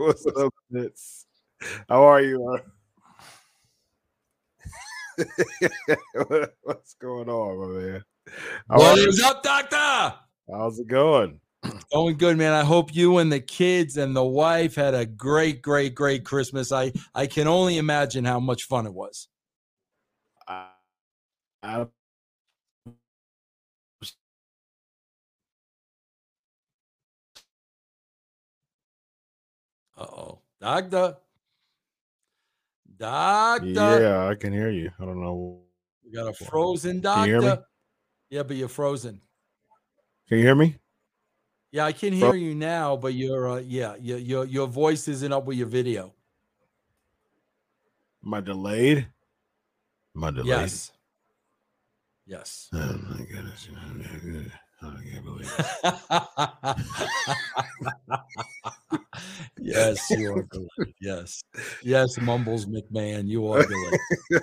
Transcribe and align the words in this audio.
What's 0.00 0.26
up, 0.26 0.54
Fitz? 0.72 1.26
How 1.86 2.04
are 2.04 2.22
you? 2.22 2.58
What's 6.62 6.94
going 6.94 7.28
on, 7.28 7.58
my 7.58 7.80
man? 7.80 8.02
How 8.70 8.78
What 8.78 8.98
are 8.98 9.02
you? 9.02 9.08
is 9.08 9.22
up, 9.22 9.42
Doctor? 9.42 10.14
How's 10.50 10.78
it 10.78 10.86
going? 10.86 11.38
Going 11.92 12.16
good, 12.16 12.38
man. 12.38 12.54
I 12.54 12.64
hope 12.64 12.94
you 12.94 13.18
and 13.18 13.30
the 13.30 13.40
kids 13.40 13.98
and 13.98 14.16
the 14.16 14.24
wife 14.24 14.74
had 14.76 14.94
a 14.94 15.04
great, 15.04 15.60
great, 15.60 15.94
great 15.94 16.24
Christmas. 16.24 16.72
I 16.72 16.92
I 17.14 17.26
can 17.26 17.46
only 17.46 17.76
imagine 17.76 18.24
how 18.24 18.40
much 18.40 18.62
fun 18.62 18.86
it 18.86 18.94
was. 18.94 19.28
I, 20.48 20.68
I, 21.62 21.86
Uh 30.00 30.04
oh, 30.04 30.38
Doctor. 30.58 31.16
Doctor. 32.96 33.68
yeah, 33.68 34.28
I 34.28 34.34
can 34.34 34.52
hear 34.52 34.70
you. 34.70 34.90
I 34.98 35.04
don't 35.04 35.20
know. 35.20 35.60
We 36.02 36.12
got 36.12 36.28
a 36.28 36.32
frozen 36.32 37.02
Can 37.02 37.18
you 37.20 37.26
hear 37.26 37.40
me? 37.40 37.46
doctor. 37.48 37.64
Yeah, 38.30 38.42
but 38.44 38.56
you're 38.56 38.68
frozen. 38.68 39.20
Can 40.26 40.38
you 40.38 40.44
hear 40.44 40.54
me? 40.54 40.76
Yeah, 41.72 41.84
I 41.84 41.92
can 41.92 42.18
Fro- 42.18 42.32
hear 42.32 42.40
you 42.40 42.54
now, 42.54 42.96
but 42.96 43.12
your 43.12 43.50
uh, 43.50 43.56
yeah, 43.58 43.96
your 44.00 44.18
your 44.18 44.44
your 44.46 44.66
voice 44.66 45.06
isn't 45.06 45.32
up 45.32 45.44
with 45.44 45.58
your 45.58 45.66
video. 45.66 46.14
Am 48.24 48.34
I 48.34 48.40
delayed? 48.40 49.06
Am 50.16 50.24
I 50.24 50.30
delayed? 50.30 50.46
Yes. 50.46 50.92
Yes. 52.26 52.68
Oh 52.72 52.78
my 52.78 53.24
goodness. 53.24 53.68
I 54.82 54.98
can't 55.12 55.24
believe 55.24 55.52
it. 55.58 55.76
yes, 59.58 60.10
you 60.10 60.32
are 60.32 60.42
delayed. 60.44 60.94
Yes. 61.00 61.42
Yes, 61.82 62.18
Mumbles 62.20 62.66
McMahon, 62.66 63.26
you 63.28 63.46
are 63.50 63.64
delayed. 63.64 64.00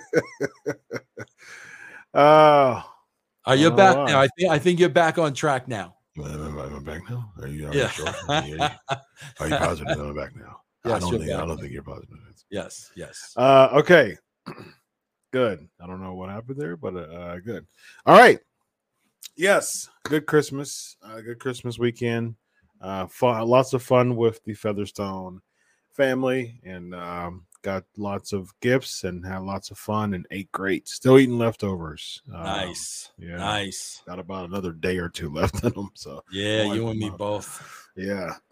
Oh, 2.13 2.83
Are 3.45 3.55
you 3.55 3.67
Oh, 3.67 3.75
back 3.75 3.95
wow. 3.95 4.05
now? 4.07 4.19
I 4.19 4.27
think 4.37 4.51
I 4.51 4.57
think 4.57 4.79
you're 4.79 4.89
back 4.89 5.17
on 5.19 5.33
track 5.35 5.67
now. 5.67 5.97
am 6.17 6.57
I 6.57 6.63
am 6.65 6.75
I 6.77 6.79
back 6.79 7.07
now? 7.09 7.31
Are 7.39 7.47
you, 7.47 7.67
are 7.67 7.75
Yeah. 7.75 7.89
sure? 7.89 8.07
Are 8.07 8.43
you, 8.45 8.67
are 9.39 9.47
you 9.49 9.55
positive 9.57 9.95
that 9.95 10.03
I'm 10.03 10.15
back 10.15 10.35
now? 10.35 10.61
I 10.85 10.89
Yes, 10.89 11.01
don't 11.01 11.11
you're 11.11 11.19
think 11.19 11.31
I 11.33 11.45
don't 11.45 11.59
think 11.59 11.73
you're 11.73 11.83
positive. 11.83 12.17
yes, 12.49 12.91
yes. 12.95 13.33
Uh, 13.35 13.69
okay, 13.73 14.17
good. 15.31 15.67
I 15.79 15.85
don't 15.85 16.01
know 16.01 16.15
what 16.15 16.29
happened 16.29 16.59
there, 16.59 16.75
but 16.77 16.95
uh, 16.95 17.39
good. 17.39 17.67
All 18.05 18.17
right. 18.17 18.39
Yes, 19.35 19.89
good 20.03 20.25
Christmas. 20.25 20.97
Uh, 21.03 21.21
good 21.21 21.39
Christmas 21.39 21.77
weekend. 21.77 22.35
Uh, 22.81 23.07
fun, 23.07 23.47
lots 23.47 23.73
of 23.73 23.83
fun 23.83 24.15
with 24.15 24.43
the 24.43 24.53
Featherstone 24.53 25.41
family, 25.91 26.59
and 26.63 26.93
um, 26.95 27.45
got 27.61 27.83
lots 27.97 28.33
of 28.33 28.53
gifts 28.61 29.03
and 29.03 29.25
had 29.25 29.41
lots 29.41 29.71
of 29.71 29.77
fun 29.77 30.13
and 30.13 30.25
ate 30.31 30.51
great. 30.51 30.87
Still 30.87 31.19
eating 31.19 31.37
leftovers. 31.37 32.21
Um, 32.33 32.43
Nice. 32.43 33.11
yeah. 33.17 33.37
Nice. 33.37 34.01
Got 34.05 34.19
about 34.19 34.49
another 34.49 34.71
day 34.71 34.97
or 34.97 35.09
two 35.09 35.29
left 35.33 35.63
in 35.63 35.71
them. 35.71 35.91
So 35.95 36.23
Yeah, 36.31 36.73
you 36.73 36.87
and 36.87 36.99
me 36.99 37.09
both. 37.09 37.89
yeah. 37.95 38.31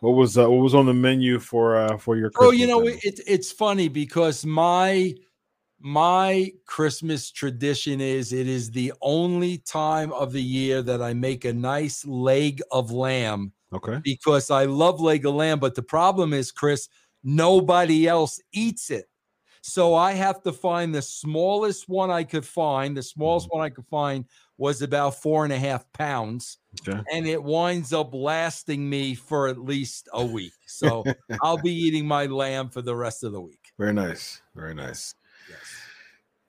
what 0.00 0.12
was 0.12 0.38
uh, 0.38 0.48
what 0.48 0.62
was 0.62 0.74
on 0.74 0.86
the 0.86 0.94
menu 0.94 1.38
for 1.38 1.76
uh 1.76 1.96
for 1.98 2.16
your? 2.16 2.30
Oh, 2.38 2.52
you 2.52 2.66
know, 2.66 2.86
it, 2.86 3.20
it's 3.26 3.52
funny 3.52 3.88
because 3.88 4.44
my 4.44 5.14
my 5.84 6.50
Christmas 6.64 7.30
tradition 7.30 8.00
is 8.00 8.32
it 8.32 8.48
is 8.48 8.70
the 8.70 8.90
only 9.02 9.58
time 9.58 10.14
of 10.14 10.32
the 10.32 10.42
year 10.42 10.80
that 10.80 11.02
I 11.02 11.12
make 11.12 11.44
a 11.44 11.52
nice 11.52 12.06
leg 12.06 12.62
of 12.72 12.90
lamb 12.90 13.52
okay. 13.70 14.00
because 14.02 14.50
I 14.50 14.64
love 14.64 14.98
leg 14.98 15.26
of 15.26 15.34
lamb. 15.34 15.58
But 15.58 15.74
the 15.74 15.82
problem 15.82 16.32
is, 16.32 16.50
Chris, 16.50 16.88
nobody 17.22 18.08
else 18.08 18.40
eats 18.54 18.90
it. 18.90 19.10
So 19.60 19.94
I 19.94 20.12
have 20.12 20.42
to 20.44 20.54
find 20.54 20.94
the 20.94 21.02
smallest 21.02 21.86
one 21.86 22.10
I 22.10 22.24
could 22.24 22.46
find. 22.46 22.96
The 22.96 23.02
smallest 23.02 23.48
mm-hmm. 23.48 23.58
one 23.58 23.66
I 23.66 23.68
could 23.68 23.86
find 23.88 24.24
was 24.56 24.80
about 24.80 25.20
four 25.20 25.44
and 25.44 25.52
a 25.52 25.58
half 25.58 25.84
pounds, 25.92 26.60
Okay. 26.80 26.98
and 27.12 27.26
it 27.26 27.42
winds 27.42 27.92
up 27.92 28.14
lasting 28.14 28.88
me 28.88 29.14
for 29.14 29.48
at 29.48 29.58
least 29.58 30.08
a 30.14 30.24
week. 30.24 30.54
So 30.66 31.04
I'll 31.42 31.60
be 31.60 31.74
eating 31.74 32.06
my 32.06 32.24
lamb 32.24 32.70
for 32.70 32.80
the 32.80 32.96
rest 32.96 33.22
of 33.22 33.32
the 33.32 33.40
week. 33.40 33.72
Very 33.78 33.92
nice. 33.92 34.40
Very 34.54 34.74
nice. 34.74 35.14
Yes. 35.48 35.60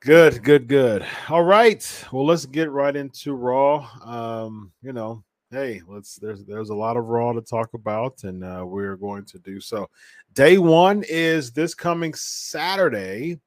Good, 0.02 0.44
good, 0.44 0.68
good. 0.68 1.06
All 1.30 1.44
right. 1.44 2.06
Well, 2.12 2.26
let's 2.26 2.46
get 2.46 2.70
right 2.70 2.96
into 2.96 3.34
Raw. 3.34 3.90
Um, 4.04 4.72
you 4.84 4.94
know, 4.94 5.24
hey, 5.52 5.82
let's 5.88 6.18
there's 6.18 6.46
there's 6.46 6.70
a 6.70 6.76
lot 6.76 6.98
of 6.98 7.06
Raw 7.06 7.34
to 7.34 7.42
talk 7.42 7.74
about, 7.74 8.24
and 8.24 8.44
uh, 8.44 8.64
we're 8.68 8.98
going 8.98 9.26
to 9.26 9.40
do 9.40 9.60
so. 9.60 9.90
Day 10.34 10.58
one 10.58 11.04
is 11.10 11.52
this 11.52 11.74
coming 11.74 12.14
Saturday. 12.14 13.40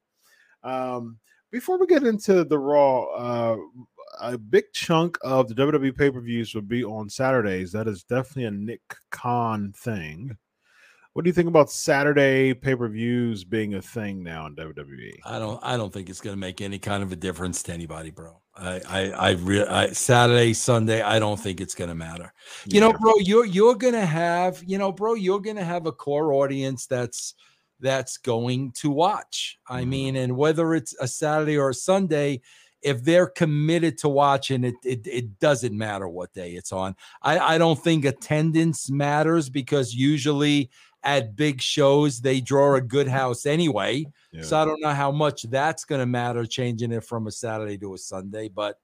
Um, 0.64 1.18
before 1.50 1.78
we 1.78 1.86
get 1.86 2.02
into 2.02 2.44
the 2.44 2.58
Raw, 2.58 3.04
uh, 3.04 3.56
a 4.20 4.36
big 4.36 4.64
chunk 4.72 5.16
of 5.22 5.48
the 5.48 5.54
WWE 5.54 5.96
pay-per-views 5.96 6.54
will 6.54 6.62
be 6.62 6.84
on 6.84 7.08
Saturdays. 7.08 7.72
That 7.72 7.86
is 7.86 8.02
definitely 8.02 8.44
a 8.46 8.50
Nick 8.50 8.82
Khan 9.10 9.72
thing. 9.76 10.36
What 11.18 11.24
do 11.24 11.30
you 11.30 11.34
think 11.34 11.48
about 11.48 11.68
Saturday 11.68 12.54
pay-per-views 12.54 13.42
being 13.42 13.74
a 13.74 13.82
thing 13.82 14.22
now 14.22 14.46
in? 14.46 14.54
WWE? 14.54 15.18
I 15.24 15.40
don't. 15.40 15.58
I 15.64 15.76
don't 15.76 15.92
think 15.92 16.08
it's 16.08 16.20
going 16.20 16.34
to 16.34 16.38
make 16.38 16.60
any 16.60 16.78
kind 16.78 17.02
of 17.02 17.10
a 17.10 17.16
difference 17.16 17.60
to 17.64 17.72
anybody, 17.72 18.12
bro. 18.12 18.40
I, 18.54 18.80
I, 18.88 19.10
I, 19.10 19.30
re- 19.30 19.66
I 19.66 19.90
Saturday, 19.90 20.52
Sunday. 20.52 21.02
I 21.02 21.18
don't 21.18 21.36
think 21.36 21.60
it's 21.60 21.74
going 21.74 21.88
to 21.88 21.96
matter. 21.96 22.32
You 22.66 22.78
know, 22.80 22.92
bro, 22.92 23.14
you're 23.18 23.44
you're 23.44 23.74
going 23.74 23.94
to 23.94 24.06
have, 24.06 24.62
you 24.64 24.78
know, 24.78 24.92
bro, 24.92 25.14
you're 25.14 25.40
going 25.40 25.56
to 25.56 25.64
have 25.64 25.86
a 25.86 25.92
core 25.92 26.34
audience 26.34 26.86
that's 26.86 27.34
that's 27.80 28.18
going 28.18 28.70
to 28.76 28.88
watch. 28.88 29.58
I 29.68 29.82
Mhm. 29.82 29.88
mean, 29.88 30.14
and 30.14 30.36
whether 30.36 30.72
it's 30.72 30.94
a 31.00 31.08
Saturday 31.08 31.58
or 31.58 31.70
a 31.70 31.74
Sunday, 31.74 32.42
if 32.80 33.02
they're 33.02 33.26
committed 33.26 33.98
to 33.98 34.08
watching 34.08 34.62
it, 34.62 34.74
it, 34.84 35.04
it 35.04 35.40
doesn't 35.40 35.76
matter 35.76 36.08
what 36.08 36.32
day 36.32 36.52
it's 36.52 36.70
on. 36.70 36.94
I, 37.22 37.38
I 37.38 37.58
don't 37.58 37.82
think 37.82 38.04
attendance 38.04 38.88
matters 38.88 39.50
because 39.50 39.92
usually 39.92 40.70
at 41.16 41.34
big 41.34 41.62
shows 41.62 42.20
they 42.20 42.40
draw 42.40 42.74
a 42.74 42.80
good 42.80 43.08
house 43.08 43.46
anyway. 43.46 44.04
Yeah. 44.30 44.42
So 44.42 44.58
I 44.58 44.64
don't 44.66 44.80
know 44.80 44.92
how 44.92 45.10
much 45.10 45.44
that's 45.44 45.86
going 45.86 46.00
to 46.00 46.06
matter 46.06 46.44
changing 46.44 46.92
it 46.92 47.02
from 47.02 47.26
a 47.26 47.30
Saturday 47.30 47.78
to 47.78 47.94
a 47.94 47.98
Sunday, 47.98 48.48
but 48.48 48.78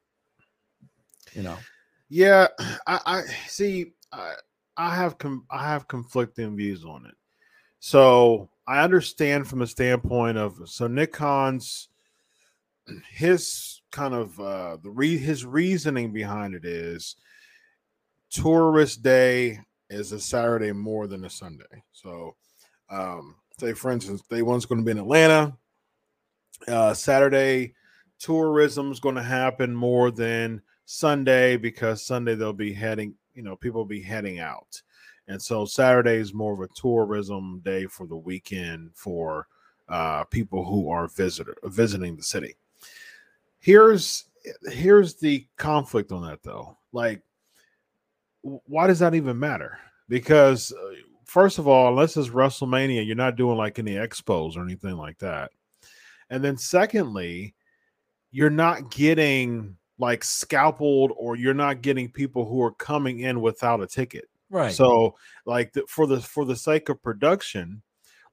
you 1.35 1.43
know, 1.43 1.59
Yeah, 2.09 2.49
I, 2.87 3.01
I 3.07 3.23
see. 3.47 3.93
I, 4.11 4.33
I 4.77 4.97
have 4.97 5.19
com- 5.19 5.47
I 5.51 5.69
have 5.69 5.87
conflicting 5.87 6.57
views 6.57 6.85
on 6.85 7.05
it. 7.07 7.15
So 7.81 8.49
I 8.67 8.83
understand 8.83 9.47
from 9.47 9.61
a 9.61 9.67
standpoint 9.67 10.39
of 10.39 10.59
so 10.65 10.87
Nick 10.87 11.13
Khan's 11.13 11.89
his 13.13 13.83
kind 13.93 14.15
of 14.15 14.41
uh 14.41 14.79
the 14.83 14.91
re- 14.91 15.19
his 15.19 15.45
reasoning 15.45 16.13
behind 16.13 16.55
it 16.55 16.65
is 16.65 17.17
tourist 18.31 19.03
day 19.03 19.61
is 19.91 20.13
a 20.13 20.21
Saturday 20.21 20.73
more 20.73 21.07
than 21.07 21.25
a 21.25 21.31
Sunday. 21.31 21.83
So 21.93 22.37
um 22.91 23.37
say 23.59 23.73
for 23.73 23.91
instance, 23.91 24.23
day 24.23 24.43
one's 24.43 24.67
going 24.67 24.81
to 24.81 24.85
be 24.85 24.93
in 24.93 24.99
Atlanta. 24.99 25.57
Uh 26.67 26.95
Saturday 26.95 27.75
tourism 28.19 28.91
is 28.91 29.01
going 29.01 29.17
to 29.17 29.23
happen 29.23 29.75
more 29.75 30.11
than 30.11 30.63
Sunday 30.87 31.57
because 31.57 32.03
Sunday 32.03 32.35
they'll 32.35 32.53
be 32.53 32.73
heading, 32.73 33.15
you 33.35 33.43
know, 33.43 33.57
people 33.57 33.81
will 33.81 33.87
be 33.87 34.03
heading 34.03 34.39
out. 34.39 34.81
And 35.29 35.41
so 35.41 35.65
Saturday 35.65 36.17
is 36.17 36.35
more 36.35 36.53
of 36.53 36.61
a 36.61 36.69
tourism 36.75 37.61
day 37.65 37.87
for 37.87 38.07
the 38.07 38.17
weekend 38.17 38.91
for 38.95 39.47
uh, 39.89 40.25
people 40.25 40.65
who 40.65 40.91
are 40.91 41.09
visitor 41.09 41.57
visiting 41.65 42.17
the 42.17 42.23
city. 42.23 42.55
Here's 43.59 44.27
here's 44.71 45.15
the 45.15 45.47
conflict 45.57 46.13
on 46.13 46.23
that 46.23 46.43
though. 46.43 46.77
Like, 46.93 47.23
why 48.45 48.87
does 48.87 48.99
that 48.99 49.15
even 49.15 49.39
matter? 49.39 49.79
Because 50.09 50.73
uh, 50.73 50.93
first 51.25 51.59
of 51.59 51.67
all, 51.67 51.89
unless 51.89 52.17
it's 52.17 52.29
WrestleMania, 52.29 53.07
you're 53.07 53.17
not 53.17 53.37
doing 53.37 53.57
like 53.57 53.79
any 53.79 53.95
expos 53.95 54.57
or 54.57 54.63
anything 54.63 54.97
like 54.97 55.19
that. 55.19 55.51
And 56.31 56.45
then 56.45 56.57
secondly, 56.57 57.55
you're 58.31 58.51
not 58.51 58.91
getting 58.91 59.77
like 59.99 60.25
scalpeled 60.25 61.13
or 61.17 61.37
you're 61.37 61.55
not 61.55 61.83
getting 61.83 62.11
people 62.11 62.45
who 62.47 62.63
are 62.63 62.73
coming 62.73 63.21
in 63.21 63.41
without 63.41 63.81
a 63.81 63.87
ticket. 63.87 64.29
right. 64.51 64.73
So 64.73 65.17
like 65.47 65.73
the, 65.73 65.85
for 65.89 66.07
the 66.07 66.21
for 66.21 66.45
the 66.45 66.57
sake 66.57 66.89
of 66.89 67.03
production, 67.03 67.83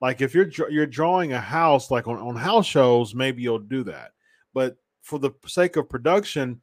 like 0.02 0.22
if 0.22 0.34
you're 0.34 0.50
you're 0.70 0.88
drawing 0.88 1.34
a 1.34 1.40
house 1.40 1.92
like 1.92 2.08
on, 2.08 2.18
on 2.18 2.36
house 2.36 2.66
shows, 2.66 3.14
maybe 3.14 3.44
you'll 3.44 3.60
do 3.60 3.84
that. 3.84 4.12
But 4.54 4.78
for 5.02 5.20
the 5.20 5.32
sake 5.46 5.78
of 5.78 5.90
production, 5.90 6.62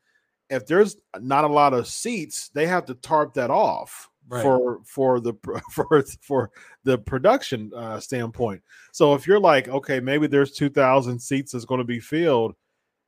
if 0.50 0.67
there's 0.67 0.97
not 1.21 1.45
a 1.45 1.49
lot 1.49 1.75
of 1.75 1.87
seats, 1.87 2.49
they 2.50 2.67
have 2.67 2.87
to 2.87 2.95
tarp 2.95 3.35
that 3.35 3.50
off 3.50 4.09
Right. 4.31 4.43
for 4.43 4.81
for 4.85 5.21
the 5.21 5.33
for 5.73 6.05
for 6.21 6.50
the 6.85 6.99
production 6.99 7.73
uh, 7.75 7.99
standpoint. 7.99 8.62
So 8.93 9.15
if 9.15 9.27
you're 9.27 9.41
like, 9.41 9.69
okay, 9.69 10.00
maybe 10.00 10.27
there's 10.27 10.53
two 10.53 10.69
thousand 10.69 11.19
seats 11.19 11.53
that's 11.53 11.65
going 11.65 11.79
to 11.79 11.85
be 11.85 12.00
filled. 12.00 12.55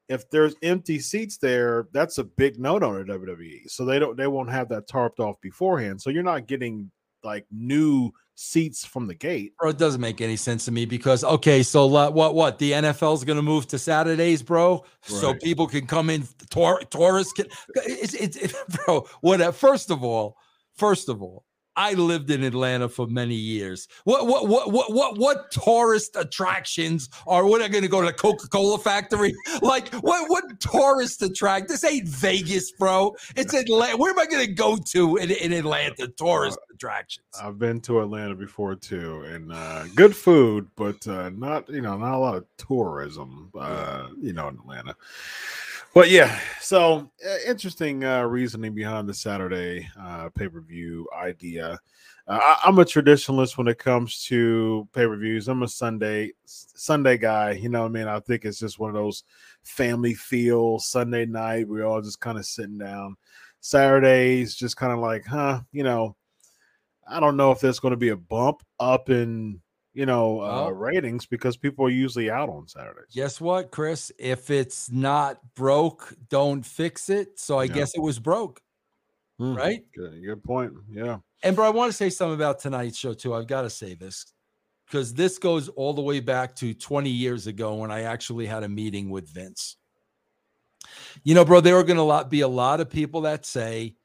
If 0.09 0.29
there's 0.31 0.55
empty 0.63 0.99
seats 0.99 1.37
there, 1.37 1.89
that's 1.93 2.17
a 2.19 2.25
big 2.25 2.59
note 2.59 2.83
on 2.83 2.95
the 2.95 3.05
WWE. 3.13 3.69
So 3.69 3.85
they 3.85 3.99
don't 3.99 4.17
they 4.17 4.29
won't 4.29 4.51
have 4.51 4.71
that 4.71 4.89
tarped 4.89 5.21
off 5.21 5.37
beforehand. 5.43 6.01
So 6.01 6.09
you're 6.09 6.23
not 6.23 6.47
getting 6.47 6.91
like 7.25 7.47
new 7.51 8.13
seats 8.35 8.87
from 8.87 9.07
the 9.07 9.15
gate. 9.15 9.53
bro, 9.59 9.69
it 9.69 9.79
doesn't 9.79 10.01
make 10.01 10.21
any 10.21 10.37
sense 10.37 10.65
to 10.65 10.73
me 10.73 10.87
because 10.87 11.23
okay, 11.23 11.63
so 11.63 11.87
what 11.87 12.35
what 12.35 12.59
the 12.59 12.73
NFL's 12.73 13.25
going 13.25 13.37
to 13.37 13.43
move 13.43 13.67
to 13.69 13.79
Saturdays, 13.79 14.43
bro, 14.43 14.85
so 15.03 15.35
people 15.35 15.67
can 15.67 15.87
come 15.87 16.11
in. 16.11 16.27
Tour, 16.51 16.81
tourists 16.91 17.33
can. 17.33 17.47
It's, 17.77 18.15
it's 18.15 18.37
it, 18.37 18.55
bro. 18.87 19.07
What? 19.21 19.55
First 19.55 19.91
of 19.91 20.03
all, 20.03 20.37
first 20.75 21.09
of 21.09 21.23
all, 21.23 21.45
I 21.81 21.95
lived 21.95 22.31
in 22.31 22.43
Atlanta 22.43 22.91
for 22.91 23.07
many 23.07 23.35
years. 23.35 23.89
What 24.05 24.27
what 24.27 24.47
what 24.49 24.71
what 24.71 24.93
what 24.93 25.17
what 25.17 25.51
tourist 25.51 26.15
attractions 26.15 27.09
are? 27.27 27.47
What 27.47 27.63
are 27.63 27.71
going 27.71 27.85
to 27.85 27.89
go 27.89 28.03
to 28.03 28.09
the 28.09 28.13
Coca 28.13 28.49
Cola 28.49 28.79
factory? 28.79 29.35
Like 29.63 29.93
what 29.95 30.29
what 30.29 30.61
tourist 30.61 31.23
attract? 31.23 31.69
This 31.69 31.85
ain't 31.85 32.07
Vegas, 32.07 32.71
bro. 32.73 33.15
It's 33.37 33.55
Atlanta. 33.55 33.97
Where 33.97 34.11
am 34.11 34.19
I 34.19 34.27
going 34.27 34.47
to 34.47 34.53
go 34.53 34.77
to 34.93 35.17
in, 35.17 35.31
in 35.31 35.53
Atlanta? 35.53 36.09
Tourist 36.09 36.59
attractions. 36.73 37.27
I've 37.43 37.59
been 37.59 37.81
to 37.83 38.01
Atlanta 38.01 38.35
before 38.35 38.75
too, 38.75 39.23
and 39.23 39.53
uh, 39.53 39.85
good 39.95 40.15
food, 40.15 40.69
but 40.77 41.07
uh, 41.07 41.31
not 41.31 41.69
you 41.71 41.81
know 41.81 41.97
not 41.97 42.15
a 42.15 42.19
lot 42.19 42.37
of 42.37 42.45
tourism. 42.59 43.51
Uh, 43.59 44.09
you 44.21 44.33
know 44.33 44.49
in 44.49 44.57
Atlanta. 44.57 44.95
But 45.93 46.09
yeah, 46.09 46.39
so 46.61 47.11
uh, 47.27 47.37
interesting 47.49 48.05
uh, 48.05 48.23
reasoning 48.23 48.75
behind 48.75 49.09
the 49.09 49.15
Saturday 49.15 49.89
uh, 50.01 50.29
pay 50.29 50.49
per 50.49 50.61
view 50.61 51.09
idea. 51.17 51.81
Uh, 52.29 52.39
I, 52.41 52.61
I'm 52.65 52.79
a 52.79 52.85
traditionalist 52.85 53.59
when 53.59 53.67
it 53.67 53.79
comes 53.79 54.23
to 54.27 54.89
pay 54.95 55.05
per 55.05 55.17
views. 55.17 55.49
I'm 55.49 55.65
a 55.65 55.69
Sunday 55.69 56.31
Sunday 56.45 57.19
guy. 57.19 57.53
You 57.53 57.71
know, 57.71 57.81
what 57.81 57.89
I 57.89 57.91
mean, 57.91 58.07
I 58.07 58.21
think 58.21 58.45
it's 58.45 58.61
just 58.61 58.79
one 58.79 58.91
of 58.91 58.95
those 58.95 59.25
family 59.65 60.15
feel 60.15 60.79
Sunday 60.79 61.27
night. 61.27 61.67
We're 61.67 61.87
all 61.87 62.01
just 62.01 62.21
kind 62.21 62.39
of 62.39 62.47
sitting 62.47 62.79
down. 62.79 63.17
Saturdays, 63.61 64.55
just 64.55 64.77
kind 64.77 64.93
of 64.93 65.01
like, 65.01 65.27
huh, 65.27 65.61
you 65.73 65.83
know, 65.83 66.15
I 67.09 67.19
don't 67.19 67.37
know 67.37 67.51
if 67.51 67.61
there's 67.61 67.81
going 67.81 67.93
to 67.93 67.97
be 67.97 68.11
a 68.11 68.17
bump 68.17 68.63
up 68.79 69.11
in 69.11 69.61
you 70.01 70.07
know 70.07 70.41
uh, 70.41 70.47
Well- 70.47 70.73
ratings 70.73 71.27
because 71.27 71.59
people 71.59 71.85
are 71.85 71.91
usually 71.91 72.31
out 72.31 72.49
on 72.49 72.67
Saturdays. 72.67 73.13
Guess 73.15 73.39
what, 73.39 73.71
Chris? 73.71 74.11
If 74.19 74.49
it's 74.49 74.91
not 74.91 75.39
broke, 75.55 76.15
don't 76.31 76.65
fix 76.65 77.11
it. 77.11 77.39
So 77.39 77.59
I 77.59 77.65
Yeah. 77.65 77.75
guess 77.75 77.95
it 77.95 78.01
was 78.01 78.19
broke, 78.19 78.63
Hmm, 79.39 79.55
right? 79.55 79.85
Good, 79.93 80.23
good 80.25 80.43
point. 80.43 80.73
Yeah. 80.91 81.19
And 81.43 81.55
bro, 81.55 81.67
I 81.67 81.71
want 81.71 81.91
to 81.93 81.97
say 81.97 82.09
something 82.09 82.35
about 82.35 82.61
tonight's 82.61 82.97
show 82.97 83.13
too. 83.13 83.35
I've 83.35 83.47
got 83.47 83.63
to 83.63 83.71
say 83.71 83.93
this 83.95 84.25
because 84.87 85.13
this 85.13 85.37
goes 85.39 85.69
all 85.69 85.93
the 85.93 86.01
way 86.03 86.21
back 86.21 86.57
to 86.57 86.73
20 86.73 87.11
years 87.11 87.47
ago 87.47 87.75
when 87.75 87.91
I 87.91 88.01
actually 88.03 88.47
had 88.47 88.63
a 88.63 88.69
meeting 88.71 89.11
with 89.11 89.29
Vince. 89.29 89.77
You 91.25 91.35
know, 91.35 91.45
bro, 91.45 91.61
there 91.61 91.77
are 91.77 91.85
going 91.85 91.99
to 91.99 92.29
be 92.29 92.41
a 92.41 92.49
lot 92.49 92.81
of 92.81 92.89
people 92.89 93.21
that 93.23 93.45
say, 93.45 93.97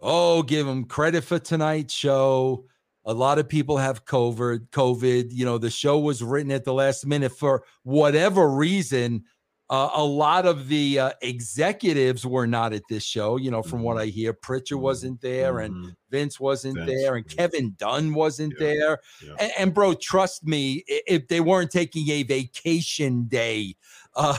"Oh, 0.00 0.42
give 0.42 0.66
him 0.66 0.84
credit 0.84 1.22
for 1.22 1.38
tonight's 1.38 1.94
show." 1.94 2.66
A 3.06 3.12
lot 3.14 3.38
of 3.38 3.48
people 3.48 3.76
have 3.76 4.04
COVID. 4.04 4.68
COVID. 4.70 5.26
You 5.30 5.44
know, 5.44 5.58
the 5.58 5.70
show 5.70 5.98
was 5.98 6.22
written 6.22 6.50
at 6.52 6.64
the 6.64 6.72
last 6.74 7.06
minute 7.06 7.32
for 7.32 7.64
whatever 7.82 8.48
reason. 8.50 9.24
Uh, 9.70 9.88
a 9.94 10.04
lot 10.04 10.44
of 10.44 10.68
the 10.68 10.98
uh, 10.98 11.10
executives 11.22 12.26
were 12.26 12.46
not 12.46 12.72
at 12.74 12.82
this 12.90 13.02
show. 13.02 13.36
You 13.38 13.50
know, 13.50 13.62
from 13.62 13.82
what 13.82 13.96
Mhm. 13.96 14.00
I 14.00 14.06
hear, 14.06 14.32
Pritchard 14.34 14.78
wasn't 14.78 15.20
there, 15.22 15.60
and 15.60 15.74
Mhm. 15.74 15.94
Vince 16.10 16.38
wasn't 16.38 16.76
Vince, 16.76 16.90
there, 16.90 17.16
and 17.16 17.24
yeah. 17.28 17.34
Kevin 17.34 17.74
Dunn 17.78 18.12
wasn't 18.14 18.52
Yeah, 18.58 18.66
there. 18.66 18.98
yeah. 19.26 19.34
And, 19.40 19.52
and 19.58 19.74
bro, 19.74 19.94
trust 19.94 20.44
me, 20.44 20.84
if 20.86 21.28
they 21.28 21.40
weren't 21.40 21.70
taking 21.70 22.10
a 22.10 22.22
vacation 22.24 23.24
day, 23.24 23.74
uh, 24.16 24.36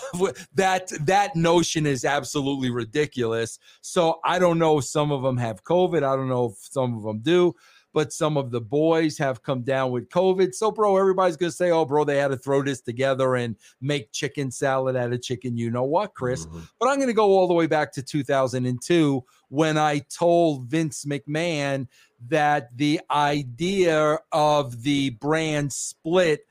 that 0.54 0.92
that 1.06 1.36
notion 1.36 1.86
is 1.88 2.06
absolutely 2.06 2.70
ridiculous. 2.70 3.58
So 3.82 4.20
I 4.24 4.38
don't 4.40 4.60
know 4.60 4.78
if 4.78 4.86
some 4.86 5.12
of 5.12 5.24
them 5.24 5.38
have 5.38 5.64
COVID. 5.64 5.98
I 6.04 6.16
don't 6.16 6.30
know 6.30 6.46
if 6.52 6.58
some 6.72 6.96
of 6.98 7.04
them 7.04 7.20
do. 7.22 7.56
But 7.96 8.12
some 8.12 8.36
of 8.36 8.52
the 8.52 8.62
boys 8.62 9.18
have 9.20 9.42
come 9.42 9.64
down 9.64 9.90
with 9.90 10.10
COVID. 10.10 10.54
So, 10.54 10.70
bro, 10.70 10.98
everybody's 10.98 11.38
gonna 11.38 11.52
say, 11.52 11.72
"Oh, 11.72 11.86
bro, 11.86 12.04
they 12.04 12.18
had 12.18 12.28
to 12.28 12.38
throw 12.38 12.62
this 12.62 12.82
together 12.82 13.36
and 13.36 13.56
make 13.80 14.12
chicken 14.12 14.52
salad 14.52 14.98
out 14.98 15.14
of 15.14 15.22
chicken." 15.22 15.58
You 15.58 15.72
know 15.72 15.86
what, 15.86 16.14
Chris? 16.14 16.46
Mhm. 16.46 16.68
But 16.78 16.90
I'm 16.90 16.98
going 16.98 17.08
to 17.08 17.14
go 17.14 17.32
all 17.32 17.48
the 17.48 17.54
way 17.54 17.68
back 17.68 17.94
to 17.94 18.04
2002 18.04 19.24
when 19.48 19.78
I 19.78 20.00
told 20.00 20.68
Vince 20.68 21.06
McMahon 21.06 21.88
that 22.28 22.76
the 22.76 23.00
idea 23.10 24.20
of 24.34 24.84
the 24.84 25.12
brand 25.12 25.72
split 25.72 26.42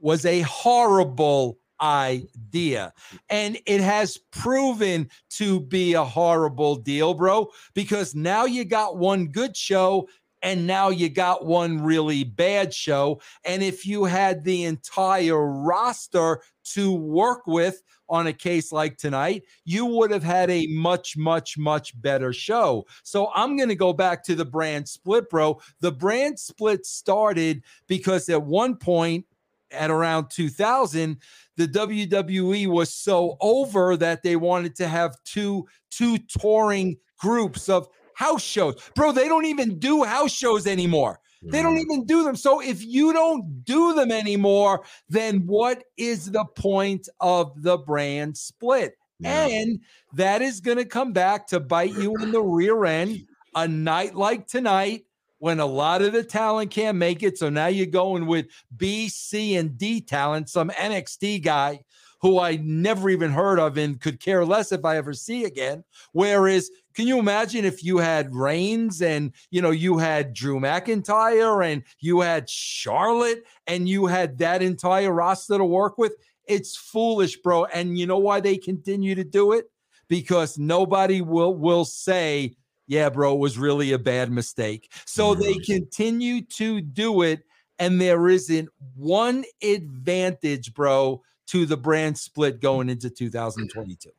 was 0.00 0.24
a 0.24 0.40
horrible 0.40 1.58
idea. 1.80 2.92
And 3.30 3.56
it 3.66 3.80
has 3.80 4.18
proven 4.32 5.08
to 5.30 5.60
be 5.60 5.94
a 5.94 6.04
horrible 6.04 6.74
deal, 6.74 7.14
bro, 7.14 7.50
because 7.74 8.16
now 8.16 8.46
you 8.46 8.64
got 8.64 8.96
one 8.96 9.26
good 9.28 9.56
show 9.56 10.08
and 10.42 10.66
now 10.66 10.88
you 10.88 11.08
got 11.08 11.44
one 11.44 11.82
really 11.82 12.24
bad 12.24 12.72
show. 12.72 13.20
And 13.44 13.62
if 13.62 13.86
you 13.86 14.04
had 14.04 14.44
the 14.44 14.64
entire 14.64 15.44
roster 15.46 16.42
to 16.74 16.92
work 16.92 17.46
with 17.46 17.82
on 18.08 18.26
a 18.26 18.32
case 18.32 18.72
like 18.72 18.96
tonight, 18.96 19.42
you 19.64 19.84
would 19.84 20.10
have 20.10 20.22
had 20.22 20.50
a 20.50 20.66
much, 20.68 21.16
much, 21.16 21.58
much 21.58 22.00
better 22.00 22.32
show. 22.32 22.86
So 23.02 23.30
I'm 23.34 23.56
going 23.56 23.68
to 23.68 23.74
go 23.74 23.92
back 23.92 24.24
to 24.24 24.34
the 24.34 24.44
brand 24.44 24.88
split, 24.88 25.28
bro. 25.28 25.60
The 25.80 25.92
brand 25.92 26.38
split 26.38 26.86
started 26.86 27.62
because 27.86 28.28
at 28.28 28.42
one 28.42 28.76
point, 28.76 29.26
at 29.70 29.90
around 29.90 30.30
2000, 30.30 31.18
the 31.56 31.68
WWE 31.68 32.68
was 32.68 32.94
so 32.94 33.36
over 33.40 33.96
that 33.98 34.22
they 34.22 34.36
wanted 34.36 34.74
to 34.76 34.88
have 34.88 35.14
two 35.24 35.66
two 35.90 36.16
touring 36.18 36.96
groups 37.18 37.68
of 37.68 37.88
house 38.18 38.42
shows. 38.42 38.74
Bro, 38.96 39.12
they 39.12 39.28
don't 39.28 39.44
even 39.44 39.78
do 39.78 40.02
house 40.02 40.32
shows 40.32 40.66
anymore. 40.66 41.20
They 41.40 41.62
don't 41.62 41.76
Mhm. 41.76 41.82
even 41.82 42.04
do 42.04 42.24
them. 42.24 42.34
So 42.34 42.58
if 42.60 42.84
you 42.84 43.12
don't 43.12 43.64
do 43.64 43.94
them 43.94 44.10
anymore, 44.10 44.84
then 45.08 45.46
what 45.46 45.84
is 45.96 46.32
the 46.32 46.44
point 46.56 47.08
of 47.20 47.62
the 47.62 47.78
brand 47.78 48.36
split? 48.36 48.98
Yeah. 49.20 49.46
And 49.46 49.78
that 50.14 50.42
is 50.42 50.60
going 50.60 50.78
to 50.78 50.84
come 50.84 51.12
back 51.12 51.46
to 51.48 51.60
bite 51.60 51.96
you 51.96 52.12
in 52.16 52.32
the 52.32 52.42
rear 52.42 52.84
end 52.86 53.24
a 53.54 53.68
night 53.68 54.16
like 54.16 54.48
tonight 54.48 55.04
when 55.38 55.60
a 55.60 55.66
lot 55.66 56.02
of 56.02 56.12
the 56.12 56.24
talent 56.24 56.72
can't 56.72 56.98
make 56.98 57.22
it. 57.22 57.38
So 57.38 57.48
now 57.48 57.68
you're 57.68 57.86
going 57.86 58.26
with 58.26 58.46
B, 58.76 59.08
C, 59.08 59.54
and 59.54 59.78
D 59.78 60.00
talent, 60.00 60.48
some 60.48 60.70
NXT 60.70 61.38
guy 61.38 61.84
who 62.20 62.40
I 62.40 62.56
never 62.56 63.10
even 63.10 63.30
heard 63.30 63.60
of 63.60 63.78
and 63.78 64.00
could 64.00 64.18
care 64.18 64.44
less 64.44 64.72
if 64.72 64.84
I 64.84 64.96
ever 64.96 65.14
see 65.14 65.44
again. 65.44 65.84
Whereas, 66.10 66.68
can 66.98 67.06
you 67.06 67.20
imagine 67.20 67.64
if 67.64 67.84
you 67.84 67.98
had 67.98 68.34
Reigns 68.34 69.02
and 69.02 69.32
you 69.52 69.62
know 69.62 69.70
you 69.70 69.98
had 69.98 70.34
Drew 70.34 70.58
McIntyre 70.58 71.64
and 71.64 71.84
you 72.00 72.22
had 72.22 72.50
Charlotte 72.50 73.44
and 73.68 73.88
you 73.88 74.06
had 74.06 74.36
that 74.38 74.62
entire 74.62 75.12
roster 75.12 75.58
to 75.58 75.64
work 75.64 75.96
with? 75.96 76.16
It's 76.46 76.76
foolish, 76.76 77.36
bro. 77.36 77.66
And 77.66 77.96
you 77.96 78.04
know 78.04 78.18
why 78.18 78.40
they 78.40 78.56
continue 78.56 79.14
to 79.14 79.22
do 79.22 79.52
it? 79.52 79.70
Because 80.08 80.58
nobody 80.58 81.20
will 81.20 81.54
will 81.54 81.84
say, 81.84 82.56
"Yeah, 82.88 83.10
bro, 83.10 83.34
it 83.34 83.38
was 83.38 83.58
really 83.58 83.92
a 83.92 83.98
bad 84.00 84.32
mistake." 84.32 84.90
So 85.04 85.36
they 85.36 85.54
continue 85.54 86.42
to 86.56 86.80
do 86.80 87.22
it, 87.22 87.44
and 87.78 88.00
there 88.00 88.28
isn't 88.28 88.70
one 88.96 89.44
advantage, 89.62 90.74
bro, 90.74 91.22
to 91.46 91.64
the 91.64 91.76
brand 91.76 92.18
split 92.18 92.60
going 92.60 92.88
into 92.88 93.08
2022. 93.08 94.10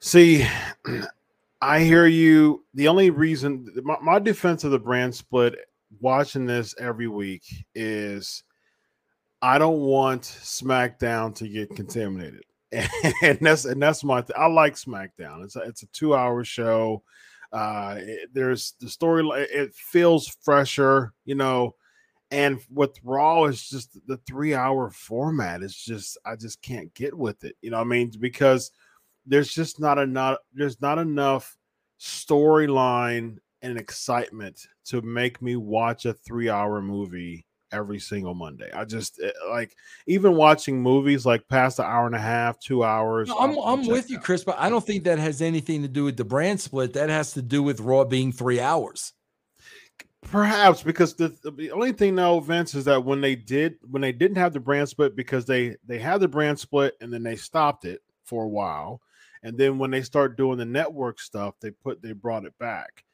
See, 0.00 0.44
I 1.60 1.80
hear 1.80 2.06
you. 2.06 2.64
The 2.74 2.88
only 2.88 3.10
reason 3.10 3.66
my, 3.82 3.96
my 4.00 4.18
defense 4.18 4.64
of 4.64 4.70
the 4.70 4.78
brand 4.78 5.14
split 5.14 5.56
watching 6.00 6.46
this 6.46 6.74
every 6.78 7.08
week 7.08 7.42
is 7.74 8.44
I 9.42 9.58
don't 9.58 9.80
want 9.80 10.22
SmackDown 10.22 11.34
to 11.36 11.48
get 11.48 11.74
contaminated. 11.74 12.42
And 13.22 13.38
that's 13.40 13.64
and 13.64 13.80
that's 13.82 14.04
my 14.04 14.20
th- 14.20 14.36
I 14.38 14.46
like 14.46 14.74
SmackDown. 14.74 15.42
It's 15.42 15.56
a, 15.56 15.60
it's 15.60 15.82
a 15.82 15.86
2-hour 15.88 16.44
show. 16.44 17.02
Uh 17.50 17.96
it- 17.98 18.28
there's 18.34 18.74
the 18.80 18.90
story 18.90 19.26
it 19.50 19.74
feels 19.74 20.28
fresher, 20.42 21.14
you 21.24 21.34
know, 21.34 21.74
and 22.30 22.60
with 22.70 22.98
Raw 23.02 23.44
it's 23.44 23.70
just 23.70 23.98
the 24.06 24.18
3-hour 24.30 24.90
format 24.90 25.62
It's 25.62 25.82
just 25.82 26.18
I 26.26 26.36
just 26.36 26.60
can't 26.60 26.92
get 26.92 27.16
with 27.16 27.42
it. 27.44 27.56
You 27.62 27.70
know 27.70 27.80
I 27.80 27.84
mean? 27.84 28.12
Because 28.20 28.70
there's 29.28 29.52
just 29.52 29.78
not 29.78 29.98
enough 29.98 30.38
there's 30.54 30.80
not 30.80 30.98
enough 30.98 31.56
storyline 32.00 33.38
and 33.62 33.78
excitement 33.78 34.66
to 34.84 35.02
make 35.02 35.40
me 35.42 35.56
watch 35.56 36.04
a 36.06 36.12
three 36.14 36.48
hour 36.48 36.80
movie 36.82 37.44
every 37.70 37.98
single 37.98 38.34
monday 38.34 38.70
i 38.72 38.82
just 38.84 39.20
eh, 39.22 39.30
like 39.50 39.74
even 40.06 40.34
watching 40.34 40.80
movies 40.80 41.26
like 41.26 41.46
past 41.48 41.78
an 41.78 41.84
hour 41.84 42.06
and 42.06 42.14
a 42.14 42.18
half 42.20 42.58
two 42.58 42.82
hours 42.82 43.28
No, 43.28 43.38
I'm, 43.38 43.58
I'm 43.58 43.86
with 43.86 44.08
you. 44.10 44.18
Chris, 44.18 44.42
but 44.42 44.58
I 44.58 44.70
don't 44.70 44.84
think 44.84 45.04
that 45.04 45.18
has 45.18 45.42
anything 45.42 45.82
to 45.82 45.88
do 45.88 46.04
with 46.04 46.16
the 46.16 46.24
brand 46.24 46.60
split. 46.60 46.94
That 46.94 47.10
has 47.10 47.34
to 47.34 47.42
do 47.42 47.62
with 47.62 47.80
Raw 47.80 48.04
being 48.04 48.32
three 48.32 48.58
hours. 48.58 49.12
perhaps 50.22 50.82
because 50.82 51.14
the, 51.14 51.28
the 51.56 51.70
only 51.70 51.92
thing 51.92 52.14
now 52.14 52.40
vince 52.40 52.74
is 52.74 52.86
that 52.86 53.04
when 53.04 53.20
they 53.20 53.36
did 53.36 53.74
when 53.90 54.00
they 54.00 54.12
didn't 54.12 54.38
have 54.38 54.52
the 54.54 54.60
brand 54.60 54.88
split 54.88 55.14
because 55.14 55.44
they 55.44 55.76
they 55.86 55.98
had 55.98 56.20
the 56.20 56.28
brand 56.28 56.58
split 56.58 56.94
and 57.02 57.12
then 57.12 57.22
they 57.22 57.36
stopped 57.36 57.84
it 57.84 58.00
for 58.24 58.44
a 58.44 58.48
while 58.48 59.00
and 59.42 59.56
then 59.58 59.78
when 59.78 59.90
they 59.90 60.02
start 60.02 60.36
doing 60.36 60.58
the 60.58 60.64
network 60.64 61.20
stuff 61.20 61.54
they 61.60 61.70
put 61.70 62.02
they 62.02 62.12
brought 62.12 62.44
it 62.44 62.56
back. 62.58 63.04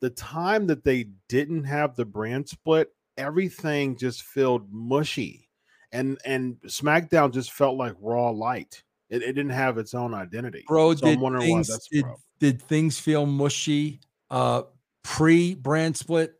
The 0.00 0.10
time 0.10 0.66
that 0.66 0.84
they 0.84 1.08
didn't 1.28 1.64
have 1.64 1.96
the 1.96 2.04
brand 2.04 2.48
split 2.48 2.90
everything 3.16 3.96
just 3.96 4.22
felt 4.22 4.64
mushy. 4.70 5.48
And 5.92 6.18
and 6.24 6.56
smackdown 6.66 7.32
just 7.32 7.52
felt 7.52 7.76
like 7.76 7.94
raw 8.00 8.30
light. 8.30 8.82
It, 9.10 9.22
it 9.22 9.32
didn't 9.34 9.50
have 9.50 9.78
its 9.78 9.94
own 9.94 10.12
identity. 10.12 10.64
Bro, 10.66 10.96
so 10.96 11.06
i'm 11.06 11.12
did 11.12 11.20
wondering 11.20 11.44
things, 11.44 11.68
why 11.68 11.74
that's 11.74 11.88
did, 11.88 12.04
did 12.40 12.62
things 12.62 12.98
feel 12.98 13.26
mushy 13.26 14.00
uh, 14.30 14.62
pre 15.02 15.54
brand 15.54 15.96
split? 15.96 16.34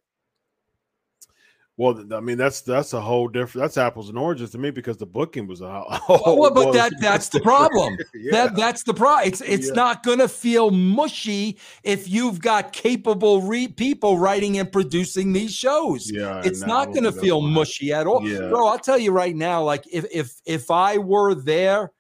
Well 1.77 2.05
i 2.15 2.21
mean 2.21 2.39
that's 2.39 2.61
that's 2.61 2.93
a 2.93 3.01
whole 3.01 3.27
different 3.27 3.65
that's 3.65 3.77
apples 3.77 4.09
and 4.09 4.17
oranges 4.17 4.51
to 4.51 4.59
me 4.59 4.71
because 4.71 4.97
the 4.97 5.07
booking 5.07 5.47
was 5.47 5.61
a 5.61 5.65
Well, 6.09 6.39
well, 6.39 6.51
but 6.55 6.73
that 6.73 6.93
that's 7.01 7.29
the 7.31 7.41
problem. 7.41 7.97
yeah. 8.15 8.31
That 8.31 8.57
that's 8.57 8.83
the 8.85 8.95
problem. 8.95 9.27
It's 9.27 9.41
it's 9.41 9.69
Yeah. 9.69 9.75
not 9.75 10.03
gonna 10.05 10.29
feel 10.29 10.71
mushy 10.71 11.59
if 11.83 12.09
you've 12.09 12.41
got 12.41 12.73
capable 12.73 13.43
re- 13.43 13.67
people 13.69 14.19
writing 14.19 14.59
and 14.59 14.71
producing 14.71 15.33
these 15.33 15.53
shows. 15.53 16.11
yeah 16.13 16.43
it's 16.45 16.61
not 16.65 16.87
going 16.93 17.05
to 17.05 17.13
feel 17.13 17.41
mushy 17.41 17.93
at 17.93 18.07
all 18.07 18.27
Yeah. 18.29 18.49
bro 18.49 18.67
i'll 18.69 18.79
tell 18.79 18.99
you 18.99 19.11
right 19.13 19.35
now 19.35 19.63
like 19.63 19.85
if 19.91 20.05
if 20.13 20.41
if 20.47 20.71
i 20.71 20.99
were 20.99 21.35
there 21.35 21.91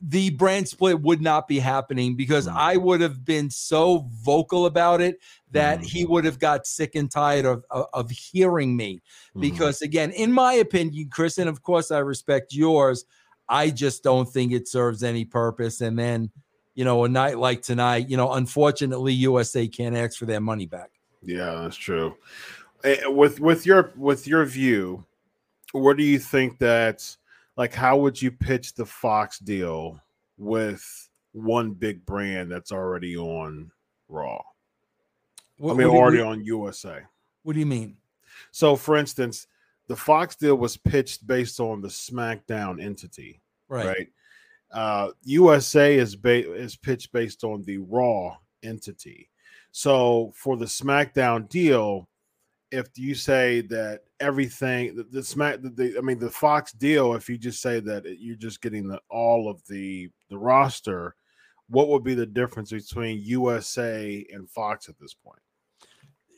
the 0.00 0.30
brand 0.30 0.68
split 0.68 1.00
would 1.00 1.20
not 1.20 1.46
be 1.48 1.58
happening 1.58 2.16
because 2.16 2.46
Mm. 2.46 2.54
i 2.56 2.76
would 2.76 3.00
have 3.00 3.24
been 3.24 3.50
so 3.50 4.08
vocal 4.24 4.66
about 4.66 5.00
it 5.00 5.18
that 5.50 5.80
Mhm. 5.80 5.84
he 5.84 6.04
would 6.06 6.24
have 6.24 6.38
got 6.38 6.66
sick 6.66 6.94
and 6.94 7.10
tired 7.10 7.44
of, 7.44 7.64
of 7.70 7.86
of 7.92 8.10
hearing 8.10 8.76
me 8.76 9.00
Mhm. 9.36 9.40
because 9.40 9.82
again 9.82 10.10
in 10.12 10.32
my 10.32 10.54
opinion 10.54 11.08
chris 11.10 11.38
and 11.38 11.48
of 11.48 11.62
course 11.62 11.90
i 11.90 11.98
respect 11.98 12.52
yours 12.54 13.04
i 13.48 13.70
just 13.70 14.02
don't 14.02 14.28
think 14.32 14.52
it 14.52 14.68
serves 14.68 15.02
any 15.02 15.24
purpose 15.24 15.80
and 15.80 15.98
then 15.98 16.30
you 16.74 16.84
know 16.84 17.04
a 17.04 17.08
night 17.08 17.38
like 17.38 17.60
tonight 17.62 18.08
you 18.08 18.16
know 18.16 18.32
unfortunately 18.32 19.12
usa 19.12 19.68
can't 19.68 19.96
ask 19.96 20.18
for 20.18 20.26
their 20.26 20.40
money 20.40 20.66
back 20.66 20.90
Yeah, 21.24 21.60
that's 21.62 21.76
true. 21.76 22.16
Eh, 22.84 23.06
With 23.06 23.38
with 23.38 23.64
your 23.64 23.92
with 23.96 24.26
your 24.26 24.44
view, 24.44 25.04
what 25.72 25.96
do 25.96 26.02
you 26.02 26.18
think 26.18 26.58
that 26.58 27.16
like 27.62 27.72
how 27.74 27.96
would 27.96 28.20
you 28.20 28.32
pitch 28.32 28.74
the 28.74 28.84
Fox 28.84 29.38
deal 29.38 30.00
with 30.36 30.82
one 31.30 31.70
big 31.70 32.04
brand 32.04 32.50
that's 32.50 32.72
already 32.72 33.16
on 33.16 33.70
Raw? 34.08 34.42
What- 35.58 35.74
I 35.74 35.76
mean, 35.76 35.86
what 35.86 35.92
do 36.10 36.16
you- 36.16 36.22
already 36.24 36.40
on 36.40 36.44
USA. 36.44 37.02
what 37.44 37.52
do 37.52 37.60
you 37.60 37.66
mean 37.66 37.96
So, 38.50 38.74
for 38.74 38.96
instance, 38.96 39.46
the 39.86 39.94
Fox 39.94 40.34
deal 40.34 40.56
was 40.56 40.76
pitched 40.76 41.24
based 41.26 41.60
on 41.60 41.80
the 41.80 41.88
SmackDown 41.88 42.82
entity, 42.82 43.40
right, 43.68 43.86
right? 43.86 44.08
Uh, 44.72 45.12
USA 45.22 45.94
is 45.96 46.16
ba- 46.16 46.52
is 46.54 46.74
pitched 46.74 47.12
based 47.12 47.44
on 47.44 47.62
the 47.62 47.78
Raw 47.78 48.38
entity. 48.64 49.28
So 49.70 50.32
for 50.34 50.56
the 50.56 50.64
SmackDown 50.66 51.48
deal, 51.48 52.08
if 52.72 52.88
you 52.96 53.14
say 53.14 53.60
that 53.62 54.02
everything 54.22 54.96
the, 54.96 55.02
the 55.02 55.22
smack 55.22 55.60
the, 55.60 55.70
the, 55.70 55.98
I 55.98 56.00
mean 56.00 56.18
the 56.18 56.30
Fox 56.30 56.72
deal, 56.72 57.14
if 57.14 57.28
you 57.28 57.36
just 57.36 57.60
say 57.60 57.80
that 57.80 58.04
you're 58.18 58.36
just 58.36 58.62
getting 58.62 58.88
the 58.88 59.00
all 59.10 59.50
of 59.50 59.60
the 59.66 60.08
the 60.30 60.38
roster, 60.38 61.14
what 61.68 61.88
would 61.88 62.04
be 62.04 62.14
the 62.14 62.26
difference 62.26 62.70
between 62.70 63.22
USA 63.22 64.24
and 64.32 64.48
Fox 64.48 64.88
at 64.88 64.98
this 64.98 65.14
point? 65.14 65.40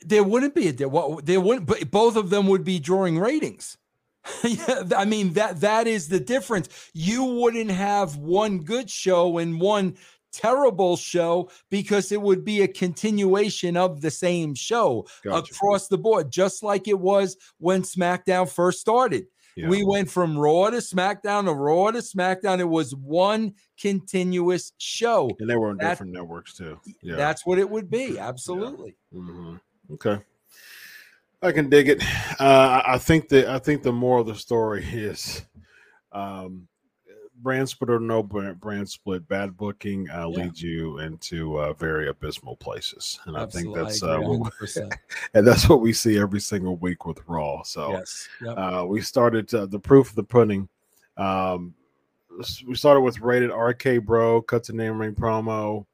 There 0.05 0.23
wouldn't 0.23 0.55
be 0.55 0.67
a 0.67 0.71
there. 0.71 0.89
There 1.23 1.41
wouldn't, 1.41 1.67
but 1.67 1.89
both 1.91 2.15
of 2.15 2.29
them 2.29 2.47
would 2.47 2.63
be 2.63 2.79
drawing 2.79 3.17
ratings. 3.17 3.77
yeah, 4.43 4.83
I 4.95 5.05
mean 5.05 5.33
that 5.33 5.61
that 5.61 5.87
is 5.87 6.07
the 6.07 6.19
difference. 6.19 6.89
You 6.93 7.23
wouldn't 7.23 7.71
have 7.71 8.17
one 8.17 8.59
good 8.59 8.89
show 8.89 9.37
and 9.37 9.61
one 9.61 9.97
terrible 10.35 10.97
show 10.97 11.49
because 11.69 12.11
it 12.11 12.21
would 12.21 12.43
be 12.43 12.61
a 12.61 12.67
continuation 12.67 13.77
of 13.77 14.01
the 14.01 14.11
same 14.11 14.53
show 14.53 15.07
gotcha. 15.23 15.53
across 15.53 15.87
the 15.87 15.97
board, 15.97 16.31
just 16.31 16.63
like 16.63 16.87
it 16.87 16.99
was 16.99 17.37
when 17.57 17.81
SmackDown 17.81 18.49
first 18.49 18.79
started. 18.79 19.25
Yeah. 19.55 19.69
We 19.69 19.85
went 19.85 20.11
from 20.11 20.37
Raw 20.37 20.69
to 20.69 20.77
SmackDown 20.77 21.45
to 21.45 21.53
Raw 21.53 21.91
to 21.91 21.99
SmackDown. 21.99 22.59
It 22.59 22.65
was 22.67 22.93
one 22.93 23.53
continuous 23.79 24.73
show. 24.79 25.29
And 25.39 25.49
they 25.49 25.55
were 25.55 25.69
on 25.69 25.77
that, 25.77 25.91
different 25.91 26.11
networks 26.11 26.55
too. 26.55 26.77
Yeah. 27.01 27.15
That's 27.15 27.45
what 27.45 27.57
it 27.57 27.69
would 27.69 27.89
be. 27.89 28.19
Absolutely. 28.19 28.97
Yeah. 29.11 29.19
Mm-hmm. 29.19 29.55
Okay. 29.93 30.17
I 31.41 31.51
can 31.51 31.69
dig 31.69 31.87
it. 31.89 32.03
Uh, 32.39 32.81
I 32.85 32.97
think 32.97 33.29
that 33.29 33.47
I 33.47 33.59
think 33.59 33.83
the 33.83 33.93
moral 33.93 34.21
of 34.21 34.27
the 34.27 34.35
story 34.35 34.83
is 34.83 35.45
um, 36.11 36.67
brand 37.45 37.69
split 37.69 37.91
or 37.91 37.99
no 37.99 38.23
brand 38.23 38.89
split, 38.89 39.27
bad 39.27 39.55
booking 39.55 40.09
uh, 40.09 40.27
yeah. 40.27 40.43
leads 40.43 40.63
you 40.63 40.97
into 40.97 41.59
uh, 41.61 41.73
very 41.73 42.09
abysmal 42.09 42.55
places, 42.55 43.19
and 43.25 43.37
Absolutely. 43.37 43.81
I 43.81 43.85
think 43.85 43.87
that's 43.87 44.03
uh, 44.03 44.19
what, 44.19 44.99
and 45.35 45.47
that's 45.47 45.69
what 45.69 45.79
we 45.79 45.93
see 45.93 46.17
every 46.17 46.41
single 46.41 46.75
week 46.77 47.05
with 47.05 47.19
Raw. 47.27 47.61
So 47.61 47.91
yes. 47.91 48.27
yep. 48.41 48.57
uh, 48.57 48.85
we 48.87 48.99
started 48.99 49.53
uh, 49.53 49.67
the 49.67 49.79
proof 49.79 50.09
of 50.09 50.15
the 50.15 50.23
pudding. 50.23 50.67
Um, 51.17 51.75
we 52.67 52.73
started 52.73 53.01
with 53.01 53.21
rated 53.21 53.51
RK 53.51 54.03
Bro 54.03 54.41
cuts 54.41 54.69
a 54.69 54.73
name 54.73 54.99
ring 54.99 55.13
promo. 55.13 55.85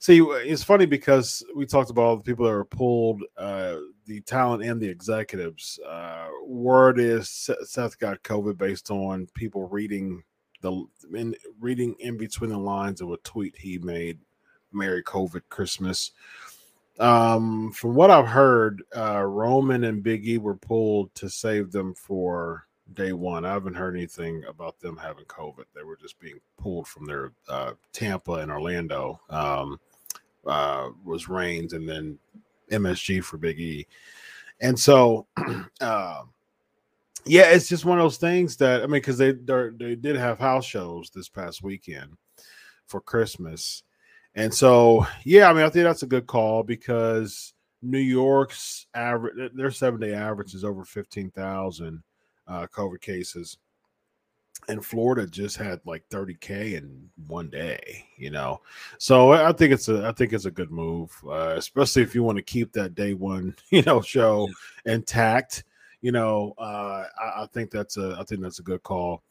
See, 0.00 0.20
it's 0.20 0.64
funny 0.64 0.84
because 0.84 1.44
we 1.54 1.64
talked 1.64 1.90
about 1.90 2.02
all 2.02 2.16
the 2.16 2.24
people 2.24 2.44
that 2.44 2.50
were 2.50 2.64
pulled, 2.64 3.22
uh, 3.38 3.76
the 4.06 4.20
talent 4.22 4.64
and 4.64 4.80
the 4.80 4.88
executives. 4.88 5.78
Uh, 5.88 6.26
word 6.44 6.98
is 6.98 7.48
Seth 7.62 7.96
got 8.00 8.20
COVID 8.24 8.58
based 8.58 8.90
on 8.90 9.28
people 9.34 9.68
reading 9.68 10.24
the 10.62 10.84
in 11.14 11.36
reading 11.60 11.94
in 11.98 12.16
between 12.16 12.50
the 12.50 12.58
lines 12.58 13.00
of 13.00 13.10
a 13.10 13.18
tweet 13.18 13.56
he 13.56 13.78
made, 13.78 14.18
"Merry 14.72 15.02
COVID 15.02 15.42
Christmas." 15.50 16.12
Um, 16.98 17.72
from 17.72 17.94
what 17.94 18.10
I've 18.10 18.28
heard, 18.28 18.82
uh, 18.96 19.22
Roman 19.22 19.84
and 19.84 20.02
Big 20.02 20.26
E 20.26 20.38
were 20.38 20.56
pulled 20.56 21.14
to 21.16 21.28
save 21.28 21.72
them 21.72 21.94
for 21.94 22.66
day 22.94 23.12
one. 23.12 23.44
I 23.44 23.52
haven't 23.52 23.74
heard 23.74 23.96
anything 23.96 24.44
about 24.44 24.78
them 24.80 24.96
having 24.96 25.24
COVID. 25.24 25.64
They 25.74 25.82
were 25.82 25.96
just 25.96 26.18
being 26.20 26.38
pulled 26.58 26.86
from 26.86 27.06
their 27.06 27.32
uh, 27.48 27.72
Tampa 27.92 28.34
and 28.34 28.50
Orlando. 28.50 29.20
Um, 29.30 29.80
uh, 30.46 30.90
was 31.04 31.28
Reigns, 31.28 31.72
and 31.72 31.88
then 31.88 32.18
MSG 32.70 33.22
for 33.22 33.36
Big 33.36 33.60
E. 33.60 33.86
And 34.60 34.78
so, 34.78 35.26
uh, 35.80 36.22
yeah, 37.24 37.50
it's 37.50 37.68
just 37.68 37.84
one 37.84 37.98
of 37.98 38.04
those 38.04 38.16
things 38.16 38.56
that 38.56 38.82
I 38.82 38.86
mean, 38.86 38.92
because 38.92 39.18
they 39.18 39.32
they 39.32 39.94
did 39.94 40.16
have 40.16 40.38
house 40.38 40.64
shows 40.64 41.10
this 41.10 41.28
past 41.28 41.62
weekend 41.62 42.16
for 42.86 43.00
Christmas, 43.00 43.84
and 44.34 44.52
so 44.52 45.06
yeah, 45.24 45.48
I 45.48 45.52
mean, 45.52 45.64
I 45.64 45.68
think 45.68 45.84
that's 45.84 46.02
a 46.02 46.08
good 46.08 46.26
call 46.26 46.62
because 46.62 47.54
New 47.80 47.98
York's 47.98 48.86
average 48.94 49.52
their 49.54 49.70
seven 49.70 50.00
day 50.00 50.14
average 50.14 50.54
is 50.54 50.64
over 50.64 50.84
fifteen 50.84 51.30
thousand 51.30 52.02
uh, 52.48 52.66
COVID 52.74 53.00
cases, 53.00 53.58
and 54.68 54.84
Florida 54.84 55.24
just 55.26 55.56
had 55.56 55.80
like 55.84 56.02
thirty 56.10 56.34
k 56.34 56.74
in 56.74 57.08
one 57.28 57.50
day, 57.50 58.04
you 58.16 58.30
know. 58.30 58.60
So 58.98 59.32
I 59.32 59.52
think 59.52 59.72
it's 59.72 59.88
a 59.88 60.08
I 60.08 60.12
think 60.12 60.32
it's 60.32 60.46
a 60.46 60.50
good 60.50 60.72
move, 60.72 61.12
uh, 61.28 61.54
especially 61.56 62.02
if 62.02 62.16
you 62.16 62.24
want 62.24 62.38
to 62.38 62.42
keep 62.42 62.72
that 62.72 62.96
day 62.96 63.14
one 63.14 63.54
you 63.70 63.82
know 63.82 64.00
show 64.00 64.48
intact 64.86 65.62
you 66.02 66.12
know, 66.12 66.52
uh, 66.58 67.04
I, 67.18 67.42
I, 67.42 67.46
think 67.52 67.70
that's 67.70 67.96
a 67.96 68.16
I 68.18 68.24
think 68.24 68.42
that's 68.42 68.58
a 68.58 68.64
good 68.64 68.82
call. 68.82 69.22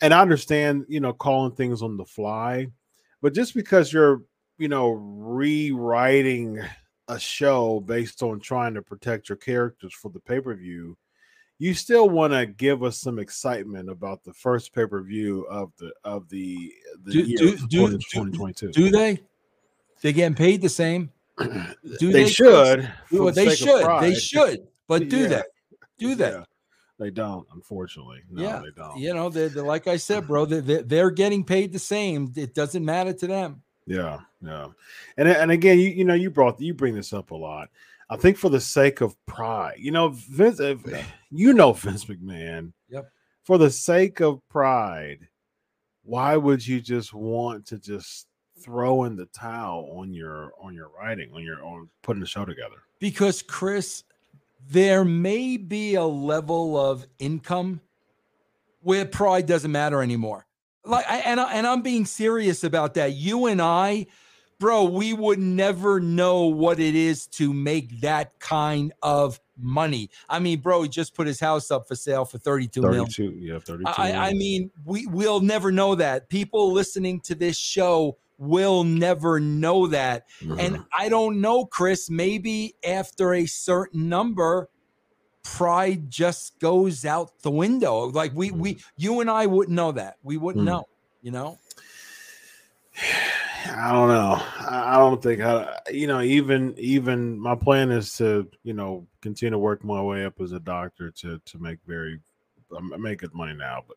And 0.00 0.12
I 0.12 0.20
understand, 0.20 0.86
you 0.88 0.98
know, 0.98 1.12
calling 1.12 1.52
things 1.52 1.82
on 1.82 1.96
the 1.96 2.04
fly, 2.04 2.68
but 3.22 3.34
just 3.34 3.54
because 3.54 3.92
you're, 3.92 4.22
you 4.58 4.68
know, 4.68 4.90
rewriting 4.90 6.60
a 7.08 7.20
show 7.20 7.80
based 7.80 8.22
on 8.22 8.40
trying 8.40 8.74
to 8.74 8.82
protect 8.82 9.28
your 9.28 9.36
characters 9.36 9.94
for 9.94 10.10
the 10.10 10.20
pay 10.20 10.40
per 10.40 10.54
view, 10.54 10.96
you 11.58 11.74
still 11.74 12.08
want 12.08 12.32
to 12.32 12.46
give 12.46 12.82
us 12.82 12.98
some 12.98 13.18
excitement 13.18 13.88
about 13.90 14.24
the 14.24 14.32
first 14.32 14.74
pay 14.74 14.86
per 14.86 15.02
view 15.02 15.46
of 15.50 15.72
the 15.78 15.92
of 16.04 16.28
the 16.30 16.72
the 17.04 17.12
do, 17.12 17.20
year 17.20 17.38
do, 17.38 17.56
do, 17.68 17.98
2022. 17.98 18.72
Do 18.72 18.90
they? 18.90 19.20
They 20.02 20.12
getting 20.12 20.34
paid 20.34 20.62
the 20.62 20.68
same? 20.68 21.10
Do 21.38 22.12
they, 22.12 22.24
they 22.24 22.28
should? 22.28 22.90
Well, 23.12 23.30
they 23.30 23.54
should. 23.54 24.00
They 24.00 24.14
should. 24.14 24.68
But 24.88 25.08
do 25.10 25.18
yeah. 25.18 25.28
they? 25.28 25.42
Do 25.98 26.14
that. 26.16 26.32
Yeah, 26.32 26.44
they 26.98 27.10
don't, 27.10 27.46
unfortunately. 27.52 28.20
No, 28.30 28.42
yeah, 28.42 28.60
they 28.64 28.70
don't. 28.74 28.98
You 28.98 29.14
know, 29.14 29.28
they're, 29.28 29.48
they're 29.48 29.62
like 29.62 29.86
I 29.86 29.96
said, 29.96 30.26
bro. 30.26 30.44
They're, 30.46 30.82
they're 30.82 31.10
getting 31.10 31.44
paid 31.44 31.72
the 31.72 31.78
same. 31.78 32.32
It 32.36 32.54
doesn't 32.54 32.84
matter 32.84 33.12
to 33.12 33.26
them. 33.26 33.62
Yeah, 33.86 34.20
yeah, 34.42 34.68
and 35.16 35.28
and 35.28 35.50
again, 35.50 35.78
you 35.78 35.90
you 35.90 36.04
know, 36.04 36.14
you 36.14 36.30
brought 36.30 36.60
you 36.60 36.74
bring 36.74 36.94
this 36.94 37.12
up 37.12 37.30
a 37.30 37.36
lot. 37.36 37.68
I 38.08 38.16
think 38.16 38.36
for 38.36 38.50
the 38.50 38.60
sake 38.60 39.00
of 39.00 39.16
pride, 39.26 39.76
you 39.78 39.90
know, 39.90 40.10
Vince, 40.10 40.60
yeah. 40.60 41.02
you 41.30 41.52
know 41.52 41.72
Vince 41.72 42.04
McMahon. 42.04 42.72
Yep. 42.88 43.10
For 43.44 43.58
the 43.58 43.70
sake 43.70 44.20
of 44.20 44.40
pride, 44.48 45.28
why 46.02 46.36
would 46.36 46.66
you 46.66 46.80
just 46.80 47.12
want 47.12 47.66
to 47.66 47.78
just 47.78 48.26
throw 48.60 49.04
in 49.04 49.16
the 49.16 49.26
towel 49.26 49.92
on 49.96 50.14
your 50.14 50.52
on 50.60 50.72
your 50.74 50.90
writing 50.96 51.30
on 51.34 51.42
your 51.42 51.62
on 51.64 51.88
putting 52.02 52.20
the 52.20 52.26
show 52.26 52.44
together? 52.44 52.76
Because 53.00 53.42
Chris, 53.42 54.04
there 54.68 55.04
may 55.04 55.56
be 55.56 55.94
a 55.94 56.04
level 56.04 56.76
of 56.78 57.06
income 57.18 57.80
where 58.80 59.04
pride 59.04 59.46
doesn't 59.46 59.72
matter 59.72 60.02
anymore. 60.02 60.46
Like, 60.84 61.04
and 61.08 61.40
I, 61.40 61.52
and 61.54 61.66
I'm 61.66 61.82
being 61.82 62.06
serious 62.06 62.62
about 62.62 62.94
that. 62.94 63.14
You 63.14 63.46
and 63.46 63.60
I, 63.60 64.06
bro, 64.60 64.84
we 64.84 65.12
would 65.12 65.38
never 65.38 66.00
know 66.00 66.46
what 66.46 66.78
it 66.78 66.94
is 66.94 67.26
to 67.28 67.52
make 67.52 68.00
that 68.02 68.38
kind 68.38 68.92
of 69.02 69.40
money. 69.58 70.10
I 70.28 70.38
mean, 70.38 70.60
bro, 70.60 70.82
he 70.82 70.88
just 70.88 71.14
put 71.14 71.26
his 71.26 71.40
house 71.40 71.70
up 71.70 71.88
for 71.88 71.96
sale 71.96 72.24
for 72.24 72.38
32 72.38 72.82
32, 72.82 73.22
million. 73.22 73.42
yeah, 73.42 73.58
32. 73.58 73.90
I, 73.96 74.28
I 74.28 74.32
mean, 74.34 74.70
we 74.84 75.06
will 75.06 75.40
never 75.40 75.72
know 75.72 75.96
that. 75.96 76.28
People 76.28 76.72
listening 76.72 77.20
to 77.22 77.34
this 77.34 77.56
show 77.56 78.18
will 78.38 78.84
never 78.84 79.40
know 79.40 79.86
that. 79.88 80.28
Mm-hmm. 80.40 80.60
And 80.60 80.84
I 80.96 81.08
don't 81.08 81.40
know, 81.40 81.64
Chris, 81.64 82.10
maybe 82.10 82.74
after 82.86 83.34
a 83.34 83.46
certain 83.46 84.08
number, 84.08 84.68
pride 85.42 86.10
just 86.10 86.58
goes 86.58 87.04
out 87.04 87.40
the 87.42 87.50
window. 87.50 88.06
Like 88.06 88.32
we 88.34 88.50
we 88.50 88.74
mm-hmm. 88.74 88.88
you 88.96 89.20
and 89.20 89.30
I 89.30 89.46
wouldn't 89.46 89.74
know 89.74 89.92
that. 89.92 90.16
We 90.22 90.36
wouldn't 90.36 90.64
mm. 90.64 90.68
know, 90.68 90.88
you 91.22 91.30
know. 91.30 91.58
I 93.68 93.90
don't 93.92 94.08
know. 94.08 94.40
I 94.60 94.96
don't 94.96 95.20
think 95.20 95.40
I, 95.40 95.80
you 95.90 96.06
know, 96.06 96.20
even 96.20 96.74
even 96.78 97.38
my 97.38 97.56
plan 97.56 97.90
is 97.90 98.16
to, 98.18 98.48
you 98.62 98.72
know, 98.72 99.08
continue 99.22 99.50
to 99.50 99.58
work 99.58 99.82
my 99.82 100.00
way 100.00 100.24
up 100.24 100.40
as 100.40 100.52
a 100.52 100.60
doctor 100.60 101.10
to 101.10 101.40
to 101.44 101.58
make 101.58 101.78
very 101.86 102.20
I 102.76 102.96
make 102.96 103.20
good 103.20 103.34
money 103.34 103.54
now, 103.54 103.82
but 103.86 103.96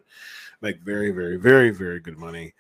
make 0.62 0.82
very, 0.82 1.12
very, 1.12 1.38
very, 1.38 1.72
very 1.72 2.00
good 2.00 2.18
money. 2.18 2.54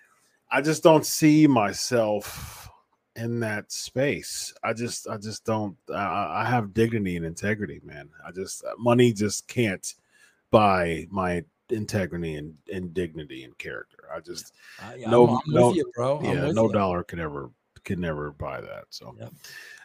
I 0.52 0.62
just 0.62 0.84
don't 0.84 1.06
see 1.06 1.48
myself 1.48 2.70
in 3.16 3.40
that 3.42 3.72
space. 3.72 4.54
I 4.64 4.74
just, 4.74 5.08
I 5.08 5.18
just 5.18 5.46
don't. 5.46 5.76
I, 5.94 6.42
I 6.42 6.46
have 6.46 6.74
dignity 6.74 7.18
and 7.18 7.26
integrity, 7.26 7.82
man. 7.84 8.10
I 8.26 8.32
just 8.32 8.64
uh, 8.64 8.74
money 8.78 9.14
just 9.14 9.48
can't 9.48 9.94
buy 10.52 11.06
my 11.12 11.44
integrity 11.70 12.36
and, 12.36 12.56
and 12.74 12.94
dignity 12.94 13.44
and 13.44 13.58
character. 13.58 14.06
I 14.14 14.20
just 14.20 14.54
I, 14.82 14.98
no, 14.98 15.28
I'm, 15.28 15.40
no, 15.48 15.74
you, 15.74 15.92
bro. 15.96 16.20
yeah, 16.24 16.52
no 16.52 16.66
you. 16.66 16.74
dollar 16.74 17.04
can 17.04 17.20
ever 17.20 17.52
can 17.84 18.00
never 18.00 18.32
buy 18.32 18.62
that. 18.62 18.86
So. 18.90 19.16
Yep. 19.20 19.34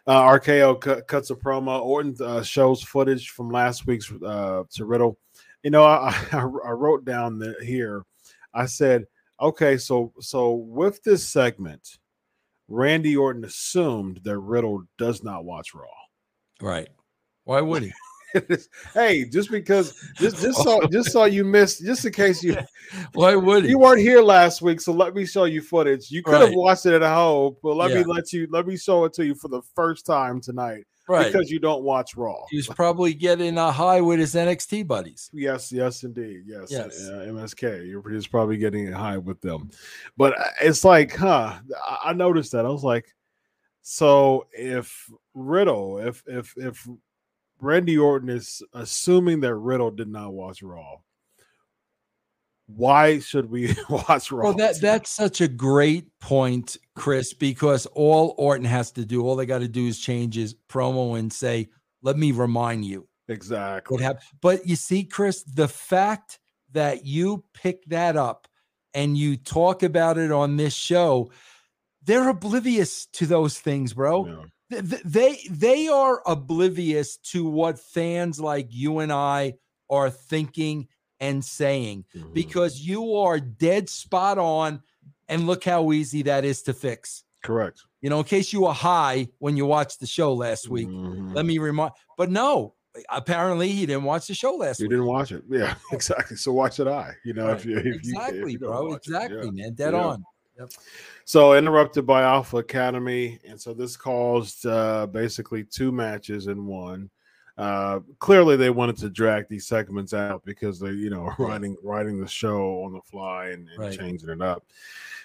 Uh, 0.07 0.21
RKO 0.23 0.79
cu- 0.81 1.03
cuts 1.03 1.31
a 1.31 1.35
promo. 1.35 1.81
Orton 1.81 2.15
uh, 2.21 2.43
shows 2.43 2.83
footage 2.83 3.31
from 3.31 3.51
last 3.51 3.87
week's 3.87 4.13
uh, 4.13 4.65
to 4.73 4.85
Riddle. 4.85 5.19
You 5.63 5.71
know, 5.71 5.85
I, 5.85 6.15
I, 6.33 6.41
I 6.41 6.71
wrote 6.73 7.07
down 7.07 7.39
the, 7.39 7.55
here. 7.63 8.05
I 8.53 8.67
said 8.67 9.07
Okay, 9.41 9.77
so 9.77 10.13
so 10.21 10.55
with 10.55 11.03
this 11.03 11.29
segment, 11.29 11.99
Randy 12.69 13.17
Orton 13.17 13.45
assumed 13.45 14.21
that 14.25 14.39
Riddle 14.39 14.85
does 14.99 15.23
not 15.23 15.45
watch 15.45 15.75
Raw. 15.75 15.87
Right. 16.61 16.89
Why 17.45 17.61
would 17.61 17.83
he? 17.83 17.93
hey, 18.95 19.25
just 19.25 19.51
because 19.51 19.95
just 20.17 20.41
just 20.41 20.63
saw 20.63 20.87
just 20.89 21.13
saw 21.13 21.25
you 21.25 21.45
missed 21.45 21.85
just 21.85 22.05
in 22.05 22.13
case 22.13 22.43
you 22.43 22.57
why 23.13 23.37
would 23.37 23.65
he? 23.65 23.71
you 23.71 23.79
weren't 23.79 24.01
here 24.01 24.23
last 24.23 24.63
week, 24.63 24.81
so 24.81 24.93
let 24.93 25.15
me 25.15 25.25
show 25.25 25.45
you 25.45 25.61
footage. 25.61 26.11
You 26.11 26.23
could 26.23 26.33
right. 26.33 26.43
have 26.43 26.55
watched 26.55 26.87
it 26.87 26.95
at 26.95 27.15
home, 27.15 27.57
but 27.63 27.75
let 27.77 27.91
yeah. 27.91 27.99
me 27.99 28.05
let 28.05 28.33
you 28.33 28.49
let 28.51 28.67
me 28.67 28.77
show 28.77 29.05
it 29.05 29.13
to 29.15 29.25
you 29.25 29.35
for 29.35 29.49
the 29.49 29.63
first 29.75 30.07
time 30.07 30.41
tonight. 30.41 30.85
Right. 31.09 31.31
because 31.31 31.51
you 31.51 31.59
don't 31.59 31.83
watch 31.83 32.17
Raw. 32.17 32.45
He's 32.51 32.67
probably 32.67 33.13
getting 33.13 33.59
a 33.59 33.71
high 33.71 34.01
with 34.01 34.19
his 34.19 34.35
NXT 34.35 34.87
buddies. 34.87 35.31
Yes, 35.33 35.71
yes, 35.71 36.03
indeed. 36.03 36.45
Yes, 36.47 36.71
Yes. 36.71 37.09
Uh, 37.09 37.27
MSK. 37.29 37.87
You're 37.89 38.09
he's 38.11 38.27
probably 38.27 38.57
getting 38.57 38.91
high 38.91 39.19
with 39.19 39.41
them, 39.41 39.71
but 40.17 40.39
uh, 40.39 40.45
it's 40.63 40.85
like, 40.85 41.15
huh? 41.15 41.59
I, 41.87 41.99
I 42.05 42.13
noticed 42.15 42.53
that. 42.53 42.65
I 42.65 42.71
was 42.71 42.85
like, 42.85 43.15
so 43.83 44.47
if 44.53 45.11
Riddle, 45.35 45.99
if 45.99 46.23
if 46.27 46.55
if 46.57 46.89
Randy 47.61 47.99
Orton 47.99 48.31
is 48.31 48.63
assuming 48.73 49.41
that 49.41 49.55
Riddle 49.55 49.91
did 49.91 50.09
not 50.09 50.33
watch 50.33 50.63
Raw, 50.63 50.97
why 52.67 53.19
should 53.19 53.51
we 53.51 53.75
watch 53.89 54.31
Raw? 54.33 54.45
Well, 54.45 54.55
that 54.55 54.81
that's 54.81 55.11
such 55.11 55.41
a 55.41 55.49
great 55.49 56.09
point, 56.21 56.77
Chris, 56.97 57.35
because 57.35 57.87
all 57.87 58.35
Orton 58.39 58.65
has 58.65 58.91
to 58.93 59.05
do, 59.05 59.23
all 59.23 59.37
they 59.37 59.47
got 59.47 59.59
to 59.61 59.69
do 59.69 59.87
is 59.87 59.99
change 59.99 60.35
his 60.35 60.55
promo 60.69 61.19
and 61.19 61.33
say, 61.33 61.69
"Let 62.03 62.17
me 62.17 62.33
remind 62.33 62.85
you 62.85 63.07
exactly. 63.29 63.95
what 63.95 64.03
happened." 64.03 64.25
But 64.41 64.67
you 64.67 64.77
see, 64.77 65.05
Chris, 65.05 65.43
the 65.43 65.69
fact 65.69 66.39
that 66.73 67.05
you 67.05 67.45
pick 67.55 67.85
that 67.87 68.17
up 68.17 68.49
and 68.95 69.17
you 69.17 69.37
talk 69.37 69.83
about 69.83 70.19
it 70.19 70.33
on 70.33 70.57
this 70.57 70.75
show, 70.75 71.31
they're 72.03 72.29
oblivious 72.29 73.07
to 73.13 73.27
those 73.27 73.59
things, 73.59 73.93
bro. 73.93 74.27
Yeah. 74.27 74.45
Th- 74.81 74.91
th- 74.91 75.03
They 75.05 75.39
they 75.51 75.89
are 75.89 76.23
oblivious 76.27 77.19
to 77.33 77.45
what 77.49 77.79
fans 77.79 78.41
like 78.41 78.69
you 78.71 79.01
and 79.01 79.13
I 79.13 79.55
are 79.91 80.09
thinking 80.09 80.89
and 81.21 81.45
saying 81.45 82.05
Mhm. 82.15 82.35
because 82.35 82.81
you 82.81 83.15
are 83.17 83.39
dead 83.41 83.89
spot 83.89 84.39
on. 84.39 84.83
And 85.29 85.47
look 85.47 85.65
how 85.65 85.91
easy 85.93 86.23
that 86.23 86.45
is 86.45 86.63
to 86.65 86.75
fix. 86.75 87.25
correct. 87.43 87.83
You 88.01 88.09
know, 88.11 88.19
in 88.19 88.25
case 88.25 88.53
you 88.55 88.63
were 88.63 88.73
high 88.73 89.29
when 89.39 89.55
you 89.57 89.67
watched 89.67 90.01
the 90.01 90.07
show 90.07 90.33
last 90.33 90.69
week, 90.69 90.89
Mhm. 90.89 91.35
let 91.35 91.45
me 91.45 91.59
remind. 91.59 91.93
But 92.17 92.31
no, 92.31 92.75
apparently 93.11 93.69
he 93.71 93.85
didn't 93.85 94.05
watch 94.05 94.27
the 94.29 94.35
show 94.35 94.55
last 94.57 94.81
You 94.81 94.85
week. 94.85 94.91
didn't 94.93 95.05
watch 95.07 95.31
it, 95.33 95.43
yeah, 95.51 95.75
exactly. 95.93 96.37
So 96.39 96.53
why 96.55 96.71
should 96.71 96.89
I? 96.89 97.13
You 97.23 97.35
know, 97.35 97.49
if 97.51 97.59
Right. 97.59 97.67
you 97.67 97.77
if 97.79 97.85
you- 97.85 97.91
if 97.93 97.97
exactly, 97.99 98.53
you 98.53 98.59
don't 98.59 98.71
bro. 98.71 98.93
Exactly, 98.95 99.45
yeah. 99.47 99.51
man. 99.51 99.75
Dead 99.75 99.93
Yeah. 99.93 100.07
on. 100.07 100.25
So 101.25 101.55
interrupted 101.55 102.07
by 102.07 102.23
Alpha 102.23 102.59
Academy, 102.59 103.39
and 103.47 103.61
so 103.61 103.75
this 103.75 103.97
caused 103.97 104.65
uh, 104.67 105.07
basically 105.07 105.65
two 105.65 105.91
matches 105.93 106.47
in 106.47 106.67
one. 106.67 107.11
Uh, 107.57 108.01
clearly, 108.19 108.57
they 108.57 108.71
wanted 108.71 108.97
to 108.97 109.09
drag 109.09 109.49
these 109.49 109.67
segments 109.67 110.13
out 110.13 110.45
because 110.45 110.81
they, 110.81 110.91
you 110.91 111.11
know, 111.11 111.33
writing 111.39 111.77
writing 111.83 112.21
the 112.21 112.27
show 112.29 112.83
on 112.85 112.93
the 112.93 113.01
fly 113.03 113.47
and, 113.51 113.69
and 113.69 113.79
Right. 113.79 113.97
changing 113.99 114.31
it 114.31 114.43
up. 114.43 114.65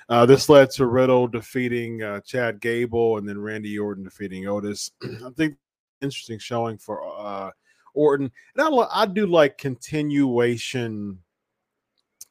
Uh, 0.10 0.26
this 0.26 0.50
led 0.50 0.72
to 0.72 0.86
Riddle 0.88 1.28
defeating 1.28 2.02
uh, 2.04 2.20
Chad 2.22 2.60
Gable 2.60 3.18
and 3.18 3.28
then 3.28 3.40
Randy 3.40 3.78
Orton 3.78 4.04
defeating 4.04 4.48
Otis. 4.48 4.92
I 5.04 5.30
think 5.38 5.56
interesting 6.02 6.40
showing 6.40 6.78
for 6.78 7.04
uh, 7.20 7.52
Orton, 7.94 8.32
and 8.56 8.62
I, 8.62 9.02
I 9.02 9.06
do 9.06 9.26
like 9.26 9.58
continuation 9.58 11.20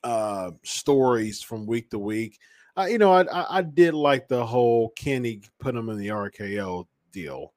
uh, 0.05 0.53
stories 0.63 1.43
from 1.43 1.67
week 1.67 1.91
to 1.91 1.99
week. 1.99 2.39
Uh, 2.77 2.87
you 2.87 2.99
know, 2.99 3.13
I, 3.13 3.23
I 3.23 3.59
I 3.59 3.63
did 3.63 3.95
like 3.95 4.29
the 4.29 4.45
whole 4.47 4.91
Kenny 4.91 5.41
put 5.59 5.75
him 5.75 5.89
in 5.89 5.99
the 5.99 6.09
RKO 6.09 6.87
deal. 7.13 7.53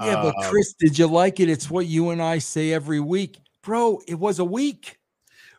Yeah, 0.00 0.22
but 0.22 0.34
Uh, 0.38 0.50
Chris, 0.50 0.74
did 0.74 0.98
you 0.98 1.06
like 1.06 1.40
it? 1.40 1.48
It's 1.48 1.70
what 1.70 1.86
you 1.86 2.10
and 2.10 2.20
I 2.22 2.38
say 2.38 2.72
every 2.72 3.00
week, 3.00 3.38
bro. 3.62 4.00
It 4.06 4.18
was 4.18 4.38
a 4.38 4.44
week. 4.44 4.98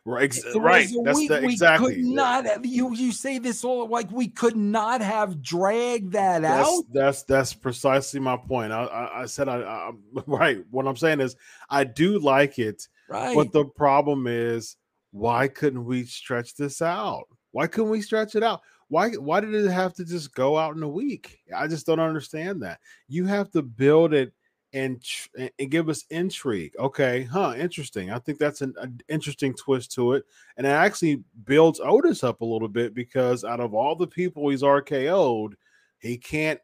right, 0.04 0.24
ex- 0.24 0.38
It 0.38 0.46
was 0.46 0.56
right. 0.56 0.88
That's 1.04 1.18
week. 1.18 1.28
the, 1.28 1.40
We 1.40 1.52
exactly. 1.52 1.94
could 1.96 2.04
not 2.04 2.44
have, 2.46 2.64
you. 2.64 2.94
You 2.94 3.12
say 3.12 3.38
this 3.38 3.64
all 3.64 3.88
like 3.88 4.10
we 4.12 4.28
could 4.28 4.56
not 4.56 5.00
have 5.00 5.42
dragged 5.42 6.12
that 6.12 6.44
out. 6.44 6.64
That's, 6.64 6.82
that's 6.92 7.22
that's 7.24 7.52
precisely 7.54 8.20
my 8.20 8.36
point. 8.36 8.72
I 8.72 8.84
I, 8.84 9.22
I 9.22 9.26
said 9.26 9.48
I, 9.48 9.58
I 9.60 9.90
right. 10.26 10.64
What 10.70 10.86
I'm 10.86 10.96
saying 10.96 11.20
is 11.20 11.36
I 11.68 11.84
do 11.84 12.18
like 12.20 12.58
it, 12.58 12.86
Right. 13.08 13.34
but 13.34 13.52
the 13.52 13.64
problem 13.64 14.26
is 14.28 14.76
why 15.10 15.48
couldn't 15.48 15.84
we 15.84 16.04
stretch 16.04 16.54
this 16.54 16.80
out? 16.80 17.24
Why 17.52 17.66
couldn't 17.66 17.90
we 17.90 18.02
stretch 18.02 18.34
it 18.36 18.42
out? 18.44 18.60
Why 18.88 19.10
why 19.10 19.40
did 19.40 19.54
it 19.54 19.70
have 19.70 19.94
to 19.94 20.04
just 20.04 20.34
go 20.34 20.56
out 20.56 20.76
in 20.76 20.82
a 20.82 20.88
week? 20.88 21.40
I 21.54 21.66
just 21.66 21.86
don't 21.86 22.00
understand 22.00 22.62
that. 22.62 22.80
You 23.06 23.26
have 23.26 23.50
to 23.52 23.62
build 23.62 24.14
it 24.14 24.32
and 24.72 25.02
and- 25.38 25.70
give 25.70 25.88
us 25.88 26.04
intrigue. 26.10 26.72
Okay, 26.78 27.22
huh? 27.24 27.54
Interesting. 27.56 28.10
I 28.10 28.18
think 28.18 28.38
that's 28.38 28.62
an, 28.62 28.74
an 28.78 29.00
interesting 29.08 29.54
twist 29.54 29.92
to 29.92 30.14
it, 30.14 30.24
and 30.56 30.66
it 30.66 30.70
actually 30.70 31.22
builds 31.44 31.80
Otis 31.80 32.24
up 32.24 32.40
a 32.40 32.46
little 32.46 32.68
bit 32.68 32.94
because 32.94 33.44
out 33.44 33.60
of 33.60 33.74
all 33.74 33.94
the 33.94 34.06
people 34.06 34.48
he's 34.48 34.62
RKO'd, 34.62 35.54
he 35.98 36.16
can't 36.16 36.60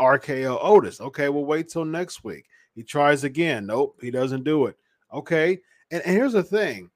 RKO 0.00 0.58
Otis. 0.62 1.00
Okay, 1.00 1.28
we'll 1.28 1.44
wait 1.44 1.68
till 1.68 1.84
next 1.84 2.24
week. 2.24 2.46
He 2.74 2.82
tries 2.82 3.24
again. 3.24 3.66
Nope, 3.66 3.98
he 4.00 4.10
doesn't 4.10 4.44
do 4.44 4.66
it. 4.66 4.76
Okay, 5.12 5.60
and, 5.90 6.02
and 6.02 6.16
here's 6.16 6.32
the 6.32 6.42
thing. 6.42 6.90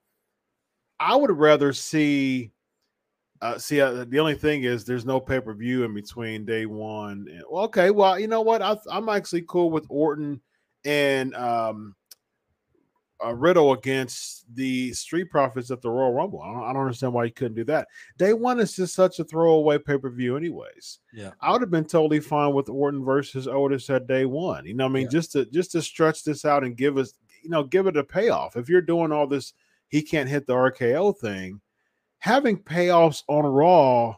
I 0.98 1.16
would 1.16 1.30
rather 1.30 1.72
see. 1.72 2.52
Uh, 3.42 3.58
see, 3.58 3.80
uh, 3.80 4.04
the 4.08 4.18
only 4.18 4.34
thing 4.34 4.64
is 4.64 4.84
there's 4.84 5.04
no 5.04 5.20
pay 5.20 5.40
per 5.40 5.52
view 5.54 5.84
in 5.84 5.94
between 5.94 6.44
day 6.44 6.66
one. 6.66 7.26
And, 7.30 7.42
well, 7.50 7.64
okay, 7.64 7.90
well, 7.90 8.18
you 8.18 8.28
know 8.28 8.40
what? 8.42 8.62
I, 8.62 8.76
I'm 8.90 9.08
actually 9.08 9.44
cool 9.46 9.70
with 9.70 9.86
Orton 9.88 10.40
and 10.84 11.34
um, 11.34 11.94
uh, 13.24 13.34
Riddle 13.34 13.72
against 13.72 14.44
the 14.54 14.92
Street 14.92 15.30
Profits 15.30 15.70
at 15.70 15.82
the 15.82 15.90
Royal 15.90 16.12
Rumble. 16.12 16.40
I 16.40 16.52
don't, 16.52 16.62
I 16.64 16.72
don't 16.72 16.82
understand 16.82 17.12
why 17.12 17.24
you 17.24 17.32
couldn't 17.32 17.56
do 17.56 17.64
that. 17.64 17.88
Day 18.18 18.32
one 18.32 18.60
is 18.60 18.76
just 18.76 18.94
such 18.94 19.18
a 19.18 19.24
throwaway 19.24 19.78
pay 19.78 19.98
per 19.98 20.10
view, 20.10 20.36
anyways. 20.36 21.00
Yeah. 21.12 21.32
I 21.40 21.52
would 21.52 21.60
have 21.60 21.70
been 21.70 21.84
totally 21.86 22.20
fine 22.20 22.54
with 22.54 22.68
Orton 22.68 23.04
versus 23.04 23.46
Otis 23.48 23.90
at 23.90 24.06
day 24.06 24.24
one. 24.26 24.64
You 24.66 24.74
know, 24.74 24.84
what 24.84 24.90
I 24.90 24.94
mean, 24.94 25.02
Yeah. 25.04 25.10
just 25.10 25.32
to 25.32 25.44
just 25.46 25.72
to 25.72 25.82
stretch 25.82 26.24
this 26.24 26.44
out 26.44 26.64
and 26.64 26.76
give 26.76 26.96
us, 26.98 27.14
you 27.42 27.50
know, 27.50 27.64
give 27.64 27.86
it 27.86 27.96
a 27.96 28.04
payoff. 28.04 28.56
If 28.56 28.68
you're 28.68 28.80
doing 28.82 29.12
all 29.12 29.26
this, 29.26 29.52
he 29.88 30.02
can't 30.02 30.28
hit 30.28 30.46
the 30.46 30.54
RKO 30.54 31.16
thing. 31.18 31.60
Having 32.26 32.58
payoffs 32.64 33.22
on 33.28 33.46
Raw 33.46 34.16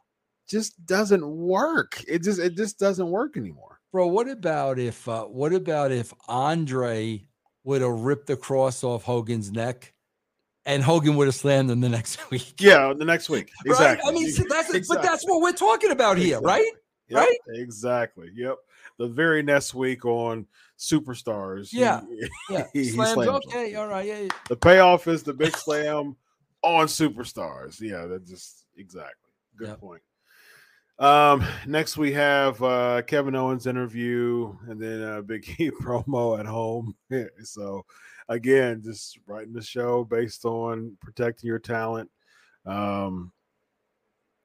just 0.49 0.85
doesn't 0.87 1.27
work. 1.29 2.03
It 2.09 2.23
just 2.23 2.40
it 2.40 2.57
just 2.57 2.79
doesn't 2.79 3.11
work 3.11 3.37
anymore. 3.37 3.81
Bro, 3.92 4.07
what 4.07 4.29
about 4.31 4.79
if 4.79 5.07
uh, 5.07 5.25
what 5.25 5.53
about 5.53 5.92
if 5.92 6.14
Andre 6.27 7.23
would 7.64 7.83
have 7.83 8.01
ripped 8.01 8.27
the 8.27 8.37
cross 8.37 8.83
off 8.83 9.03
Hogan's 9.05 9.53
neck 9.53 9.92
and 10.64 10.83
Hogan 10.83 11.16
would 11.16 11.27
have 11.27 11.35
slammed 11.35 11.71
him 11.71 11.81
the 11.83 11.90
next 11.90 12.31
week? 12.31 12.55
Yeah, 12.59 12.94
the 12.97 13.05
next 13.05 13.29
week. 13.29 13.51
Right? 13.66 13.73
Exactly. 13.73 14.09
I 14.11 14.14
mean, 14.14 14.31
see, 14.31 14.44
that's 14.49 14.88
but 14.88 15.03
that's 15.03 15.25
what 15.29 15.42
we're 15.42 15.53
talking 15.53 15.90
about 15.90 16.16
here, 16.16 16.38
Exactly. 16.38 16.49
right? 16.51 16.73
Yep, 17.11 17.18
right? 17.18 17.38
Exactly. 17.61 18.31
Yep. 18.35 18.57
The 18.99 19.09
very 19.09 19.42
next 19.42 19.75
week 19.75 20.07
on 20.07 20.47
Superstars. 20.79 21.68
he- 21.68 21.81
Yeah. 21.81 22.01
Yeah. 22.51 22.66
he 22.73 22.85
Slams. 22.85 23.12
slams 23.12 23.29
him. 23.29 23.35
okay, 23.49 23.75
all 23.75 23.87
right. 23.88 24.07
Yeah. 24.07 24.18
yeah. 24.21 24.29
the 24.49 24.57
payoff 24.57 25.07
is 25.09 25.23
the 25.23 25.35
big 25.35 25.55
slam 25.57 26.16
on 26.62 26.87
Superstars. 26.87 27.81
Yeah, 27.81 28.07
that 28.07 28.27
just 28.27 28.66
exactly. 28.77 29.33
Good 29.57 29.68
Yep. 29.68 29.81
point. 29.81 30.03
Um, 30.99 31.44
next 31.66 31.97
we 31.97 32.12
have 32.12 32.61
uh 32.62 33.03
Kevin 33.03 33.37
Owens 33.37 33.66
interview 33.66 34.53
and 34.66 34.81
then 34.81 35.01
a 35.01 35.23
Big 35.23 35.49
E 35.61 35.71
promo 35.71 36.38
at 36.38 36.47
home. 36.47 36.97
so 37.44 37.85
again, 38.29 38.83
just 38.85 39.18
writing 39.27 39.53
the 39.53 39.62
show 39.62 40.05
based 40.05 40.44
on 40.44 40.97
protecting 41.01 41.47
your 41.47 41.61
talent. 41.61 42.11
Um 42.66 43.33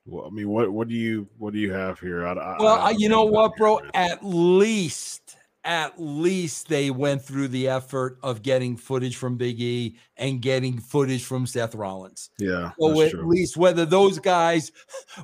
well, 0.05 0.27
I 0.27 0.29
mean, 0.29 0.49
what 0.49 0.71
what 0.71 0.87
do 0.87 0.95
you 0.95 1.27
what 1.37 1.53
do 1.53 1.59
you 1.59 1.71
have 1.71 1.99
here? 1.99 2.27
I, 2.27 2.33
I, 2.33 2.57
Well, 2.59 2.79
I 2.79 2.91
you 2.91 3.09
know 3.09 3.23
what, 3.23 3.55
bro? 3.55 3.79
At 3.93 4.19
least, 4.23 5.37
at 5.65 5.93
least 6.01 6.67
they 6.67 6.91
went 6.91 7.21
through 7.21 7.47
the 7.47 7.69
effort 7.69 8.17
of 8.21 8.41
getting 8.41 8.75
footage 8.75 9.15
from 9.15 9.37
Big 9.37 9.61
E 9.61 9.97
and 10.17 10.41
getting 10.41 10.77
footage 10.79 11.23
from 11.23 11.45
Seth 11.47 11.73
Rollins. 11.73 12.29
Yeah, 12.37 12.71
So 12.79 13.01
at 13.01 13.11
true. 13.11 13.27
least 13.29 13.55
whether 13.55 13.85
those 13.85 14.19
guys, 14.19 14.71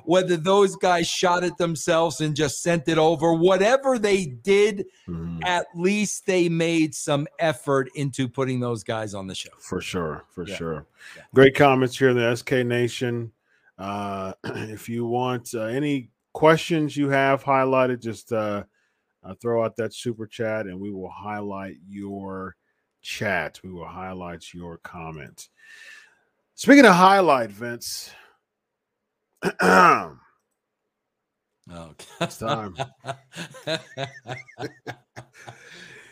whether 0.04 0.36
those 0.38 0.76
guys 0.76 1.06
shot 1.06 1.44
it 1.44 1.56
themselves 1.58 2.20
and 2.22 2.34
just 2.34 2.62
sent 2.62 2.88
it 2.88 2.96
over, 2.96 3.34
whatever 3.34 3.98
they 3.98 4.24
did, 4.24 4.86
Mhm. 5.06 5.44
at 5.44 5.66
least 5.74 6.24
they 6.26 6.48
made 6.48 6.94
some 6.94 7.26
effort 7.38 7.90
into 7.94 8.26
putting 8.26 8.60
those 8.60 8.82
guys 8.82 9.14
on 9.14 9.26
the 9.26 9.34
show. 9.34 9.50
For 9.58 9.80
sure, 9.80 10.24
for 10.30 10.46
Yeah. 10.46 10.56
sure. 10.56 10.86
Yeah. 11.16 11.22
Great 11.34 11.54
comments 11.54 11.98
here 11.98 12.08
in 12.10 12.16
the 12.16 12.24
SK 12.24 12.64
Nation. 12.64 13.32
Uh, 13.78 14.32
if 14.44 14.88
you 14.88 15.04
want 15.04 15.54
uh, 15.54 15.62
any 15.62 16.10
questions 16.32 16.96
you 16.96 17.08
have 17.10 17.44
highlighted, 17.44 18.00
just 18.00 18.32
uh, 18.32 18.64
uh, 19.22 19.34
throw 19.40 19.64
out 19.64 19.76
that 19.76 19.94
super 19.94 20.26
chat 20.26 20.66
and 20.66 20.80
we 20.80 20.90
will 20.90 21.10
highlight 21.10 21.76
your 21.88 22.56
chat. 23.02 23.60
We 23.62 23.70
will 23.70 23.86
highlight 23.88 24.52
your 24.54 24.78
comment. 24.78 25.48
Speaking 26.54 26.84
of 26.84 26.94
highlight, 26.94 27.50
Vince, 27.50 28.12
Okay. 29.44 30.14
It's 32.20 32.38
time. 32.38 32.76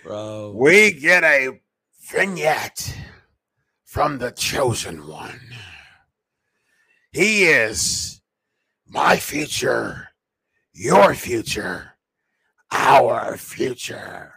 Bro. 0.04 0.52
we 0.56 0.92
get 0.92 1.24
a 1.24 1.60
vignette 2.00 2.96
from 3.84 4.18
the 4.18 4.30
chosen 4.30 5.06
one. 5.06 5.40
He 7.12 7.44
is 7.44 8.20
my 8.86 9.16
future, 9.16 10.08
your 10.72 11.14
future, 11.14 11.97
our 12.70 13.36
future. 13.36 14.32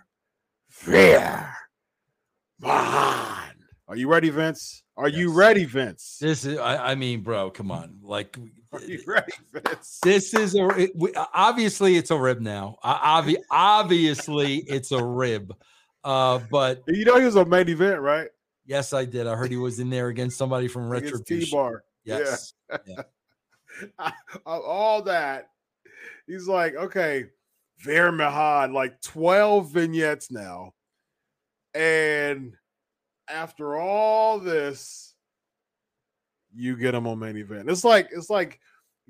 Veer 0.69 1.53
Mahaan. 2.61 3.51
Are 3.87 3.95
you 3.95 4.07
ready, 4.07 4.29
Vince? 4.29 4.83
Are 4.97 5.09
you 5.09 5.33
ready, 5.33 5.65
Vince? 5.65 6.17
This 6.19 6.45
is, 6.45 6.57
I, 6.57 6.91
I 6.91 6.95
mean, 6.95 7.21
bro, 7.21 7.49
come 7.51 7.71
on. 7.71 7.97
Like, 8.01 8.37
Are 8.71 8.81
you 8.81 9.01
ready, 9.05 9.31
Vince? 9.53 9.99
this 10.03 10.33
is 10.33 10.55
a, 10.55 10.67
it, 10.79 10.91
we, 10.95 11.11
obviously 11.33 11.97
it's 11.97 12.11
a 12.11 12.17
rib 12.17 12.39
now. 12.39 12.77
Uh, 12.83 13.21
obvi- 13.21 13.41
obviously 13.49 14.57
it's 14.67 14.91
a 14.91 15.03
rib. 15.03 15.53
Uh, 16.03 16.39
but 16.49 16.81
You 16.87 17.05
know 17.05 17.19
he 17.19 17.25
was 17.25 17.35
a 17.35 17.45
main 17.45 17.69
event, 17.69 17.99
right? 18.01 18.29
yes, 18.65 18.93
I 18.93 19.05
did. 19.05 19.27
I 19.27 19.35
heard 19.35 19.51
he 19.51 19.57
was 19.57 19.79
in 19.79 19.89
there 19.89 20.07
against 20.07 20.37
somebody 20.37 20.67
from 20.67 20.91
Against 20.91 21.13
Retribution. 21.13 21.49
T-Bar. 21.49 21.83
Yeah. 22.05 22.19
Yes. 22.19 22.53
Of 23.99 24.61
all 24.63 25.01
that, 25.03 25.49
he's 26.27 26.47
like, 26.47 26.75
okay, 26.75 27.25
Veer 27.83 28.11
Mahaan, 28.11 28.73
like 28.73 29.01
12 29.01 29.71
vignettes 29.71 30.31
now. 30.31 30.73
And 31.73 32.53
after 33.27 33.75
all 33.77 34.39
this, 34.39 35.15
you 36.53 36.75
get 36.75 36.95
him 36.95 37.07
on 37.07 37.19
main 37.19 37.37
event. 37.37 37.69
It's 37.69 37.83
like 37.83 38.09
it's 38.11 38.29
like 38.29 38.59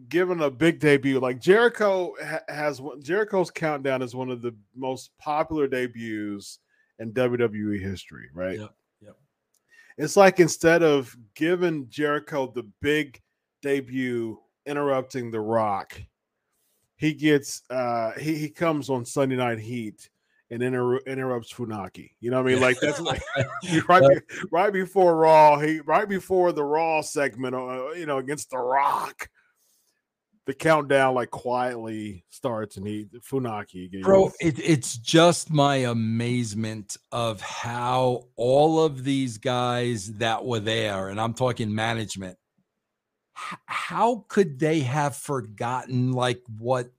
giving 0.10 0.42
a 0.42 0.50
big 0.50 0.80
debut. 0.80 1.20
Like 1.20 1.40
Jericho 1.40 2.14
has 2.48 2.82
Jericho's 3.02 3.52
countdown 3.52 4.02
is 4.02 4.16
one 4.16 4.30
of 4.30 4.42
the 4.42 4.56
most 4.76 5.12
popular 5.18 5.68
debuts 5.68 6.60
in 7.00 7.14
WWE 7.14 7.82
history, 7.82 8.30
right? 8.34 8.60
Yep, 8.60 8.76
yep. 9.02 9.16
It's 9.98 10.16
like 10.16 10.40
instead 10.40 10.84
of 10.84 11.16
giving 11.36 11.90
Jericho 11.90 12.52
the 12.54 12.70
big 12.82 13.20
debut 13.62 14.40
interrupting 14.66 15.32
the 15.32 15.42
rock, 15.42 16.00
he 17.02 17.14
gets 17.16 17.64
uh 17.72 18.12
he, 18.12 18.36
he 18.38 18.50
comes 18.50 18.88
on 18.90 19.04
Sunday 19.06 19.36
night 19.36 19.58
heat 19.58 20.08
and 20.52 20.62
inter- 20.62 21.00
interrupts 21.00 21.52
Funaki. 21.52 22.12
You 22.20 22.30
know 22.30 22.38
what 22.44 22.52
I 22.52 22.54
mean? 22.54 22.62
Like 22.62 22.80
that's 22.80 23.02
like 23.02 23.24
right, 23.90 24.04
be- 24.08 24.38
right 24.52 24.72
before 24.72 25.16
Raw. 25.16 25.60
He 25.60 25.80
right 25.80 26.08
before 26.08 26.52
the 26.52 26.64
Raw 26.64 27.02
segment, 27.02 27.56
uh, 27.56 27.90
you 27.94 28.06
know, 28.06 28.20
against 28.20 28.52
The 28.52 28.60
Rock. 28.60 29.28
The 30.46 30.54
countdown 30.56 31.14
like 31.16 31.30
quietly 31.32 32.26
starts, 32.32 32.78
and 32.78 32.86
he 32.86 33.08
Funaki. 33.32 33.92
gave- 33.92 34.04
Bro, 34.04 34.34
it, 34.40 34.60
it's 34.60 34.98
just 34.98 35.50
my 35.52 35.78
amazement 35.78 36.98
of 37.12 37.42
how 37.42 38.26
all 38.36 38.84
of 38.84 39.04
these 39.04 39.38
guys 39.38 40.14
that 40.14 40.44
were 40.46 40.60
there, 40.60 41.10
and 41.10 41.20
I'm 41.22 41.34
talking 41.36 41.74
management, 41.74 42.38
how 43.66 44.26
could 44.30 44.60
they 44.60 44.82
have 44.82 45.16
forgotten 45.16 46.12
like 46.14 46.42
what 46.58 46.92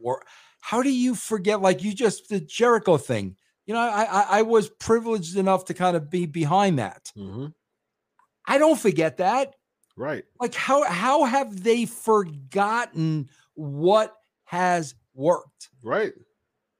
were 0.00 0.22
how 0.60 0.82
do 0.82 0.90
you 0.90 1.14
forget 1.14 1.60
like 1.60 1.82
you 1.82 1.94
just 1.94 2.28
the 2.28 2.40
Jericho 2.40 2.96
thing? 2.96 3.36
You 3.66 3.74
know, 3.74 3.80
I 3.80 4.04
I, 4.04 4.26
I 4.38 4.42
was 4.42 4.68
privileged 4.70 5.36
enough 5.36 5.64
to 5.66 5.74
kind 5.74 5.96
of 5.96 6.10
be 6.10 6.26
behind 6.26 6.78
that. 6.78 7.12
Mhm. 7.16 7.52
I 8.46 8.58
don't 8.58 8.78
forget 8.78 9.18
that. 9.18 9.54
right. 9.96 10.24
Like 10.40 10.54
how 10.54 10.84
how 10.84 11.24
have 11.24 11.62
they 11.62 11.86
forgotten 11.86 13.28
what 13.54 14.14
has 14.44 14.94
worked? 15.14 15.70
Right. 15.82 16.12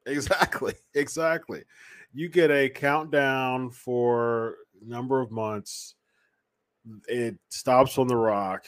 Exactly. 0.07 0.75
Exactly. 0.95 1.65
You 2.13 2.29
get 2.29 2.51
a 2.51 2.69
countdown 2.69 3.71
for 3.71 4.57
a 4.83 4.89
number 4.89 5.21
of 5.21 5.31
months. 5.31 5.95
It 7.09 7.39
stops 7.49 7.97
on 7.99 8.09
the 8.09 8.17
rock. 8.17 8.67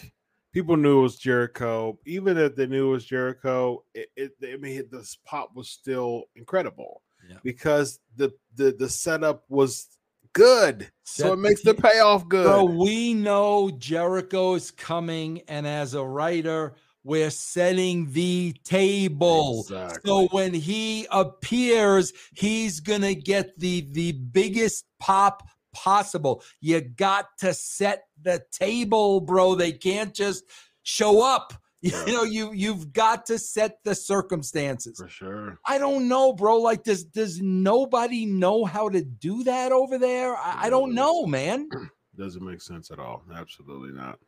People 0.54 0.76
knew 0.76 1.00
it 1.00 1.02
was 1.02 1.18
Jericho. 1.18 1.98
Even 2.06 2.38
if 2.38 2.54
they 2.54 2.66
knew 2.66 2.88
it 2.88 2.92
was 2.92 3.04
Jericho, 3.04 3.84
it, 3.92 4.08
it 4.16 4.32
I 4.42 4.56
mean 4.56 4.84
this 4.90 5.18
pop 5.24 5.50
was 5.54 5.68
still 5.68 6.24
incredible 6.36 7.02
Yeah. 7.28 7.38
because 7.42 7.98
the, 8.16 8.32
the 8.54 8.70
the 8.78 8.88
setup 8.88 9.44
was 9.48 9.88
good. 10.32 10.90
So 11.02 11.32
it 11.32 11.38
makes 11.38 11.62
the 11.62 11.74
payoff 11.74 12.28
good. 12.28 12.44
Bro, 12.44 12.64
we 12.64 13.14
know 13.14 13.70
Jericho 13.78 14.54
is 14.54 14.70
coming, 14.70 15.42
and 15.48 15.66
as 15.66 15.94
a 15.94 16.04
writer, 16.04 16.74
we're 17.02 17.30
setting 17.30 18.10
the 18.12 18.54
table. 18.64 19.60
Exactly. 19.60 20.08
So 20.08 20.26
when 20.28 20.54
he 20.54 21.06
appears, 21.10 22.12
he's 22.34 22.80
gonna 22.80 23.14
get 23.14 23.58
the 23.58 23.88
the 23.92 24.12
biggest 24.12 24.84
pop 25.00 25.48
possible. 25.74 26.42
You 26.60 26.80
got 26.80 27.26
to 27.38 27.52
set 27.52 28.04
the 28.22 28.42
table, 28.50 29.20
bro. 29.20 29.54
They 29.54 29.72
can't 29.72 30.14
just 30.14 30.44
show 30.82 31.22
up. 31.22 31.52
You 31.84 32.14
know, 32.14 32.22
you 32.22 32.52
you've 32.54 32.94
got 32.94 33.26
to 33.26 33.38
set 33.38 33.84
the 33.84 33.94
circumstances. 33.94 34.96
for 34.98 35.06
sure. 35.06 35.58
I 35.66 35.76
don't 35.76 36.08
know, 36.08 36.32
bro. 36.32 36.56
Like, 36.56 36.82
does 36.82 37.04
does 37.04 37.42
nobody 37.42 38.24
know 38.24 38.64
how 38.64 38.88
to 38.88 39.02
do 39.02 39.44
that 39.44 39.70
over 39.70 39.98
there? 39.98 40.34
I, 40.34 40.60
I 40.62 40.70
don't 40.70 40.94
know, 40.94 41.26
man. 41.26 41.68
doesn't 42.16 42.42
make 42.42 42.62
sense 42.62 42.90
at 42.90 42.98
all. 42.98 43.22
Absolutely 43.34 43.92
not. 43.92 44.18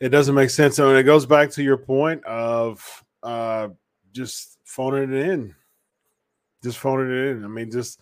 It 0.00 0.08
doesn't 0.08 0.34
make 0.34 0.48
sense. 0.48 0.76
So 0.76 0.94
it 0.96 1.02
goes 1.02 1.26
back 1.26 1.50
to 1.50 1.62
your 1.62 1.76
point 1.76 2.24
of 2.24 3.04
uh 3.22 3.68
just 4.12 4.58
phoning 4.64 5.12
it 5.12 5.28
in. 5.28 5.54
Just 6.62 6.78
phoning 6.78 7.10
it 7.10 7.30
in. 7.30 7.44
I 7.44 7.48
mean, 7.48 7.70
just 7.70 8.00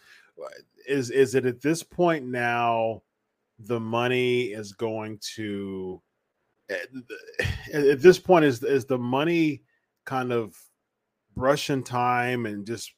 is 0.91 1.11
is 1.11 1.35
it 1.35 1.47
at 1.47 1.63
this 1.63 1.83
point 1.83 2.27
now 2.27 3.03
the 3.59 3.81
money 3.81 4.47
is 4.47 4.73
going 4.73 5.19
to 5.37 6.03
eh, 6.69 6.77
at 7.73 7.85
at 7.85 8.03
this 8.03 8.19
point 8.19 8.45
is 8.45 8.63
is 8.63 8.85
the 8.85 8.99
money 8.99 9.63
kind 10.05 10.33
of 10.33 10.55
brushing 11.35 11.83
time 11.83 12.47
and 12.47 12.67
just 12.67 12.93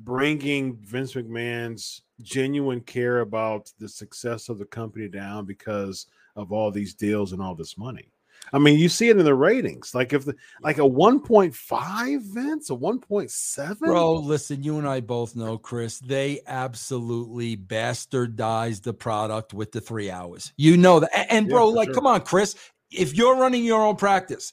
bringing 0.00 0.76
Vince 0.76 1.14
McMahon's 1.14 2.02
genuine 2.22 2.80
care 2.80 3.20
about 3.20 3.70
the 3.78 3.88
success 3.88 4.48
of 4.48 4.58
the 4.58 4.66
company 4.66 5.08
down 5.08 5.44
because 5.44 6.06
of 6.36 6.52
all 6.52 6.70
these 6.70 6.94
deals 6.94 7.32
and 7.32 7.42
all 7.42 7.54
this 7.54 7.76
money. 7.76 8.12
I 8.52 8.58
mean, 8.58 8.78
you 8.78 8.88
see 8.88 9.08
it 9.08 9.18
in 9.18 9.24
the 9.24 9.34
ratings. 9.34 9.94
Like 9.94 10.12
if 10.12 10.24
the 10.24 10.34
like 10.62 10.78
a 10.78 10.82
1.5 10.82 12.20
Vince, 12.34 12.70
a 12.70 12.74
1.7. 12.74 13.78
Bro, 13.78 14.14
listen, 14.14 14.62
you 14.62 14.78
and 14.78 14.88
I 14.88 15.00
both 15.00 15.36
know, 15.36 15.58
Chris, 15.58 15.98
they 15.98 16.40
absolutely 16.46 17.56
bastardized 17.56 18.82
the 18.82 18.94
product 18.94 19.54
with 19.54 19.72
the 19.72 19.80
three 19.80 20.10
hours. 20.10 20.52
You 20.56 20.76
know 20.76 21.00
that. 21.00 21.32
And, 21.32 21.46
Yeah, 21.46 21.52
bro, 21.52 21.68
like, 21.68 21.88
sure. 21.88 21.94
come 21.94 22.06
on, 22.06 22.22
Chris, 22.22 22.54
if 22.90 23.14
you're 23.14 23.36
running 23.36 23.64
your 23.64 23.84
own 23.84 23.96
practice, 23.96 24.52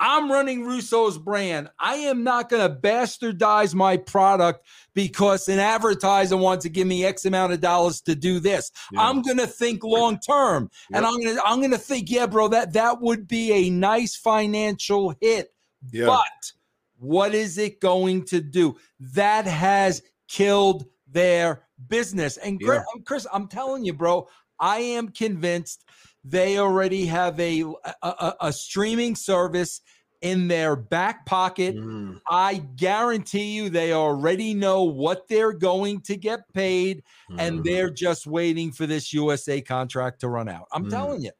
I'm 0.00 0.32
running 0.32 0.64
Russo's 0.64 1.18
brand. 1.18 1.68
I 1.78 1.96
am 1.96 2.24
not 2.24 2.48
going 2.48 2.66
to 2.66 2.74
bastardize 2.74 3.74
my 3.74 3.98
product 3.98 4.66
because 4.94 5.46
an 5.48 5.58
advertiser 5.58 6.38
wants 6.38 6.62
to 6.64 6.70
give 6.70 6.86
me 6.86 7.04
X 7.04 7.26
amount 7.26 7.52
of 7.52 7.60
dollars 7.60 8.00
to 8.02 8.14
do 8.14 8.40
this. 8.40 8.72
Yeah. 8.92 9.02
I'm 9.02 9.20
going 9.20 9.36
to 9.36 9.46
think 9.46 9.84
long 9.84 10.18
term. 10.18 10.70
And 10.92 11.04
I'm 11.04 11.20
going 11.20 11.36
to 11.36 11.42
I'm 11.44 11.58
going 11.58 11.70
to 11.72 11.78
think, 11.78 12.10
yeah, 12.10 12.26
bro, 12.26 12.48
that 12.48 12.72
that 12.72 13.00
would 13.02 13.28
be 13.28 13.52
a 13.52 13.70
nice 13.70 14.16
financial 14.16 15.14
hit. 15.20 15.52
yeah, 15.92 16.06
But 16.06 16.52
what 16.98 17.34
is 17.34 17.58
it 17.58 17.80
going 17.80 18.24
to 18.26 18.40
do? 18.40 18.76
That 19.00 19.46
has 19.46 20.02
killed 20.28 20.86
their 21.06 21.64
business. 21.88 22.38
And 22.38 22.58
Chris, 22.60 22.82
Chris, 23.04 23.26
I'm 23.32 23.48
telling 23.48 23.84
you, 23.84 23.92
bro, 23.92 24.28
I 24.58 24.78
am 24.78 25.08
convinced 25.08 25.84
they 26.24 26.58
already 26.58 27.06
have 27.06 27.38
a, 27.40 27.62
a, 28.02 28.34
a- 28.42 28.52
streaming 28.52 29.14
service 29.16 29.80
in 30.20 30.48
their 30.48 30.76
back 30.76 31.24
pocket. 31.24 31.74
Mhm. 31.76 32.20
I 32.28 32.56
guarantee 32.76 33.52
you 33.56 33.70
they 33.70 33.94
already 33.94 34.52
know 34.52 34.84
what 34.84 35.26
they're 35.28 35.54
going 35.54 36.02
to 36.02 36.16
get 36.16 36.40
paid, 36.52 37.02
and 37.38 37.60
Mhm. 37.60 37.64
they're 37.64 37.90
just 37.90 38.26
waiting 38.26 38.70
for 38.70 38.86
this 38.86 39.14
USA 39.14 39.62
contract 39.62 40.20
to 40.20 40.28
run 40.28 40.48
out. 40.48 40.66
I'm 40.72 40.84
Mhm. 40.86 40.90
telling 40.90 41.22
you. 41.22 41.30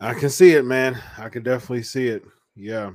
I 0.00 0.14
can 0.14 0.30
see 0.30 0.50
it, 0.52 0.64
man. 0.64 1.00
I 1.16 1.28
can 1.28 1.42
definitely 1.42 1.82
see 1.84 2.08
it. 2.08 2.24
Yeah. 2.56 2.92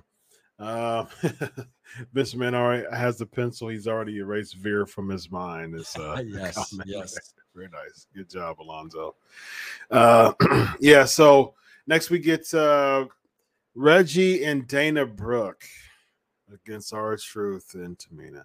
Uh, 0.59 1.05
Vince 2.13 2.35
Man 2.35 2.55
already 2.55 2.85
has 2.95 3.17
the 3.17 3.25
pencil. 3.25 3.67
He's 3.69 3.87
already 3.87 4.17
erased 4.17 4.55
Veer 4.55 4.85
from 4.85 5.09
his 5.09 5.29
mind. 5.31 5.75
It's 5.75 5.97
uh, 5.97 6.21
yes, 6.25 6.55
comment 6.69 6.89
yes. 6.89 7.33
Very 7.55 7.69
nice. 7.69 8.07
Good 8.15 8.29
job, 8.29 8.61
Alonzo. 8.61 9.15
Uh, 9.91 10.33
yeah. 10.79 11.05
So 11.05 11.53
next 11.87 12.09
we 12.09 12.19
get 12.19 12.51
uh, 12.53 13.05
Reggie 13.75 14.43
and 14.43 14.67
Dana 14.67 15.05
Brooke 15.05 15.63
against 16.51 16.93
R-Truth 16.93 17.75
and 17.75 17.97
Tamina. 17.97 18.43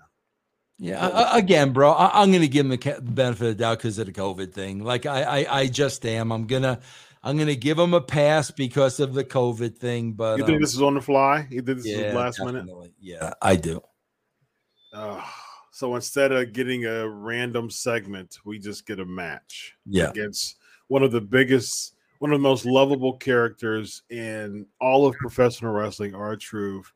Yeah, 0.79 1.09
a- 1.09 1.39
again, 1.39 1.73
bro, 1.73 1.93
I, 1.93 2.23
I'm 2.23 2.31
going 2.31 2.43
to 2.43 2.49
give 2.49 2.67
him 2.67 2.71
the 2.71 3.01
benefit 3.03 3.43
of 3.43 3.49
the 3.49 3.55
doubt 3.55 3.79
because 3.79 3.99
of 3.99 4.07
the 4.07 4.13
COVID 4.13 4.53
thing. 4.53 4.85
Like 4.85 5.07
I, 5.07 5.23
I, 5.23 5.61
I 5.61 5.67
just 5.67 6.07
am. 6.07 6.31
I'm 6.31 6.47
gonna, 6.47 6.79
I'm 7.23 7.37
gonna 7.37 7.57
give 7.57 7.79
him 7.79 7.95
a 7.95 8.01
pass 8.01 8.53
because 8.53 9.01
of 9.01 9.13
the 9.13 9.25
COVID 9.25 9.77
thing. 9.77 10.13
But 10.13 10.39
You 10.39 10.45
think 10.45 10.57
um, 10.57 10.63
this 10.63 10.75
is 10.75 10.83
on 10.83 10.95
the 10.95 11.01
fly? 11.01 11.49
You 11.51 11.63
think 11.63 11.79
this 11.79 11.87
yeah, 11.87 11.97
is 11.97 12.15
last 12.15 12.41
minute? 12.41 12.67
Yeah, 13.01 13.35
I 13.43 13.57
do. 13.57 13.83
Uh, 14.93 15.21
so 15.79 15.95
instead 15.95 16.33
of 16.33 16.53
getting 16.53 16.87
a 16.87 17.09
random 17.09 17.71
segment, 17.71 18.39
we 18.45 18.59
just 18.59 18.85
get 18.85 18.99
a 18.99 19.05
match 19.05 19.77
Yeah, 19.87 20.11
against 20.11 20.57
one 20.89 21.05
of 21.05 21.13
the 21.13 21.21
biggest, 21.21 21.95
one 22.19 22.33
of 22.33 22.41
the 22.41 22.43
most 22.43 22.67
lovable 22.67 23.17
characters 23.17 24.03
in 24.11 24.67
all 24.81 25.07
of 25.07 25.15
professional 25.19 25.73
wrestling, 25.73 26.17
R-Truth, 26.17 26.93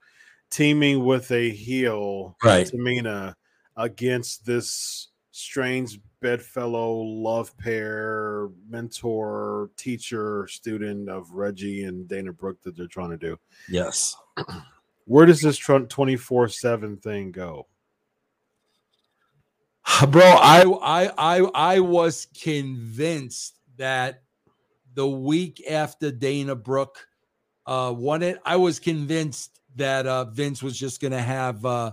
teaming 0.50 1.04
with 1.04 1.30
a 1.30 1.50
heel, 1.50 2.36
right. 2.42 2.66
Tamina. 2.66 3.36
against 3.76 4.44
this 4.44 5.10
strange 5.30 6.00
bedfellow 6.20 6.92
love 7.02 7.56
pair, 7.58 8.48
mentor, 8.68 9.70
teacher, 9.76 10.48
student 10.48 11.08
of 11.08 11.30
Reggie 11.30 11.84
and 11.84 12.08
Dana 12.08 12.32
Brooke 12.32 12.60
that 12.62 12.76
they're 12.76 12.88
trying 12.88 13.10
to 13.10 13.16
do. 13.16 13.38
Yes. 13.68 14.16
Where 15.04 15.24
does 15.26 15.40
this 15.40 15.56
24 15.56 16.48
7 16.48 16.96
thing 16.96 17.30
go? 17.30 17.68
Bro, 20.08 20.22
I 20.22 20.62
I 20.82 21.10
I 21.18 21.38
I 21.54 21.80
was 21.80 22.26
convinced 22.40 23.58
that 23.76 24.22
the 24.94 25.08
week 25.08 25.62
after 25.70 26.10
Dana 26.10 26.54
Brooke 26.54 27.06
uh 27.66 27.92
won 27.96 28.22
it, 28.22 28.38
I 28.44 28.56
was 28.56 28.78
convinced 28.78 29.60
that 29.76 30.06
uh 30.06 30.26
Vince 30.26 30.62
was 30.62 30.78
just 30.78 31.00
gonna 31.00 31.20
have 31.22 31.64
uh 31.64 31.92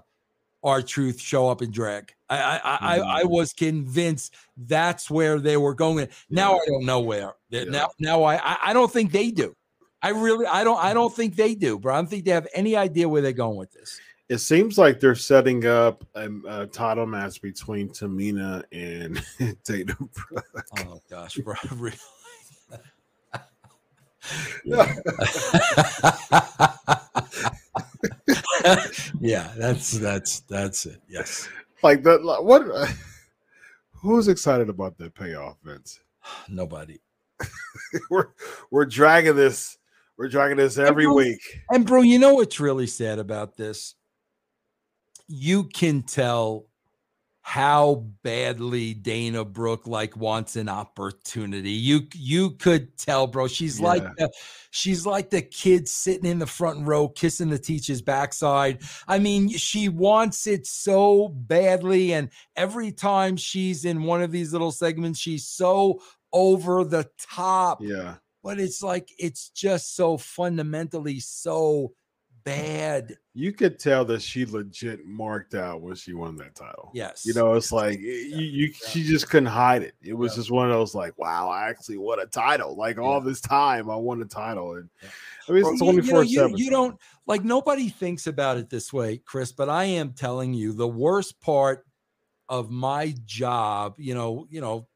R-Truth 0.62 1.22
show 1.22 1.48
up 1.50 1.62
and 1.62 1.72
drag. 1.74 2.14
I 2.30 2.38
I 2.38 2.60
I, 2.98 3.20
I 3.22 3.24
Mm. 3.24 3.30
was 3.30 3.54
convinced 3.54 4.36
that's 4.58 5.10
where 5.10 5.40
they 5.40 5.56
were 5.58 5.74
going. 5.74 6.10
Now 6.30 6.56
I 6.56 6.66
don't 6.68 6.86
know 6.86 7.00
where. 7.00 7.34
Yeah. 7.50 7.64
Now 7.66 7.90
now 8.00 8.24
I 8.24 8.36
I- 8.36 8.60
I 8.66 8.74
don't 8.74 8.92
think 8.92 9.12
they 9.12 9.32
do. 9.32 9.56
I 10.02 10.10
really 10.10 10.46
I 10.46 10.64
don't 10.64 10.78
I 10.78 10.94
don't 10.94 11.14
think 11.14 11.36
they 11.36 11.56
do, 11.56 11.80
bro. 11.80 11.94
I 11.94 11.98
don't 11.98 12.10
think 12.10 12.26
they 12.26 12.32
have 12.32 12.48
any 12.54 12.76
idea 12.76 13.08
where 13.10 13.22
they're 13.22 13.32
going 13.34 13.58
with 13.58 13.72
this. 13.72 14.00
It 14.30 14.38
seems 14.38 14.78
like 14.78 15.00
they're 15.00 15.16
setting 15.16 15.66
up 15.66 16.06
a, 16.14 16.30
a 16.48 16.68
title 16.68 17.08
match 17.08 17.42
between 17.42 17.90
Tamina 17.90 18.64
and 18.72 19.20
Brooke. 20.14 20.46
Oh 20.80 21.02
gosh, 21.10 21.36
bro. 21.38 21.56
Really? 21.76 21.98
yeah, 29.20 29.52
that's 29.58 29.92
that's 29.92 30.42
that's 30.42 30.86
it. 30.86 31.02
Yes. 31.10 31.50
Like 31.84 32.04
that. 32.04 32.22
What? 32.44 32.64
Who's 34.02 34.28
excited 34.28 34.70
about 34.70 34.98
that 34.98 35.14
payoff, 35.14 35.58
Vince? 35.64 36.00
Nobody. 36.50 37.00
we're 38.10 38.30
we're 38.72 38.86
dragging 38.86 39.36
this. 39.36 39.78
We're 40.18 40.28
dragging 40.28 40.58
this 40.58 40.78
every 40.78 41.06
Everyone- 41.06 41.16
week. 41.16 41.42
And 41.72 41.86
bro, 41.86 42.02
you 42.02 42.20
know 42.20 42.36
what's 42.36 42.60
really 42.60 42.88
sad 42.88 43.20
about 43.20 43.56
this? 43.56 43.96
You 45.30 45.66
can 45.66 46.02
tell 46.04 46.66
how 47.42 48.06
badly 48.22 48.94
Dana 48.94 49.44
Brooke 49.44 49.88
like 49.88 50.16
wants 50.16 50.56
an 50.56 50.70
opportunity. 50.70 51.72
You 51.72 52.02
you 52.14 52.52
could 52.52 52.96
tell, 52.98 53.26
bro. 53.26 53.48
She's 53.48 53.80
like 53.80 54.04
the, 54.18 54.30
she's 54.70 55.06
like 55.06 55.30
the 55.32 55.42
kid 55.42 55.88
sitting 55.88 56.30
in 56.30 56.38
the 56.38 56.46
front 56.46 56.86
row 56.86 57.08
kissing 57.08 57.50
the 57.50 57.58
teacher's 57.58 58.02
backside. 58.04 58.82
I 59.08 59.18
mean, 59.18 59.50
she 59.50 59.90
wants 59.90 60.46
it 60.46 60.68
so 60.68 61.30
badly, 61.30 62.14
and 62.14 62.30
every 62.56 62.92
time 62.92 63.36
she's 63.38 63.86
in 63.86 64.04
one 64.04 64.22
of 64.22 64.32
these 64.32 64.52
little 64.52 64.72
segments, 64.72 65.20
she's 65.20 65.48
so 65.48 66.02
over 66.32 66.84
the 66.84 67.10
top 67.20 67.80
Yeah. 67.82 68.16
but 68.44 68.60
it's 68.60 68.84
like 68.84 69.10
it's 69.18 69.50
just 69.50 69.96
so 69.96 70.18
fundamentally 70.18 71.20
so 71.20 71.94
bad. 72.50 73.18
You 73.34 73.52
could 73.54 73.80
tell 73.80 74.04
that 74.06 74.22
she 74.22 74.46
legit 74.46 75.06
marked 75.06 75.56
out 75.56 75.82
when 75.82 75.96
she 75.96 76.14
won 76.14 76.36
that 76.38 76.56
title. 76.56 76.92
Yes. 76.94 77.26
You 77.26 77.34
know, 77.34 77.54
it's 77.54 77.72
like 77.72 78.00
you, 78.00 78.10
you 78.42 78.74
she 78.88 79.04
just 79.04 79.30
couldn't 79.30 79.48
hide 79.48 79.84
it. 79.84 79.96
It 80.02 80.14
was 80.14 80.34
Yeah. 80.34 80.38
just 80.38 80.52
one 80.52 80.70
of 80.70 80.74
those 80.76 80.94
like, 80.96 81.18
wow, 81.18 81.50
I 81.50 81.70
actually 81.70 81.98
won 81.98 82.20
a 82.20 82.26
title. 82.26 82.76
Like 82.76 82.98
all 82.98 83.22
this 83.22 83.42
time, 83.42 83.90
I 83.90 83.96
won 83.96 84.22
a 84.22 84.26
title, 84.26 84.76
and 84.76 84.90
Yeah. 85.02 85.10
I 85.48 85.52
mean, 85.52 85.64
it's 85.66 85.82
you- 85.82 86.02
you 86.02 86.14
know, 86.14 86.22
you, 86.22 86.54
you 86.58 86.70
don't 86.70 87.00
like 87.26 87.44
nobody 87.44 87.90
thinks 87.90 88.28
about 88.28 88.58
it 88.58 88.70
this 88.70 88.92
way, 88.92 89.18
Chris, 89.18 89.52
but 89.52 89.70
I 89.70 89.86
am 89.86 90.14
telling 90.14 90.54
you 90.54 90.74
the 90.74 90.88
worst 90.88 91.40
part 91.40 91.86
of 92.50 92.70
my 92.72 93.14
job, 93.26 93.96
you 94.00 94.16
know, 94.16 94.48
you 94.50 94.60
know, 94.62 94.88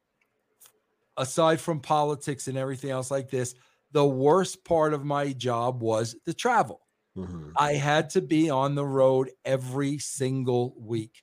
aside 1.16 1.60
from 1.60 1.80
politics 1.80 2.48
and 2.48 2.58
everything 2.58 2.90
else 2.90 3.10
like 3.10 3.30
this, 3.30 3.54
the 3.92 4.04
worst 4.04 4.64
part 4.64 4.92
of 4.92 5.04
my 5.04 5.32
job 5.32 5.80
was 5.80 6.16
the 6.24 6.34
travel. 6.34 6.80
Mhm. 7.16 7.58
I 7.58 7.74
had 7.74 8.10
to 8.10 8.20
be 8.20 8.50
on 8.50 8.74
the 8.74 8.86
road 8.86 9.30
every 9.44 9.98
single 9.98 10.74
week. 10.78 11.22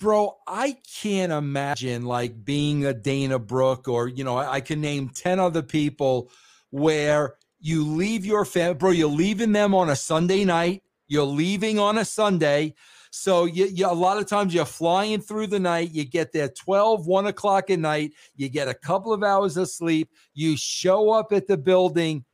Bro, 0.00 0.38
I 0.46 0.78
can't 1.02 1.32
imagine 1.32 2.04
like 2.04 2.44
being 2.44 2.86
a 2.86 2.94
Dana 2.94 3.38
Brooke 3.38 3.88
or, 3.88 4.08
you 4.08 4.24
know, 4.24 4.36
I, 4.36 4.54
I 4.54 4.60
can 4.60 4.80
name 4.80 5.10
10 5.10 5.40
other 5.40 5.62
people 5.62 6.30
where 6.70 7.36
you 7.60 7.84
leave 7.84 8.24
your 8.26 8.44
family, 8.44 8.74
bro, 8.74 8.90
you're 8.90 9.08
leaving 9.08 9.52
them 9.52 9.74
on 9.74 9.90
a 9.90 9.96
Sunday 9.96 10.44
night, 10.44 10.82
you're 11.08 11.24
leaving 11.24 11.78
on 11.78 11.98
a 11.98 12.04
Sunday. 12.04 12.74
So 13.10 13.46
you, 13.46 13.66
you 13.66 13.86
a 13.86 13.92
lot 13.94 14.18
of 14.18 14.26
times 14.26 14.54
you're 14.54 14.64
flying 14.66 15.20
through 15.20 15.48
the 15.48 15.60
night, 15.60 15.92
you 15.92 16.04
get 16.04 16.32
there 16.32 16.48
12, 16.48 17.06
1 17.06 17.26
o'clock 17.26 17.70
at 17.70 17.80
night, 17.80 18.12
you 18.36 18.48
get 18.48 18.68
a 18.68 18.74
couple 18.74 19.12
of 19.12 19.22
hours 19.24 19.56
of 19.56 19.70
sleep, 19.70 20.10
you 20.34 20.56
show 20.56 21.10
up 21.10 21.32
at 21.32 21.48
the 21.48 21.56
building 21.58 22.24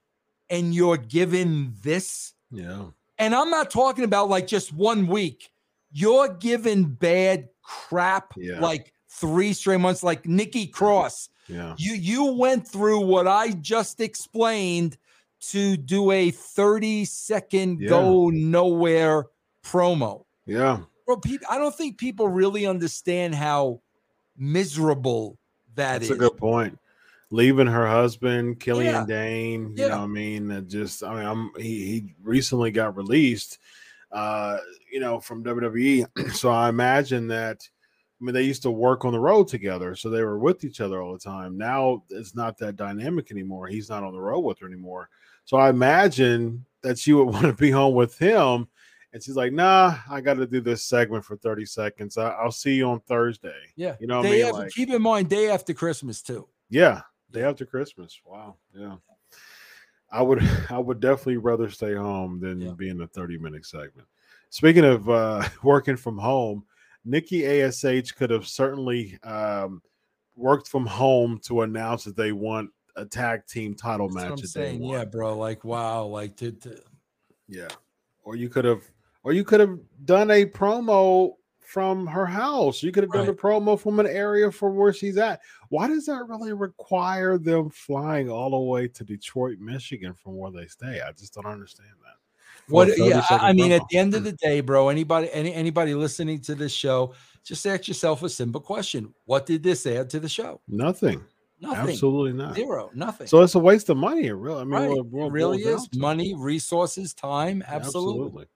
and 0.51 0.75
you're 0.75 0.97
given 0.97 1.75
this 1.83 2.35
Yeah. 2.51 2.87
and 3.19 3.35
I'm 3.35 3.51
not 3.51 3.71
talking 3.71 4.05
about 4.05 4.29
like 4.29 4.47
just 4.47 4.73
one 4.73 5.07
week. 5.07 5.51
You're 5.93 6.29
given 6.35 6.85
bad 6.85 7.49
crap 7.63 8.33
Yeah. 8.37 8.61
like 8.61 8.93
three 9.09 9.53
straight 9.53 9.81
months, 9.81 10.03
like 10.03 10.27
Nikki 10.27 10.67
Cross. 10.67 11.29
Yeah. 11.49 11.75
You 11.79 11.95
you 11.95 12.25
went 12.35 12.67
through 12.67 13.01
what 13.07 13.27
I 13.29 13.51
just 13.53 14.01
explained 14.01 14.97
to 15.51 15.77
do 15.77 16.11
a 16.11 16.31
30 16.31 17.05
second 17.05 17.81
Yeah. 17.81 17.89
go 17.91 18.31
nowhere 18.31 19.27
promo. 19.65 20.25
Yeah. 20.47 20.81
Well, 21.07 21.19
people, 21.19 21.47
I 21.51 21.59
don't 21.59 21.75
think 21.75 21.99
people 21.99 22.29
really 22.29 22.67
understand 22.67 23.35
how 23.35 23.83
miserable 24.37 25.39
that 25.75 26.01
That's 26.01 26.05
is. 26.07 26.11
a 26.13 26.17
good 26.17 26.37
point. 26.37 26.79
Leaving 27.31 27.67
her 27.67 27.87
husband, 27.87 28.61
Killian 28.61 28.95
Yeah. 28.95 29.07
Dane, 29.07 29.75
you 29.77 29.85
Yeah. 29.85 29.89
know, 29.89 29.99
what 29.99 30.05
I 30.05 30.07
mean, 30.09 30.67
just, 30.69 31.03
I 31.03 31.15
mean, 31.17 31.25
I'm, 31.27 31.51
he 31.57 31.85
he 31.87 32.15
recently 32.23 32.71
got 32.71 32.97
released, 32.97 33.59
uh, 34.13 34.59
you 34.93 35.01
know, 35.01 35.19
from 35.21 35.43
WWE. 35.43 36.07
so 36.35 36.51
I 36.51 36.69
imagine 36.69 37.27
that. 37.29 37.69
I 38.21 38.25
mean, 38.25 38.35
they 38.35 38.43
used 38.43 38.63
to 38.63 38.71
work 38.71 39.05
on 39.05 39.13
the 39.13 39.19
road 39.21 39.49
together, 39.49 39.97
so 39.97 40.09
they 40.09 40.23
were 40.23 40.39
with 40.39 40.65
each 40.65 40.81
other 40.81 41.03
all 41.03 41.13
the 41.13 41.19
time. 41.19 41.59
Now 41.59 42.05
it's 42.11 42.35
not 42.35 42.57
that 42.59 42.77
dynamic 42.77 43.31
anymore. 43.31 43.67
He's 43.67 43.91
not 43.91 44.05
on 44.05 44.13
the 44.15 44.21
road 44.21 44.41
with 44.41 44.61
her 44.61 44.67
anymore. 44.67 45.11
So 45.45 45.57
I 45.57 45.69
imagine 45.69 46.65
that 46.83 46.97
she 46.99 47.13
would 47.13 47.25
want 47.33 47.43
to 47.47 47.53
be 47.53 47.71
home 47.71 47.95
with 47.95 48.17
him. 48.17 48.69
And 49.13 49.23
she's 49.23 49.37
like, 49.37 49.53
nah, 49.53 49.97
I 50.11 50.21
got 50.21 50.35
to 50.35 50.47
do 50.47 50.61
this 50.61 50.83
segment 50.85 51.25
for 51.25 51.37
30 51.37 51.67
seconds. 51.67 52.17
I, 52.17 52.31
I'll 52.31 52.51
see 52.51 52.75
you 52.75 52.89
on 52.89 53.01
Thursday. 53.01 53.53
yeah. 53.77 53.97
You 54.01 54.07
know 54.07 54.19
what 54.19 54.27
I 54.27 54.31
mean? 54.31 54.53
Like- 54.53 54.71
keep 54.71 54.91
in 54.91 55.03
mind, 55.03 55.29
day 55.29 55.51
after 55.51 55.75
Christmas, 55.75 56.23
too. 56.23 56.49
Yeah, 56.71 57.03
day 57.35 57.43
after 57.43 57.67
Christmas. 57.67 58.21
Wow. 58.25 58.57
Yeah. 58.75 58.97
I 60.11 60.23
would 60.23 60.41
I 60.71 60.79
would 60.79 61.01
definitely 61.01 61.37
rather 61.39 61.69
stay 61.71 61.95
home 61.95 62.41
than 62.41 62.61
Yeah. 62.61 62.73
be 62.73 62.89
in 62.89 63.01
a 63.03 63.07
30 63.07 63.39
minute 63.39 63.67
segment. 63.67 64.09
Speaking 64.51 64.85
of 64.85 65.09
uh 65.11 65.47
working 65.63 65.97
from 65.97 66.17
home, 66.17 66.65
Nikki 67.05 67.45
ASH 67.47 68.13
could 68.13 68.31
have 68.31 68.47
certainly 68.47 69.19
um 69.23 69.83
worked 70.37 70.69
from 70.69 70.87
home 70.87 71.39
to 71.45 71.63
announce 71.63 72.05
that 72.05 72.17
they 72.17 72.33
want 72.33 72.71
a 72.97 73.05
tag 73.05 73.47
team 73.47 73.75
title 73.75 74.09
That's 74.09 74.31
match 74.31 74.41
I'm 74.41 74.47
saying. 74.47 74.81
one. 74.81 74.93
Yeah, 74.99 75.05
bro. 75.05 75.37
Like, 75.37 75.65
wow. 75.65 76.05
Like, 76.07 76.37
to, 76.37 76.53
to 76.53 76.81
Yeah. 77.49 77.69
Or 78.23 78.37
you 78.37 78.49
could 78.49 78.65
have 78.65 78.83
or 79.25 79.33
you 79.33 79.43
could 79.45 79.61
have 79.61 79.79
done 80.05 80.31
a 80.31 80.45
promo 80.45 81.35
from 81.65 82.07
her 82.07 82.27
house. 82.27 82.83
You 82.83 82.93
could 82.93 83.05
have 83.05 83.13
done 83.13 83.29
a 83.29 83.35
promo 83.35 83.79
from 83.79 84.01
an 84.01 84.07
area 84.07 84.51
from 84.51 84.77
where 84.77 84.93
she's 84.93 85.17
at. 85.17 85.41
Why 85.69 85.89
does 85.89 86.07
that 86.07 86.27
really 86.29 86.53
require 86.53 87.39
them 87.39 87.71
flying 87.71 88.31
all 88.31 88.51
the 88.51 88.59
way 88.59 88.89
to 88.89 89.05
Detroit, 89.05 89.59
Michigan 89.59 90.15
from 90.15 90.37
where 90.37 90.51
they 90.51 90.67
stay? 90.67 91.01
I 91.01 91.13
just 91.13 91.35
don't 91.35 91.47
understand 91.47 91.91
that. 92.03 92.17
For 92.67 92.73
What? 92.73 92.99
Yeah, 92.99 93.25
I 93.31 93.53
mean, 93.53 93.73
at 93.73 93.83
the 93.91 93.99
end 93.99 94.15
of 94.15 94.25
the 94.25 94.33
day, 94.33 94.61
bro. 94.61 94.89
Anybody, 94.89 95.31
any 95.33 95.53
anybody 95.53 95.95
listening 95.95 96.41
to 96.43 96.55
this 96.55 96.73
show, 96.73 97.15
just 97.43 97.67
ask 97.67 97.89
yourself 97.89 98.23
a 98.23 98.29
simple 98.29 98.61
question: 98.61 99.15
What 99.27 99.47
did 99.47 99.63
this 99.63 99.87
add 99.87 100.11
to 100.11 100.21
the 100.21 100.29
show? 100.29 100.61
nothing. 100.69 101.23
Nothing. 101.61 101.91
Absolutely 101.91 102.33
not. 102.33 102.57
Zero. 102.57 102.91
Nothing. 102.95 103.27
So 103.27 103.41
it's 103.43 103.55
a 103.55 103.59
waste 103.59 103.89
of 103.89 103.97
money. 103.97 104.31
Really, 104.31 104.61
I 104.61 104.65
mean, 104.65 104.73
right. 104.73 104.91
it 104.91 105.07
what 105.07 105.27
it 105.27 105.33
really 105.33 105.63
is 105.63 105.89
money, 105.95 106.35
resources, 106.35 107.15
time. 107.15 107.65
Absolutely. 107.67 108.47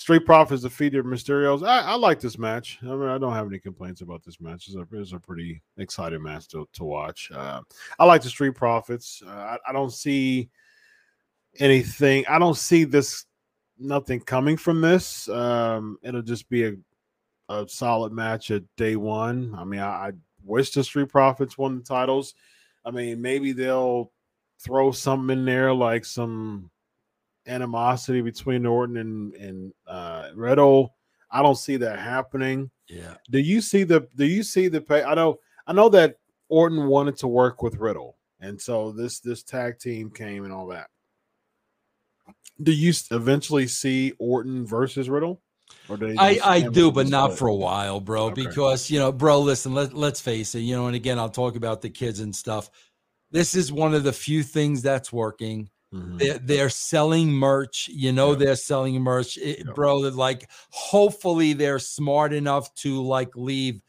Street 0.00 0.24
Profits 0.24 0.62
defeated 0.62 1.04
Mysterios. 1.04 1.62
I, 1.62 1.82
I 1.82 1.94
like 1.94 2.20
this 2.20 2.38
match. 2.38 2.78
I 2.80 2.86
mean, 2.86 3.10
I 3.10 3.18
don't 3.18 3.34
have 3.34 3.46
any 3.46 3.58
complaints 3.58 4.00
about 4.00 4.24
this 4.24 4.40
match. 4.40 4.66
It's 4.66 4.74
a, 4.74 4.86
it's 4.92 5.12
a 5.12 5.18
pretty 5.18 5.60
exciting 5.76 6.22
match 6.22 6.48
to, 6.48 6.66
to 6.72 6.84
watch. 6.84 7.30
Uh, 7.30 7.60
I 7.98 8.06
like 8.06 8.22
the 8.22 8.30
Street 8.30 8.54
Profits. 8.54 9.22
Uh, 9.24 9.28
I, 9.28 9.58
I 9.68 9.72
don't 9.74 9.92
see 9.92 10.48
anything. 11.58 12.24
I 12.30 12.38
don't 12.38 12.56
see 12.56 12.84
this 12.84 13.26
nothing 13.78 14.20
coming 14.20 14.56
from 14.56 14.80
this. 14.80 15.28
Um, 15.28 15.98
it'll 16.02 16.22
just 16.22 16.48
be 16.48 16.64
a, 16.64 16.76
a 17.50 17.68
solid 17.68 18.10
match 18.10 18.50
at 18.50 18.62
day 18.78 18.96
one. 18.96 19.54
I 19.54 19.64
mean, 19.64 19.80
I, 19.80 20.08
I 20.08 20.12
wish 20.42 20.70
the 20.70 20.82
Street 20.82 21.10
Profits 21.10 21.58
won 21.58 21.76
the 21.76 21.84
titles. 21.84 22.32
I 22.86 22.90
mean, 22.90 23.20
maybe 23.20 23.52
they'll 23.52 24.10
throw 24.60 24.92
something 24.92 25.40
in 25.40 25.44
there 25.44 25.74
like 25.74 26.06
some 26.06 26.69
animosity 27.50 28.20
between 28.20 28.64
Orton 28.64 28.96
and 28.96 29.34
and 29.34 29.72
uh, 29.86 30.30
Riddle. 30.34 30.94
I 31.30 31.42
don't 31.42 31.56
see 31.56 31.76
that 31.76 31.98
happening. 31.98 32.70
Yeah. 32.88 33.14
Do 33.30 33.38
you 33.38 33.60
see 33.60 33.84
the 33.84 34.08
do 34.16 34.26
you 34.26 34.42
see 34.42 34.68
the 34.68 34.80
pay? 34.80 35.02
I 35.02 35.14
know 35.14 35.38
I 35.66 35.72
know 35.72 35.88
that 35.90 36.16
Orton 36.48 36.86
wanted 36.86 37.16
to 37.18 37.28
work 37.28 37.62
with 37.62 37.76
Riddle, 37.76 38.16
and 38.40 38.60
so 38.60 38.92
this 38.92 39.20
this 39.20 39.42
tag 39.42 39.78
team 39.78 40.10
came 40.10 40.44
and 40.44 40.52
all 40.52 40.68
that. 40.68 40.88
Do 42.62 42.72
you 42.72 42.92
eventually 43.10 43.66
see 43.66 44.12
Orton 44.18 44.66
versus 44.66 45.08
Riddle? 45.08 45.40
Or 45.88 45.96
do 45.96 46.14
I, 46.18 46.40
I 46.44 46.60
do, 46.60 46.90
but 46.90 47.08
not 47.08 47.38
for 47.38 47.48
a 47.48 47.54
while, 47.54 48.00
bro. 48.00 48.26
Okay. 48.26 48.46
Because 48.46 48.90
you 48.90 48.98
know, 48.98 49.12
bro, 49.12 49.40
listen, 49.40 49.72
let, 49.72 49.92
let's 49.92 50.20
face 50.20 50.54
it, 50.54 50.60
you 50.60 50.74
know, 50.74 50.86
and 50.86 50.96
again, 50.96 51.18
I'll 51.18 51.30
talk 51.30 51.56
about 51.56 51.80
the 51.80 51.90
kids 51.90 52.20
and 52.20 52.34
stuff. 52.34 52.70
This 53.30 53.54
is 53.54 53.72
one 53.72 53.94
of 53.94 54.02
the 54.02 54.12
few 54.12 54.42
things 54.42 54.82
that's 54.82 55.12
working. 55.12 55.70
Mhm. 55.92 56.18
They're, 56.18 56.38
they're 56.38 56.70
selling 56.70 57.30
merch. 57.32 57.88
You 57.88 58.12
know, 58.12 58.32
Yeah. 58.32 58.38
they're 58.38 58.56
selling 58.56 59.00
merch, 59.02 59.36
It- 59.38 59.64
Yeah. 59.66 59.72
bro. 59.74 59.96
Like, 59.98 60.48
hopefully, 60.70 61.52
they're 61.52 61.78
smart 61.80 62.32
enough 62.32 62.72
to 62.76 63.02
like 63.02 63.34
leave 63.34 63.80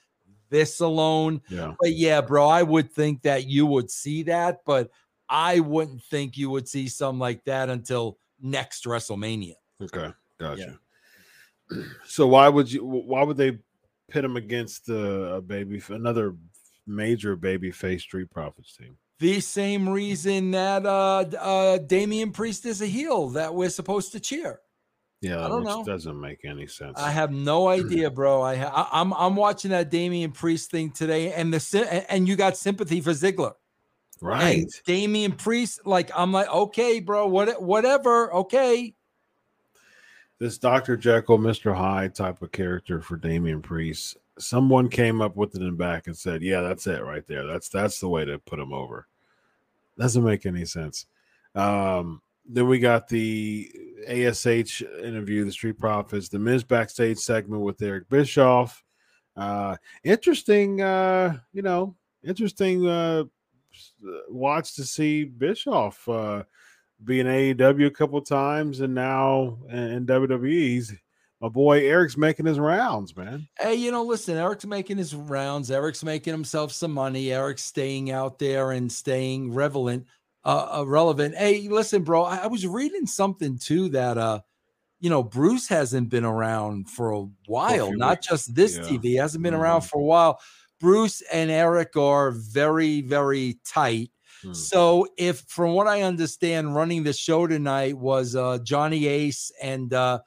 this 0.49 0.79
alone. 0.79 1.41
Yeah. 1.49 1.75
But 1.79 1.93
yeah, 1.93 2.21
bro, 2.21 2.47
I 2.47 2.63
would 2.63 2.91
think 2.91 3.21
that 3.21 3.45
you 3.47 3.65
would 3.67 3.89
see 3.91 4.23
that, 4.23 4.61
but 4.65 4.89
I 5.29 5.59
wouldn't 5.61 6.03
think 6.03 6.37
you 6.37 6.49
would 6.49 6.67
see 6.67 6.87
something 6.89 7.19
like 7.19 7.43
that 7.45 7.69
until 7.69 8.17
next 8.41 8.85
WrestleMania. 8.85 9.55
Okay. 9.81 10.11
Gotcha. 10.37 10.79
So 12.05 12.27
why 12.27 12.49
would 12.49 12.69
you? 12.69 12.83
Why 12.83 13.23
would 13.23 13.37
they 13.37 13.57
pit 14.09 14.25
him 14.25 14.35
against 14.35 14.89
uh, 14.89 15.35
a 15.35 15.41
baby, 15.41 15.81
another 15.87 16.35
major 16.85 17.37
baby 17.37 17.71
face 17.71 18.01
Street 18.01 18.29
Profits 18.29 18.75
team? 18.75 18.97
The 19.21 19.39
same 19.39 19.87
reason 19.87 20.49
that 20.51 20.83
uh 20.83 21.25
uh 21.39 21.77
Damian 21.77 22.31
Priest 22.31 22.65
is 22.65 22.81
a 22.81 22.87
heel 22.87 23.29
that 23.29 23.53
we're 23.53 23.69
supposed 23.69 24.11
to 24.13 24.19
cheer. 24.19 24.61
Yeah, 25.21 25.45
I 25.45 25.47
don't 25.47 25.59
which 25.59 25.67
know. 25.67 25.83
doesn't 25.83 26.19
make 26.19 26.43
any 26.43 26.65
sense. 26.65 26.97
I 26.97 27.11
have 27.11 27.31
no 27.31 27.67
idea, 27.67 28.09
bro. 28.09 28.41
I, 28.41 28.55
ha- 28.55 28.89
I'm 28.91 29.13
I'm 29.13 29.35
watching 29.35 29.69
that 29.69 29.91
Damian 29.91 30.31
Priest 30.31 30.71
thing 30.71 30.89
today, 30.89 31.33
and 31.33 31.53
the 31.53 32.05
and- 32.09 32.27
you 32.27 32.35
got 32.35 32.57
sympathy 32.57 32.99
for 32.99 33.11
Ziggler. 33.11 33.53
right. 34.21 34.57
And 34.57 34.69
Damian 34.87 35.33
Priest, 35.33 35.85
like 35.85 36.09
I'm 36.15 36.31
like, 36.31 36.49
okay, 36.49 36.99
bro, 36.99 37.27
what 37.27 37.61
whatever, 37.61 38.33
okay. 38.33 38.95
This 40.39 40.57
Dr. 40.57 40.97
Jekyll, 40.97 41.37
Mr. 41.37 41.75
Hyde 41.75 42.15
type 42.15 42.41
of 42.41 42.51
character 42.51 42.99
for 43.01 43.17
Damian 43.17 43.61
Priest. 43.61 44.17
Someone 44.41 44.89
came 44.89 45.21
up 45.21 45.35
with 45.35 45.55
it 45.55 45.61
in 45.61 45.75
back 45.75 46.07
and 46.07 46.17
said, 46.17 46.41
"Yeah, 46.41 46.61
that's 46.61 46.87
it 46.87 47.03
right 47.03 47.25
there. 47.27 47.45
That's 47.45 47.69
that's 47.69 47.99
the 47.99 48.09
way 48.09 48.25
to 48.25 48.39
put 48.39 48.59
him 48.59 48.73
over." 48.73 49.07
Doesn't 49.97 50.23
make 50.23 50.45
any 50.45 50.65
sense. 50.65 51.05
Um, 51.55 52.21
then 52.45 52.67
we 52.67 52.79
got 52.79 53.07
the 53.07 53.71
ASH 54.07 54.81
interview, 54.81 55.45
the 55.45 55.51
Street 55.51 55.77
Profits, 55.77 56.29
the 56.29 56.39
Miz 56.39 56.63
backstage 56.63 57.17
segment 57.17 57.61
with 57.61 57.81
Eric 57.81 58.09
Bischoff. 58.09 58.83
Uh, 59.35 59.75
interesting, 60.03 60.81
uh, 60.81 61.37
you 61.53 61.61
know, 61.61 61.95
interesting 62.23 62.87
uh, 62.87 63.23
watch 64.27 64.75
to 64.75 64.83
see 64.83 65.23
Bischoff 65.23 66.07
uh, 66.09 66.43
be 67.03 67.19
in 67.19 67.27
AEW 67.27 67.87
a 67.87 67.91
couple 67.91 68.21
times 68.21 68.81
and 68.81 68.93
now 68.93 69.57
in, 69.69 69.77
in 69.77 70.05
WWE. 70.05 70.51
He's, 70.51 70.93
my 71.41 71.49
boy 71.49 71.85
Eric's 71.87 72.17
making 72.17 72.45
his 72.45 72.59
rounds, 72.59 73.15
man. 73.17 73.47
Hey, 73.59 73.75
you 73.75 73.91
know, 73.91 74.03
listen, 74.03 74.37
Eric's 74.37 74.65
making 74.65 74.97
his 74.97 75.15
rounds. 75.15 75.71
Eric's 75.71 76.03
making 76.03 76.33
himself 76.33 76.71
some 76.71 76.91
money. 76.91 77.33
Eric's 77.33 77.63
staying 77.63 78.11
out 78.11 78.37
there 78.39 78.71
and 78.71 78.91
staying 78.91 79.53
relevant, 79.53 80.05
uh, 80.45 80.79
uh 80.79 80.83
relevant. 80.85 81.35
Hey, 81.35 81.67
listen, 81.67 82.03
bro, 82.03 82.23
I, 82.23 82.37
I 82.37 82.47
was 82.47 82.65
reading 82.67 83.07
something 83.07 83.57
too 83.57 83.89
that 83.89 84.17
uh, 84.17 84.41
you 84.99 85.09
know, 85.09 85.23
Bruce 85.23 85.67
hasn't 85.67 86.09
been 86.09 86.23
around 86.25 86.87
for 86.89 87.11
a 87.11 87.25
while, 87.47 87.91
not 87.91 88.19
weeks. 88.19 88.27
just 88.27 88.55
this 88.55 88.77
Yeah. 88.77 88.83
TV, 88.83 89.15
hasn't 89.19 89.43
been 89.43 89.55
around 89.55 89.81
Mhm. 89.81 89.89
for 89.89 89.99
a 89.99 90.03
while. 90.03 90.39
Bruce 90.79 91.21
and 91.33 91.49
Eric 91.49 91.97
are 91.97 92.31
very, 92.31 93.01
very 93.01 93.59
tight. 93.65 94.11
Hmm. 94.43 94.53
So, 94.53 95.07
if 95.17 95.39
from 95.47 95.73
what 95.73 95.87
I 95.87 96.03
understand, 96.03 96.75
running 96.75 97.03
the 97.03 97.13
show 97.13 97.47
tonight 97.47 97.97
was 97.97 98.35
uh, 98.35 98.59
Johnny 98.63 99.07
Ace 99.07 99.51
and 99.61 99.91
uh, 99.93 100.19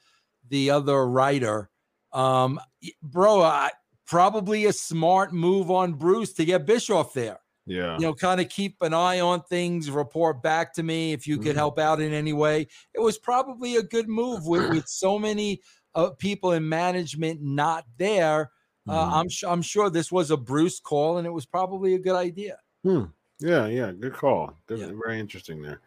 the 0.49 0.70
other 0.70 1.07
writer, 1.07 1.70
um, 2.12 2.61
bro, 3.03 3.42
I, 3.42 3.70
probably 4.07 4.66
a 4.66 4.72
smart 4.72 5.32
move 5.32 5.70
on 5.70 5.95
Bruce 5.95 6.32
to 6.34 6.45
get 6.45 6.66
Bischoff 6.66 7.14
there. 7.14 7.40
Yeah. 7.66 7.95
You 7.99 8.03
know, 8.07 8.14
kind 8.14 8.40
of 8.42 8.51
keep 8.51 8.82
an 8.82 8.92
eye 8.92 9.20
on 9.20 9.42
things, 9.45 9.90
report 9.90 10.42
back 10.42 10.74
to 10.74 10.82
me 10.82 11.12
if 11.14 11.26
you 11.26 11.38
could 11.38 11.55
Mhm. 11.55 11.57
help 11.57 11.78
out 11.78 12.01
in 12.01 12.12
any 12.12 12.34
way. 12.34 12.66
It 12.92 13.01
was 13.01 13.18
probably 13.18 13.76
a 13.76 13.82
good 13.82 14.09
move 14.09 14.47
with, 14.47 14.66
with 14.66 14.86
so 14.88 15.18
many 15.18 15.62
uh, 15.95 16.11
people 16.11 16.53
in 16.53 16.68
management 16.68 17.40
not 17.40 17.86
there. 17.99 18.51
Uh, 18.88 19.07
Mhm. 19.07 19.12
I'm 19.22 19.28
sure 19.28 19.51
I'm 19.51 19.62
sure 19.62 19.88
this 19.90 20.12
was 20.12 20.30
a 20.30 20.36
Bruce 20.36 20.78
call, 20.80 21.16
and 21.18 21.26
it 21.26 21.30
was 21.30 21.47
probably 21.47 21.95
a 21.95 21.99
good 21.99 22.16
idea. 22.16 22.59
Hmm. 22.84 23.05
Yeah, 23.40 23.66
yeah, 23.66 23.92
good 23.92 24.12
call. 24.14 24.55
Good, 24.66 24.80
Yeah. 24.80 24.92
Very 25.03 25.18
interesting 25.20 25.62
there. 25.62 25.80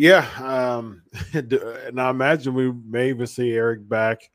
Yeah, 0.00 0.26
um, 0.42 1.02
and 1.34 2.00
I 2.00 2.08
imagine 2.08 2.54
we 2.54 2.72
may 2.72 3.10
even 3.10 3.26
see 3.26 3.52
Eric 3.52 3.86
back 3.86 4.30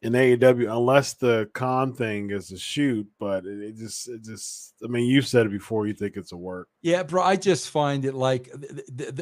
in 0.00 0.14
AEW 0.14 0.74
unless 0.74 1.12
the 1.12 1.50
con 1.52 1.92
thing 1.92 2.30
is 2.30 2.52
a 2.52 2.58
shoot. 2.58 3.06
But 3.20 3.44
it, 3.44 3.76
just, 3.76 4.08
it 4.08 4.24
just, 4.24 4.72
I 4.82 4.86
mean, 4.86 5.04
you 5.04 5.20
said 5.20 5.44
it 5.44 5.52
before. 5.52 5.86
You 5.86 5.92
think 5.92 6.16
it's 6.16 6.32
a 6.32 6.38
work. 6.38 6.68
Yeah, 6.80 7.02
bro, 7.02 7.22
I 7.22 7.36
just 7.36 7.68
find 7.68 8.06
it 8.06 8.14
like 8.14 8.48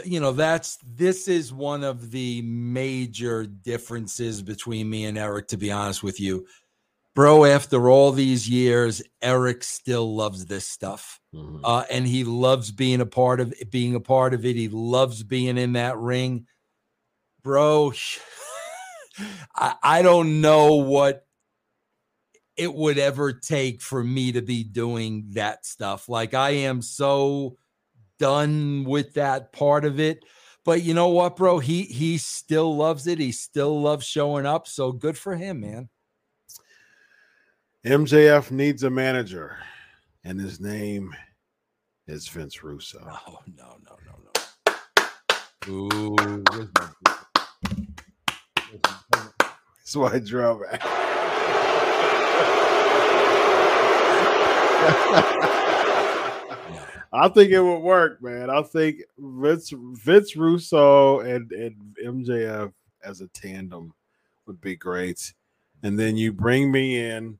you 0.04 0.20
know 0.20 0.30
that's 0.30 0.78
this 0.84 1.26
is 1.26 1.52
one 1.52 1.82
of 1.82 2.12
the 2.12 2.42
major 2.42 3.44
differences 3.44 4.42
between 4.42 4.88
me 4.88 5.06
and 5.06 5.18
Eric. 5.18 5.48
To 5.48 5.56
be 5.56 5.72
honest 5.72 6.04
with 6.04 6.20
you, 6.20 6.46
bro, 7.16 7.46
after 7.46 7.88
all 7.90 8.12
these 8.12 8.48
years, 8.48 9.02
Eric 9.22 9.64
still 9.64 10.14
loves 10.14 10.44
this 10.46 10.68
stuff, 10.68 11.18
Mhm. 11.34 11.62
uh, 11.64 11.84
and 11.90 12.06
he 12.06 12.22
loves 12.24 12.70
being 12.70 13.00
a 13.00 13.06
part 13.06 13.40
of 13.40 13.52
it, 13.58 13.70
being 13.72 13.94
a 13.96 14.00
part 14.00 14.34
of 14.34 14.44
it. 14.44 14.54
He 14.54 14.68
loves 14.68 15.22
being 15.24 15.56
in 15.58 15.72
that 15.72 15.96
ring, 15.98 16.46
bro. 17.42 17.92
I, 19.56 19.74
I 19.82 20.02
don't 20.02 20.42
know 20.42 20.74
what 20.76 21.26
it 22.56 22.72
would 22.72 22.98
ever 22.98 23.32
take 23.32 23.82
for 23.82 24.04
me 24.04 24.32
to 24.32 24.42
be 24.42 24.62
doing 24.62 25.26
that 25.30 25.64
stuff. 25.66 26.08
Like 26.08 26.34
I 26.34 26.50
am 26.50 26.82
so 26.82 27.56
done 28.18 28.84
with 28.84 29.14
that 29.14 29.52
part 29.52 29.84
of 29.84 30.00
it. 30.00 30.24
But 30.64 30.82
you 30.82 30.94
know 30.94 31.08
what, 31.08 31.36
bro? 31.36 31.60
He 31.60 31.82
he 31.84 32.18
still 32.18 32.76
loves 32.76 33.06
it. 33.06 33.18
He 33.18 33.32
still 33.32 33.80
loves 33.80 34.06
showing 34.06 34.46
up. 34.46 34.66
So 34.68 34.92
good 34.92 35.16
for 35.16 35.36
him, 35.36 35.60
man. 35.60 35.88
MJF 37.86 38.50
needs 38.50 38.82
a 38.82 38.90
manager, 38.90 39.56
and 40.24 40.40
his 40.40 40.58
name 40.58 41.14
is 42.08 42.26
Vince 42.26 42.64
Russo. 42.64 42.98
Oh 43.28 43.38
no, 43.56 43.76
no, 43.84 43.96
no, 44.04 44.18
no. 44.26 44.32
Ooh, 45.72 46.16
where's 46.16 46.42
my 46.50 46.66
where's 48.72 48.80
That's 49.78 49.94
why 49.94 50.14
I 50.14 50.18
drove 50.18 50.62
back. 50.62 50.82
I 57.12 57.28
think 57.28 57.52
it 57.52 57.60
would 57.60 57.78
work, 57.78 58.20
man. 58.20 58.50
I 58.50 58.62
think 58.62 59.02
Vince 59.16 59.72
Vince 59.72 60.34
Russo 60.34 61.20
and, 61.20 61.52
and 61.52 61.76
MJF 62.04 62.72
as 63.04 63.20
a 63.20 63.28
tandem 63.28 63.94
would 64.46 64.60
be 64.60 64.74
great. 64.74 65.32
And 65.84 65.96
then 65.96 66.16
you 66.16 66.32
bring 66.32 66.72
me 66.72 66.98
in 66.98 67.38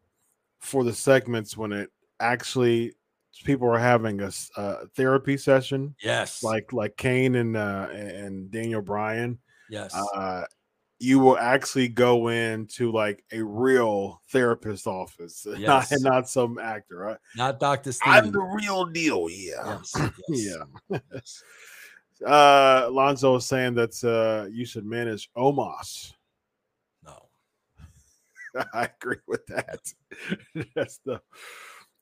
for 0.67 0.83
the 0.85 0.93
segments 0.93 1.57
when 1.57 1.73
it 1.73 1.91
actually 2.21 2.93
people 3.45 3.69
are 3.69 3.79
having 3.79 4.21
a 4.23 4.31
therapy 4.97 5.37
session, 5.37 5.95
Yes. 6.03 6.43
like 6.43 6.73
like 6.73 6.97
Kane 6.97 7.37
and 7.37 7.57
uh, 7.57 7.87
and 7.93 8.51
Daniel 8.51 8.83
Bryan. 8.83 9.39
yes. 9.71 9.95
Uh, 9.95 10.45
you 10.99 11.19
will 11.19 11.37
actually 11.37 11.89
go 11.89 12.29
into 12.29 12.91
like 12.91 13.23
a 13.31 13.43
real 13.43 14.23
therapist 14.33 14.87
office, 14.87 15.45
not 15.47 15.59
Yes. 15.91 16.01
not 16.01 16.29
some 16.29 16.59
actor. 16.59 16.97
Right? 16.97 17.19
Not 17.37 17.61
Dr. 17.61 17.93
I'm 18.05 18.33
the 18.33 18.41
real 18.41 18.87
deal. 18.87 19.29
Yeah. 19.31 19.79
Yes, 19.79 19.93
yes, 20.29 20.57
Yeah. 20.91 20.99
yes. 21.13 21.43
Uh 22.25 22.85
Alonzo 22.87 23.35
was 23.35 23.45
saying 23.47 23.75
that 23.75 23.93
uh 24.03 24.49
you 24.51 24.65
should 24.65 24.87
manage 24.87 25.31
Omos. 25.37 26.15
I 28.75 28.89
agree 29.01 29.19
with 29.27 29.47
that. 29.49 29.81
That's 30.75 30.99
the 31.05 31.21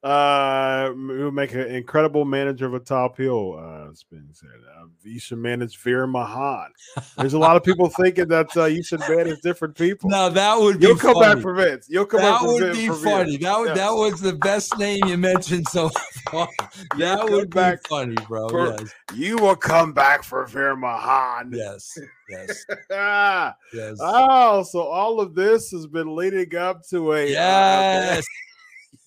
Uh, 0.05 0.92
will 0.94 1.30
make 1.30 1.52
an 1.55 1.61
incredible 1.62 2.26
manager 2.26 2.66
of 2.66 2.74
a 2.74 2.78
top 2.78 3.16
heel. 3.16 3.59
Uh, 3.59 3.88
it's 3.90 4.02
been 4.02 4.28
said. 4.32 4.50
Uh, 4.78 4.84
you 5.02 5.18
should 5.18 5.38
manage 5.38 5.78
Veer 5.78 6.07
Mahaan. 6.07 6.68
There's 7.16 7.32
a 7.32 7.38
lot 7.38 7.57
of 7.57 7.64
people 7.64 7.88
thinking 7.88 8.28
that 8.28 8.55
uh, 8.55 8.66
you 8.66 8.82
should 8.82 9.00
manage 9.00 9.40
different 9.40 9.74
people. 9.76 10.11
Now 10.11 10.28
that 10.28 10.61
would 10.61 10.78
be 10.78 10.88
You'll 10.88 10.96
be 10.96 11.00
come 11.00 11.14
funny. 11.14 11.34
back 11.34 11.42
for 11.42 11.55
Vince. 11.55 11.86
You'll 11.88 12.05
come 12.05 12.20
that 12.20 12.32
back 12.32 12.40
for 12.42 12.46
would 12.52 12.62
Vince 12.76 12.78
be 12.78 12.88
funny. 13.05 13.36
That 13.38 13.59
would 13.59 13.68
Yes. 13.68 13.76
that 13.78 13.90
was 13.94 14.20
the 14.20 14.34
best 14.34 14.76
name 14.78 15.05
you 15.07 15.16
mentioned 15.16 15.66
so 15.68 15.88
far. 16.30 16.48
That 16.98 17.24
would 17.30 17.48
be 17.48 17.55
back 17.55 17.78
funny, 17.88 18.16
bro. 18.28 18.50
for- 18.50 18.76
yes, 18.78 18.92
You 19.14 19.38
will 19.38 19.57
come 19.57 19.94
back 19.94 20.22
for 20.22 20.44
Veer 20.46 20.76
Mahaan. 20.76 21.48
yes, 21.55 21.96
yes, 22.28 22.64
yes. 22.90 23.96
oh, 24.00 24.62
so 24.64 24.80
all 24.82 25.18
of 25.20 25.34
this 25.34 25.70
has 25.70 25.86
been 25.86 26.14
leading 26.14 26.55
up 26.57 26.86
to 26.90 27.14
a 27.14 27.34
uh, 27.36 28.20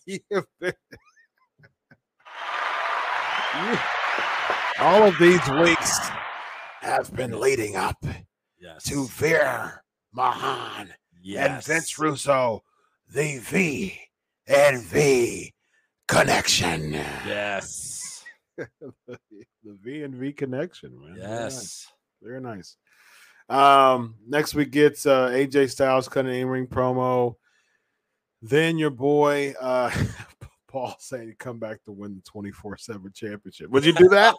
yes. 0.07 0.21
You- 3.55 3.77
all 4.79 5.03
of 5.03 5.17
these 5.17 5.41
weeks 5.49 5.97
have 6.81 7.13
been 7.15 7.39
leading 7.39 7.75
up 7.75 7.97
Yes. 8.59 8.83
to 8.83 9.07
Veer 9.07 9.83
Mahaan 10.15 10.89
and. 11.23 11.65
Vince 11.65 11.97
Russo, 11.97 12.63
the 13.11 13.39
V 13.39 13.99
and 14.47 14.83
V 14.83 15.53
connection. 16.07 16.93
Yes. 16.93 18.23
the 18.57 19.17
V 19.65 20.03
and 20.03 20.13
V 20.13 20.31
connection, 20.33 20.99
man. 20.99 21.15
Very 21.15 21.27
nice. 21.27 21.53
Yes. 21.53 21.87
Very 22.21 22.41
nice. 22.41 22.77
Um, 23.49 24.15
next 24.27 24.53
we 24.53 24.65
get 24.65 24.93
uh, 25.07 25.29
AJ 25.29 25.71
Styles 25.71 26.07
cutting 26.07 26.31
an 26.31 26.37
in-ring 26.37 26.67
promo. 26.67 27.35
Then 28.47 28.77
your 28.77 28.89
boy 28.89 29.53
uh 29.59 29.91
Paul 30.67 30.95
saying 30.99 31.33
come 31.39 31.59
back 31.59 31.81
to 31.85 31.93
win 31.93 32.15
the 32.15 32.21
24-7 32.29 33.13
championship. 33.15 33.69
Would 33.69 33.85
you 33.85 33.93
do 33.93 34.09
that? 34.09 34.35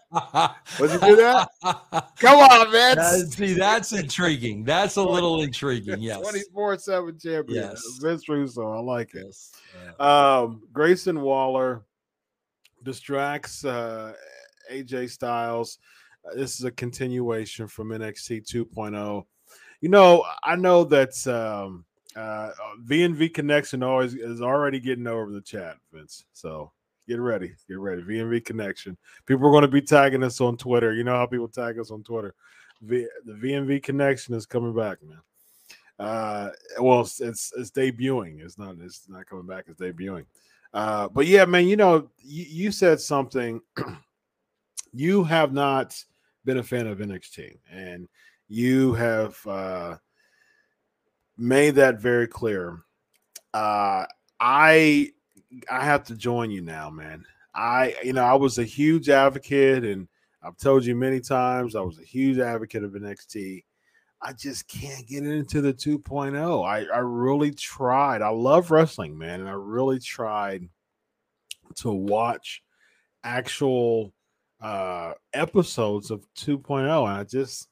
Would 0.78 0.90
you 0.92 0.98
do 1.00 1.16
that? 1.16 1.48
Come 2.18 2.38
on, 2.38 2.70
Vince. 2.70 3.34
see, 3.34 3.54
that's 3.54 3.94
intriguing. 3.94 4.62
That's 4.62 4.96
a 4.96 5.02
little 5.02 5.40
intriguing. 5.40 6.00
Yes. 6.02 6.20
24-7 6.54 7.22
champion. 7.22 7.56
Yes. 7.70 7.82
Vince 8.02 8.28
Russo. 8.28 8.70
I 8.70 8.78
like 8.80 9.14
it. 9.14 9.24
Yes. 9.24 9.52
Yeah. 9.98 10.36
Um, 10.38 10.62
Grayson 10.70 11.22
Waller 11.22 11.82
distracts 12.82 13.64
uh, 13.64 14.12
AJ 14.70 15.08
Styles. 15.10 15.78
Uh, 16.30 16.34
This 16.36 16.58
is 16.58 16.64
a 16.64 16.70
continuation 16.70 17.66
from 17.66 17.88
NXT 17.88 18.44
2.0. 18.52 18.96
oh. 18.98 19.26
You 19.80 19.88
know, 19.88 20.24
I 20.44 20.56
know 20.56 20.84
that 20.84 21.26
um, 21.26 21.86
uh, 22.16 22.50
V&V 22.80 23.28
Connection 23.28 23.82
always 23.82 24.14
is 24.14 24.40
already 24.40 24.80
getting 24.80 25.06
over 25.06 25.30
the 25.30 25.40
chat, 25.40 25.76
Vince. 25.92 26.24
So 26.32 26.72
get 27.06 27.20
ready, 27.20 27.54
get 27.68 27.78
ready. 27.78 28.02
V&V 28.02 28.40
Connection. 28.40 28.96
People 29.26 29.48
are 29.48 29.52
going 29.52 29.62
to 29.62 29.68
be 29.68 29.82
tagging 29.82 30.22
us 30.22 30.40
on 30.40 30.56
Twitter. 30.56 30.92
You 30.94 31.04
know 31.04 31.16
how 31.16 31.26
people 31.26 31.48
tag 31.48 31.78
us 31.78 31.90
on 31.90 32.02
Twitter. 32.02 32.34
V- 32.82 33.08
the 33.24 33.34
V&V 33.34 33.80
Connection 33.80 34.34
is 34.34 34.46
coming 34.46 34.74
back, 34.74 34.98
man. 35.02 35.20
Uh, 35.98 36.50
well, 36.78 37.00
it's, 37.00 37.20
it's 37.20 37.52
it's 37.56 37.72
debuting. 37.72 38.40
It's 38.40 38.56
not 38.56 38.76
it's 38.80 39.08
not 39.08 39.26
coming 39.26 39.46
back. 39.46 39.64
It's 39.66 39.80
debuting. 39.80 40.26
Uh, 40.72 41.08
but 41.08 41.26
yeah, 41.26 41.44
man, 41.44 41.66
you 41.66 41.76
know, 41.76 42.08
you, 42.18 42.44
you 42.48 42.72
said 42.72 43.00
something. 43.00 43.60
you 44.92 45.24
have 45.24 45.52
not 45.52 46.00
been 46.44 46.58
a 46.58 46.62
fan 46.62 46.86
of 46.86 46.98
NXT, 46.98 47.58
and 47.70 48.08
you 48.48 48.94
have 48.94 49.38
uh, 49.46 49.96
made 51.38 51.76
that 51.76 52.00
very 52.00 52.26
clear. 52.26 52.80
Uh, 53.54 54.04
I 54.40 55.12
I 55.70 55.84
have 55.84 56.04
to 56.04 56.16
join 56.16 56.50
you 56.50 56.60
now, 56.60 56.90
man. 56.90 57.24
I 57.54 57.94
you 58.02 58.12
know 58.12 58.24
I 58.24 58.34
was 58.34 58.58
a 58.58 58.64
huge 58.64 59.08
advocate, 59.08 59.84
and 59.84 60.08
I've 60.42 60.56
told 60.56 60.84
you 60.84 60.94
many 60.94 61.20
times 61.20 61.74
I 61.74 61.80
was 61.80 61.98
a 61.98 62.04
huge 62.04 62.38
advocate 62.38 62.84
of 62.84 62.92
NXT. 62.92 63.64
I 64.20 64.32
just 64.32 64.66
can't 64.68 65.06
get 65.06 65.24
into 65.24 65.60
the 65.60 65.72
2.0. 65.72 66.66
I, 66.66 66.84
I 66.92 66.98
really 66.98 67.52
tried. 67.52 68.20
I 68.20 68.30
love 68.30 68.72
wrestling, 68.72 69.16
man, 69.16 69.38
and 69.38 69.48
I 69.48 69.52
really 69.52 70.00
tried 70.00 70.68
to 71.76 71.92
watch 71.92 72.62
actual 73.24 74.12
uh 74.60 75.12
episodes 75.34 76.10
of 76.10 76.26
2.0 76.36 76.80
and 76.80 77.20
I 77.20 77.24
just 77.24 77.68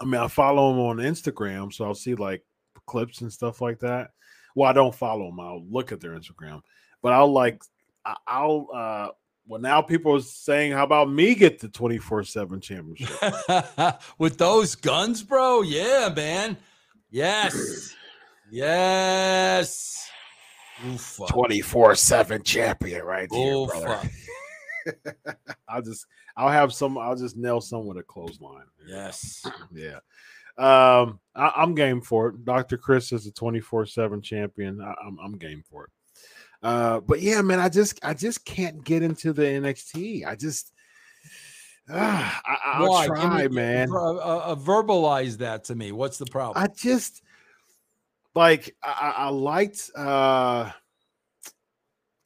I 0.00 0.04
mean 0.04 0.20
I 0.20 0.28
follow 0.28 0.70
them 0.72 0.80
on 0.80 0.96
Instagram 0.98 1.72
so 1.72 1.84
I'll 1.84 1.94
see 1.94 2.14
like 2.14 2.42
clips 2.86 3.20
and 3.20 3.32
stuff 3.32 3.60
like 3.60 3.78
that. 3.80 4.10
Well, 4.54 4.68
I 4.68 4.72
don't 4.72 4.94
follow 4.94 5.26
them. 5.26 5.40
I'll 5.40 5.64
look 5.68 5.90
at 5.92 6.00
their 6.00 6.12
Instagram. 6.12 6.60
But 7.02 7.12
I'll 7.12 7.32
like 7.32 7.62
I- 8.04 8.16
I'll 8.26 8.68
uh 8.74 9.08
well 9.46 9.60
now 9.60 9.82
people 9.82 10.14
are 10.16 10.20
saying 10.20 10.72
how 10.72 10.84
about 10.84 11.10
me 11.10 11.34
get 11.34 11.58
the 11.60 11.68
24/7 11.68 12.62
championship. 12.62 14.00
With 14.18 14.38
those 14.38 14.74
guns, 14.74 15.22
bro. 15.22 15.62
Yeah, 15.62 16.12
man. 16.14 16.56
Yes. 17.10 17.94
Yes. 18.50 20.08
24/7 20.82 22.44
champion 22.44 23.04
right 23.04 23.28
here, 23.32 23.66
brother. 23.66 24.00
I'll 25.68 25.82
just 25.82 26.06
I'll 26.36 26.50
have 26.50 26.72
some 26.72 26.98
I'll 26.98 27.16
just 27.16 27.36
nail 27.36 27.60
some 27.60 27.86
with 27.86 27.98
a 27.98 28.02
clothesline. 28.02 28.66
Yes. 28.86 29.44
Yeah. 29.72 29.98
Um, 30.56 31.18
I, 31.34 31.50
I'm 31.56 31.74
game 31.74 32.00
for 32.00 32.28
it. 32.28 32.44
Dr. 32.44 32.78
Chris 32.78 33.10
is 33.10 33.26
a 33.26 33.32
24 33.32 33.86
7 33.86 34.22
champion. 34.22 34.80
I, 34.80 34.94
I'm, 35.04 35.18
I'm 35.18 35.36
game 35.36 35.64
for 35.68 35.84
it. 35.84 35.90
Uh, 36.62 37.00
but 37.00 37.20
yeah, 37.20 37.42
man, 37.42 37.58
I 37.60 37.68
just 37.68 37.98
I 38.04 38.14
just 38.14 38.44
can't 38.44 38.82
get 38.84 39.02
into 39.02 39.32
the 39.32 39.42
NXT. 39.42 40.24
I 40.26 40.36
just 40.36 40.72
ah, 41.90 42.40
I, 42.46 42.56
I'll 42.64 42.88
Why? 42.88 43.06
Try, 43.06 43.48
me- 43.48 43.54
man. 43.54 43.90
Uh, 43.90 44.14
uh, 44.14 44.42
uh, 44.46 44.54
verbalize 44.54 45.38
that 45.38 45.64
to 45.64 45.74
me. 45.74 45.92
What's 45.92 46.18
the 46.18 46.26
problem? 46.26 46.62
I 46.62 46.68
just 46.74 47.22
like 48.34 48.74
I 48.82 49.14
I 49.16 49.28
liked 49.28 49.90
uh 49.96 50.70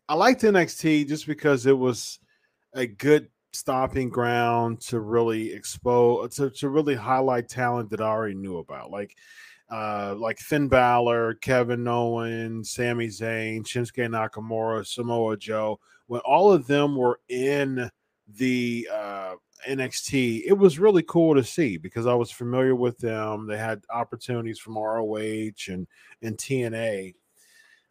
I 0.09 0.14
liked 0.14 0.42
NXT 0.42 1.09
just 1.09 1.26
because 1.26 1.66
it 1.66 1.76
was 1.76 2.18
a 2.74 2.86
good 2.86 3.28
stopping 3.59 4.09
ground 4.09 4.80
to 4.80 5.00
really 5.00 5.52
expose 5.52 6.36
to, 6.36 6.48
to 6.48 6.68
really 6.68 6.94
highlight 6.94 7.48
talent 7.48 7.90
that 7.90 8.00
I 8.00 8.04
already 8.04 8.34
knew 8.34 8.59
about. 8.59 8.90
Like 8.90 9.16
uh 9.70 10.14
like 10.16 10.38
Finn 10.38 10.68
Balor, 10.68 11.34
Kevin 11.34 11.86
Owens, 11.86 12.70
Sami 12.70 13.09
Zayn, 13.09 13.64
Shinsuke 13.64 14.09
Nakamura, 14.09 14.86
Samoa 14.86 15.36
Joe, 15.36 15.80
when 16.06 16.20
all 16.20 16.52
of 16.52 16.66
them 16.66 16.96
were 16.96 17.20
in 17.28 17.90
the 18.36 18.88
uh 18.92 19.34
NXT, 19.68 20.44
it 20.46 20.52
was 20.52 20.78
really 20.78 21.02
cool 21.02 21.34
to 21.34 21.42
see 21.42 21.76
because 21.78 22.06
I 22.06 22.14
was 22.14 22.30
familiar 22.30 22.76
with 22.76 22.96
them. 22.98 23.48
They 23.48 23.59
had 23.59 23.82
opportunities 23.90 24.61
from 24.61 24.78
ROH 24.78 25.66
and 25.68 25.86
and 26.22 26.38
TNA, 26.38 27.14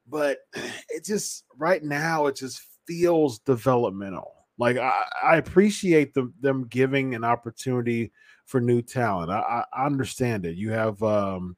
but 0.08 0.40
it 0.90 1.04
just 1.04 1.44
right 1.58 1.84
now 1.84 2.28
it 2.28 2.38
just 2.38 2.62
feels 2.88 3.40
developmental. 3.40 4.37
Like 4.58 4.78
I, 4.78 5.04
I 5.24 5.38
appreciate 5.38 6.14
them 6.14 6.34
them 6.40 6.66
giving 6.68 7.16
an 7.16 7.24
opportunity 7.24 8.12
for 8.46 8.60
new 8.60 8.82
talent. 8.82 9.30
I, 9.32 9.64
I 9.74 9.86
understand 9.86 10.46
it. 10.46 10.56
You 10.56 10.72
have 10.72 11.02
um, 11.04 11.56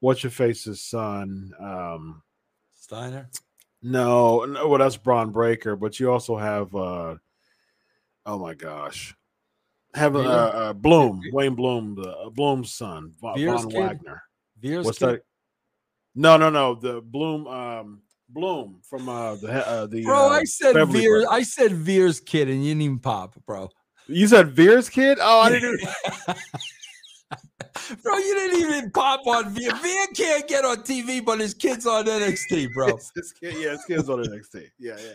what's 0.00 0.22
your 0.22 0.30
face's 0.30 0.82
son? 0.82 1.52
Um, 1.58 2.22
Steiner. 2.74 3.28
no, 3.82 4.44
no, 4.44 4.68
well 4.68 4.78
that's 4.78 4.96
Bron 4.96 5.30
Breakker, 5.30 5.76
but 5.76 5.98
you 5.98 6.10
also 6.12 6.36
have 6.36 6.74
uh, 6.74 7.16
oh 8.26 8.38
my 8.38 8.54
gosh, 8.54 9.14
have 9.94 10.14
uh, 10.14 10.20
uh, 10.20 10.72
Bloom, 10.72 11.22
Wayne 11.32 11.54
Bloom, 11.54 11.94
the 11.94 12.10
uh, 12.10 12.30
Bloom's 12.30 12.72
son, 12.72 13.12
Von, 13.20 13.44
Von? 13.44 13.68
Wagner. 13.70 14.22
Veer's 14.60 14.84
What's 14.84 14.98
kid? 14.98 15.06
that? 15.06 15.22
No, 16.14 16.36
no, 16.36 16.50
no. 16.50 16.74
The 16.74 17.00
Bloom, 17.00 17.46
um, 17.46 18.02
Bloom 18.28 18.80
from 18.82 19.08
uh 19.08 19.36
the 19.36 19.66
uh, 19.68 19.86
the 19.86 20.02
Bro, 20.02 20.26
uh, 20.26 20.28
I 20.30 20.44
said 20.44 20.74
Beverly 20.74 21.00
Veer. 21.00 21.10
Brothers. 21.22 21.28
I 21.30 21.42
said 21.42 21.72
Veer's 21.72 22.20
kid, 22.20 22.48
and 22.48 22.62
you 22.64 22.70
didn't 22.70 22.82
even 22.82 22.98
pop, 22.98 23.36
bro. 23.46 23.70
You 24.08 24.26
said 24.26 24.50
Veer's 24.50 24.88
kid? 24.88 25.18
Oh, 25.20 25.40
I 25.40 25.50
didn't. 25.50 25.80
bro, 28.02 28.16
you 28.16 28.34
didn't 28.34 28.60
even 28.60 28.90
pop 28.90 29.26
on 29.26 29.50
Veer. 29.50 29.74
Veer 29.76 30.06
can't 30.14 30.46
get 30.48 30.64
on 30.64 30.78
TV, 30.78 31.24
but 31.24 31.40
his 31.40 31.54
kid's 31.54 31.86
on 31.86 32.04
NXT, 32.04 32.72
bro. 32.74 32.86
his, 32.96 33.12
it's 33.16 33.32
kid- 33.32 33.54
yeah, 33.58 33.70
his 33.72 33.84
kid's 33.84 34.08
on 34.08 34.24
NXT. 34.24 34.70
Yeah, 34.78 34.96
yeah, 34.98 35.14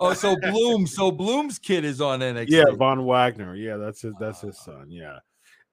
Oh, 0.00 0.14
so 0.14 0.36
Bloom, 0.36 0.86
so 0.86 1.10
Bloom's 1.10 1.58
kid 1.58 1.84
is 1.84 2.00
on 2.00 2.20
NXT. 2.20 2.46
yeah. 2.50 2.64
Von 2.76 3.04
Wagner. 3.04 3.54
Yeah, 3.54 3.76
that's 3.76 4.02
his. 4.02 4.14
That's 4.18 4.40
his 4.40 4.58
son. 4.58 4.86
Yeah. 4.88 5.18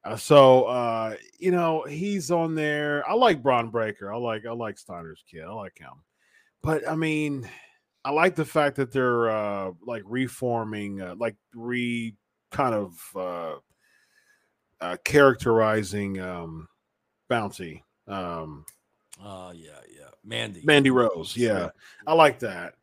Uh, 0.06 0.16
so 0.16 0.64
uh, 0.66 1.16
you 1.40 1.52
know 1.52 1.84
he's 1.84 2.32
on 2.32 2.56
there. 2.56 3.08
I 3.10 3.14
like 3.14 3.44
Bron 3.44 3.70
Breakker. 3.70 4.14
I 4.14 4.18
like 4.18 4.46
I 4.46 4.52
like 4.52 4.78
Steiner's 4.78 5.24
kid. 5.30 5.44
I 5.44 5.52
like 5.52 5.78
him. 5.78 5.92
But 6.62 6.88
I 6.88 6.96
mean, 6.96 7.50
I 8.06 8.12
like 8.12 8.36
the 8.36 8.46
fact 8.46 8.76
that 8.78 8.92
they're 8.92 9.30
uh 9.30 9.72
like 9.86 10.04
reforming, 10.06 11.02
uh, 11.02 11.16
like 11.18 11.36
re 11.54 12.16
kind 12.52 12.76
of 12.76 13.00
uh, 13.16 13.56
uh 14.82 14.98
characterizing 15.04 16.20
um 16.20 16.68
Bounty. 17.30 17.84
Um 18.08 18.66
Oh 19.22 19.52
yeah, 19.52 19.80
yeah. 19.94 20.10
Mandy. 20.24 20.62
Mandy 20.64 20.90
Rose. 20.92 21.36
Yeah. 21.36 21.70
I 22.08 22.14
like 22.14 22.40
that. 22.40 22.76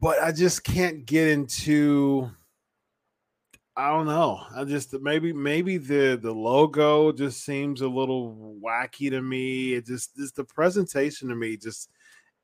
but 0.00 0.20
I 0.22 0.32
just 0.32 0.64
can't 0.64 1.04
get 1.06 1.28
into. 1.28 2.30
I 3.76 3.88
don't 3.90 4.06
know. 4.06 4.40
I 4.54 4.64
just 4.64 4.92
maybe 5.00 5.32
maybe 5.32 5.78
the 5.78 6.18
the 6.20 6.32
logo 6.32 7.12
just 7.12 7.44
seems 7.44 7.80
a 7.80 7.88
little 7.88 8.58
wacky 8.62 9.10
to 9.10 9.22
me. 9.22 9.74
It 9.74 9.86
just 9.86 10.16
this 10.16 10.32
the 10.32 10.44
presentation 10.44 11.28
to 11.28 11.34
me 11.34 11.56
just 11.56 11.88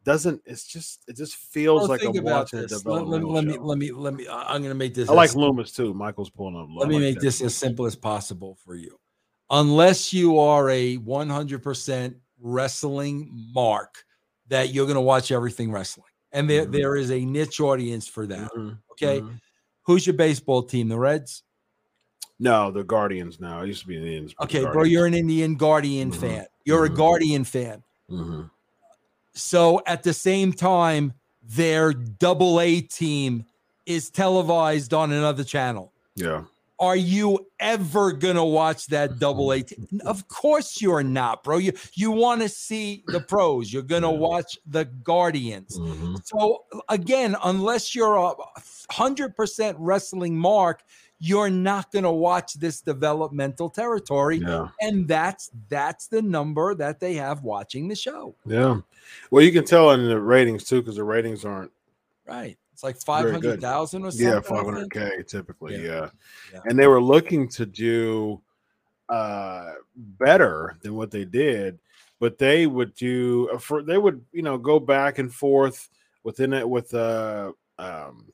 doesn't. 0.07 0.41
It's 0.47 0.65
just 0.67 1.03
it 1.09 1.17
just 1.17 1.35
feels 1.37 1.81
Well, 1.81 1.89
like 1.89 2.03
I'm 2.03 2.17
about 2.17 2.25
watching 2.45 2.61
a 2.61 2.63
this. 2.63 2.87
Let, 2.87 3.07
let, 3.07 3.25
developmental 3.27 3.33
let 3.33 3.45
me 3.45 3.59
let 3.59 3.79
me 3.79 3.91
let 3.93 4.15
me. 4.15 4.27
I- 4.29 4.55
I'm 4.55 4.63
going 4.63 4.71
to 4.71 4.75
make 4.75 4.95
this. 4.95 5.11
I 5.11 5.13
like 5.13 5.31
as- 5.31 5.37
Loomis 5.37 5.73
too. 5.73 5.93
Michael's 5.93 6.31
pulling 6.31 6.57
up. 6.57 6.69
I 6.71 6.79
let 6.79 6.89
me 6.89 6.95
like 6.95 7.03
make 7.03 7.15
that 7.17 7.21
this 7.23 7.43
as 7.43 7.55
simple 7.55 7.85
as 7.85 7.97
possible 7.97 8.57
for 8.65 8.75
you. 8.77 8.99
Unless 9.51 10.13
you 10.13 10.39
are 10.39 10.71
a 10.71 10.97
100% 10.99 12.15
wrestling 12.41 13.31
mark, 13.55 14.05
that 14.49 14.73
you're 14.73 14.87
going 14.87 14.97
to 14.97 15.01
watch 15.01 15.31
everything 15.31 15.71
wrestling, 15.71 16.07
and 16.33 16.49
there 16.49 16.65
Mhm. 16.67 16.73
there 16.73 16.97
is 16.97 17.11
a 17.11 17.25
niche 17.25 17.61
audience 17.61 18.07
for 18.09 18.27
that. 18.29 18.51
Mhm, 18.57 18.79
Okay, 18.93 19.21
mhm. 19.21 19.41
who's 19.83 20.07
your 20.07 20.15
baseball 20.17 20.63
team? 20.63 20.89
The 20.89 20.99
Reds. 20.99 21.43
No, 22.39 22.71
the 22.71 22.85
Guardians 22.85 23.41
now. 23.41 23.63
It 23.63 23.69
used 23.69 23.81
to 23.83 23.87
be 23.89 23.97
the 23.99 24.05
Indians. 24.07 24.35
Okay, 24.43 24.63
bro, 24.65 24.85
you're 24.85 25.07
an 25.07 25.15
Indian 25.15 25.55
Guardian 25.57 26.11
Mhm, 26.11 26.21
fan. 26.21 26.47
You're 26.65 26.85
a 26.85 26.91
mhm. 26.91 26.97
Guardian 26.97 27.45
fan. 27.45 27.83
So 29.37 29.83
at 29.87 30.03
the 30.03 30.13
same 30.15 30.53
time, 30.53 31.13
their 31.43 31.93
double 31.93 32.61
A 32.61 32.81
team 32.81 33.45
is 33.85 34.11
televised 34.11 34.93
on 34.93 35.13
another 35.13 35.45
channel. 35.45 35.93
Yeah. 36.17 36.45
Are 36.79 36.97
you 36.97 37.47
ever 37.61 38.13
gonna 38.13 38.45
watch 38.45 38.87
that 38.89 39.19
double 39.19 39.53
A 39.53 39.63
team? 39.63 39.87
Of 40.05 40.29
course 40.29 40.83
you're 40.83 41.03
not, 41.03 41.43
bro. 41.43 41.59
You 41.59 41.73
you 41.95 42.11
want 42.11 42.43
to 42.43 42.49
see 42.49 43.03
the 43.07 43.21
pros. 43.21 43.73
You're 43.73 43.83
gonna 43.83 44.11
watch 44.13 44.59
the 44.67 44.85
Guardians. 44.85 45.79
Mhm. 45.79 46.21
So 46.27 46.65
again, 46.89 47.37
unless 47.45 47.95
you're 47.95 48.17
a 48.17 48.35
hundred 48.91 49.37
percent 49.37 49.77
wrestling 49.81 50.37
mark, 50.37 50.83
you're 51.19 51.51
not 51.51 51.91
gonna 51.93 52.13
watch 52.13 52.55
this 52.55 52.81
developmental 52.81 53.71
territory. 53.71 54.39
Yeah. 54.39 54.69
And 54.81 55.09
that's 55.09 55.51
that's 55.69 56.09
the 56.09 56.23
number 56.23 56.75
that 56.75 57.01
they 57.01 57.15
have 57.15 57.43
watching 57.43 57.89
the 57.89 57.97
show. 57.97 58.35
Yeah. 58.45 58.81
Well, 59.31 59.43
you 59.43 59.53
can 59.53 59.65
tell 59.65 59.93
in 59.93 60.07
the 60.07 60.21
ratings 60.21 60.65
too, 60.65 60.83
because 60.83 60.97
the 60.97 61.05
ratings 61.05 61.45
aren't. 61.45 61.73
Right. 62.27 62.59
It's 62.73 62.83
like 62.83 62.97
Very 63.07 63.41
good. 63.41 63.63
500,000 63.63 64.05
or 64.05 64.11
something. 64.11 64.27
Yeah, 64.27 64.37
I 64.37 64.41
five 64.43 64.65
think. 64.65 64.75
hundred 64.75 64.91
k 64.93 65.23
typically. 65.23 65.77
Yeah. 65.77 65.83
Yeah. 65.83 66.09
Yeah. 66.53 66.61
and 66.67 66.79
they 66.79 66.87
were 66.87 67.03
looking 67.03 67.49
to 67.51 67.65
do 67.65 68.41
uh 69.09 69.73
better 69.97 70.77
than 70.83 70.95
what 70.95 71.11
they 71.11 71.25
did, 71.25 71.79
but 72.21 72.37
they 72.37 72.67
would 72.67 72.95
do 72.95 73.49
uh, 73.55 73.59
for 73.59 73.83
they 73.83 73.97
would 73.97 74.23
you 74.33 74.43
know 74.43 74.59
go 74.59 74.79
back 74.79 75.19
and 75.19 75.33
forth 75.33 75.89
within 76.25 76.53
it 76.53 76.69
with 76.69 76.93
uh 76.93 77.53
um 77.79 78.27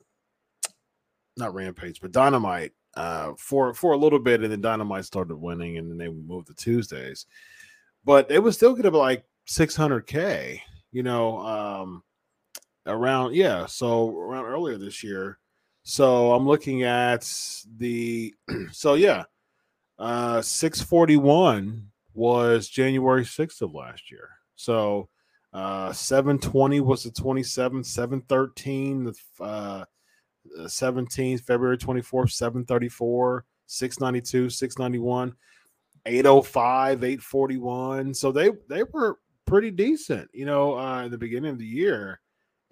not 1.37 1.55
rampage 1.55 2.01
but 2.01 2.12
dynamite 2.12 2.72
uh 2.95 3.33
for 3.39 3.72
for 3.72 3.93
a 3.93 3.97
little 3.97 4.18
bit 4.18 4.43
and 4.43 4.53
then 4.53 4.61
dynamite 4.61 5.05
started 5.05 5.37
winning 5.37 5.78
and 5.78 5.91
then 5.91 5.99
they 5.99 6.09
moved 6.09 6.49
to 6.49 6.55
tuesdays. 6.55 7.26
But 8.05 8.30
it 8.30 8.41
was 8.41 8.57
still 8.57 8.74
gonna 8.74 8.91
be 8.91 8.97
like 8.97 9.24
600k 9.49 10.61
you 10.91 11.03
know 11.03 11.39
um 11.39 12.03
around 12.87 13.35
yeah 13.35 13.66
so 13.66 14.11
around 14.16 14.45
earlier 14.45 14.76
this 14.76 15.03
year. 15.03 15.39
So 15.85 16.33
i'm 16.33 16.47
looking 16.47 16.83
at 16.83 17.22
the 17.78 18.35
so 18.72 18.95
yeah 18.95 19.24
uh 19.99 20.43
641 20.43 21.89
was 22.14 22.68
january 22.68 23.24
6th 23.24 23.62
of 23.62 23.74
last 23.74 24.11
year. 24.11 24.28
So 24.55 25.09
uh 25.55 25.93
720 25.93 26.80
was 26.80 27.05
the 27.05 27.11
27th 27.11 27.87
713 27.87 29.05
the 29.05 29.14
uh 29.43 29.85
17th 30.61 31.42
february 31.42 31.78
24th 31.78 32.32
734 32.32 33.44
692 33.66 34.50
691 34.50 35.32
805 36.05 37.05
841 37.05 38.14
so 38.14 38.32
they 38.32 38.50
they 38.68 38.82
were 38.82 39.18
pretty 39.46 39.70
decent 39.70 40.30
you 40.32 40.46
know 40.46 40.78
uh 40.78 41.05
in 41.05 41.11
the 41.11 41.18
beginning 41.18 41.50
of 41.50 41.59
the 41.59 41.66
year. 41.66 42.20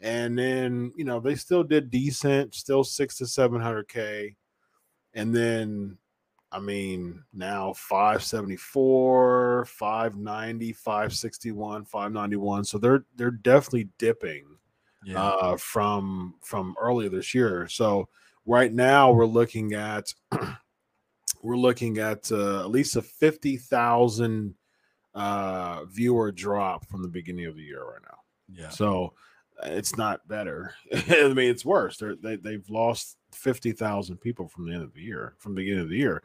And 0.03 0.39
then 0.39 0.93
you 0.97 1.05
know 1.05 1.21
they 1.21 1.35
still 1.35 1.63
did 1.63 1.91
decent 1.91 2.55
still 2.55 2.85
six 2.85 3.19
to 3.19 3.27
seven 3.27 3.61
hundred 3.61 3.89
k. 3.89 4.35
And 5.15 5.35
then 5.35 5.99
i 6.53 6.59
mean 6.59 7.23
now 7.33 7.73
574 7.75 9.67
590 9.67 10.73
561 10.73 11.85
591 11.85 12.65
so 12.65 12.79
they're 12.79 13.05
they're 13.15 13.31
definitely 13.31 13.89
dipping 13.99 14.47
Yeah. 15.05 15.23
uh 15.23 15.57
from 15.57 16.35
from 16.43 16.75
earlier 16.81 17.09
this 17.09 17.35
year 17.35 17.67
so 17.69 18.09
right 18.45 18.73
now 18.73 19.13
we're 19.13 19.27
looking 19.27 19.73
at 19.73 20.13
we're 21.43 21.57
looking 21.57 21.99
at 21.99 22.31
uh, 22.31 22.61
at 22.61 22.71
least 22.71 22.97
a 22.97 23.03
50,000 23.03 24.55
uh 25.15 25.85
viewer 25.87 26.31
drop 26.31 26.87
from 26.87 27.03
the 27.03 27.09
beginning 27.09 27.47
of 27.47 27.57
the 27.57 27.63
year 27.63 27.83
right 27.85 28.03
now 28.03 28.19
yeah. 28.55 28.69
so 28.69 29.15
it's 29.65 29.97
not 29.97 30.27
better. 30.29 30.75
I 30.95 31.29
mean, 31.29 31.51
it's 31.51 31.65
worse. 31.65 31.97
They're, 31.99 32.17
they 32.17 32.37
they've 32.37 32.69
lost 32.69 33.17
fifty 33.33 33.73
thousand 33.73 34.19
people 34.19 34.49
from 34.49 34.67
the 34.67 34.75
end 34.75 34.83
of 34.83 34.95
the 34.95 35.03
year, 35.03 35.35
from 35.39 35.55
the 35.55 35.63
beginning 35.63 35.83
of 35.83 35.89
the 35.89 35.97
year. 35.97 36.23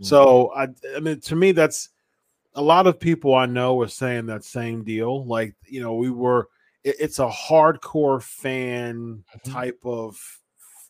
So 0.00 0.52
I, 0.54 0.68
I 0.96 1.00
mean, 1.00 1.20
to 1.20 1.36
me, 1.36 1.52
that's 1.52 1.90
a 2.54 2.62
lot 2.62 2.86
of 2.86 3.00
people 3.00 3.34
I 3.34 3.46
know 3.46 3.80
are 3.80 3.88
saying 3.88 4.26
that 4.26 4.44
same 4.44 4.84
deal. 4.84 5.24
Like 5.24 5.54
you 5.66 5.80
know, 5.80 5.94
we 5.94 6.10
were. 6.10 6.48
It, 6.84 6.96
it's 7.00 7.18
a 7.18 7.28
hardcore 7.28 8.22
fan 8.22 9.24
Mhm. 9.36 9.52
type 9.52 9.80
of 9.84 10.18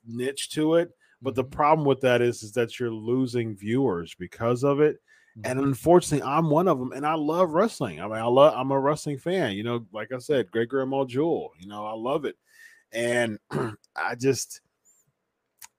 niche 0.06 0.50
to 0.50 0.74
it. 0.76 0.90
But 1.20 1.34
the 1.34 1.44
Mhm. 1.44 1.50
problem 1.50 1.86
with 1.86 2.00
that 2.02 2.22
is, 2.22 2.42
is 2.42 2.52
that 2.52 2.78
you're 2.78 2.90
losing 2.92 3.56
viewers 3.56 4.14
because 4.14 4.62
of 4.64 4.80
it. 4.80 4.96
Mm-hmm. 5.36 5.50
And 5.50 5.60
unfortunately, 5.60 6.26
I'm 6.26 6.50
one 6.50 6.68
of 6.68 6.78
them, 6.78 6.92
and 6.92 7.06
I 7.06 7.14
love 7.14 7.50
wrestling. 7.50 8.00
I 8.00 8.04
mean, 8.04 8.16
I 8.16 8.24
love. 8.24 8.54
I'm 8.56 8.70
a 8.70 8.78
wrestling 8.78 9.18
fan. 9.18 9.52
You 9.52 9.62
know, 9.64 9.86
like 9.92 10.12
I 10.12 10.18
said, 10.18 10.50
Great 10.50 10.68
Grandma 10.68 11.04
Jewel. 11.04 11.52
You 11.58 11.68
know, 11.68 11.84
I 11.84 11.92
love 11.92 12.24
it, 12.24 12.36
and 12.92 13.38
I 13.96 14.14
just 14.14 14.60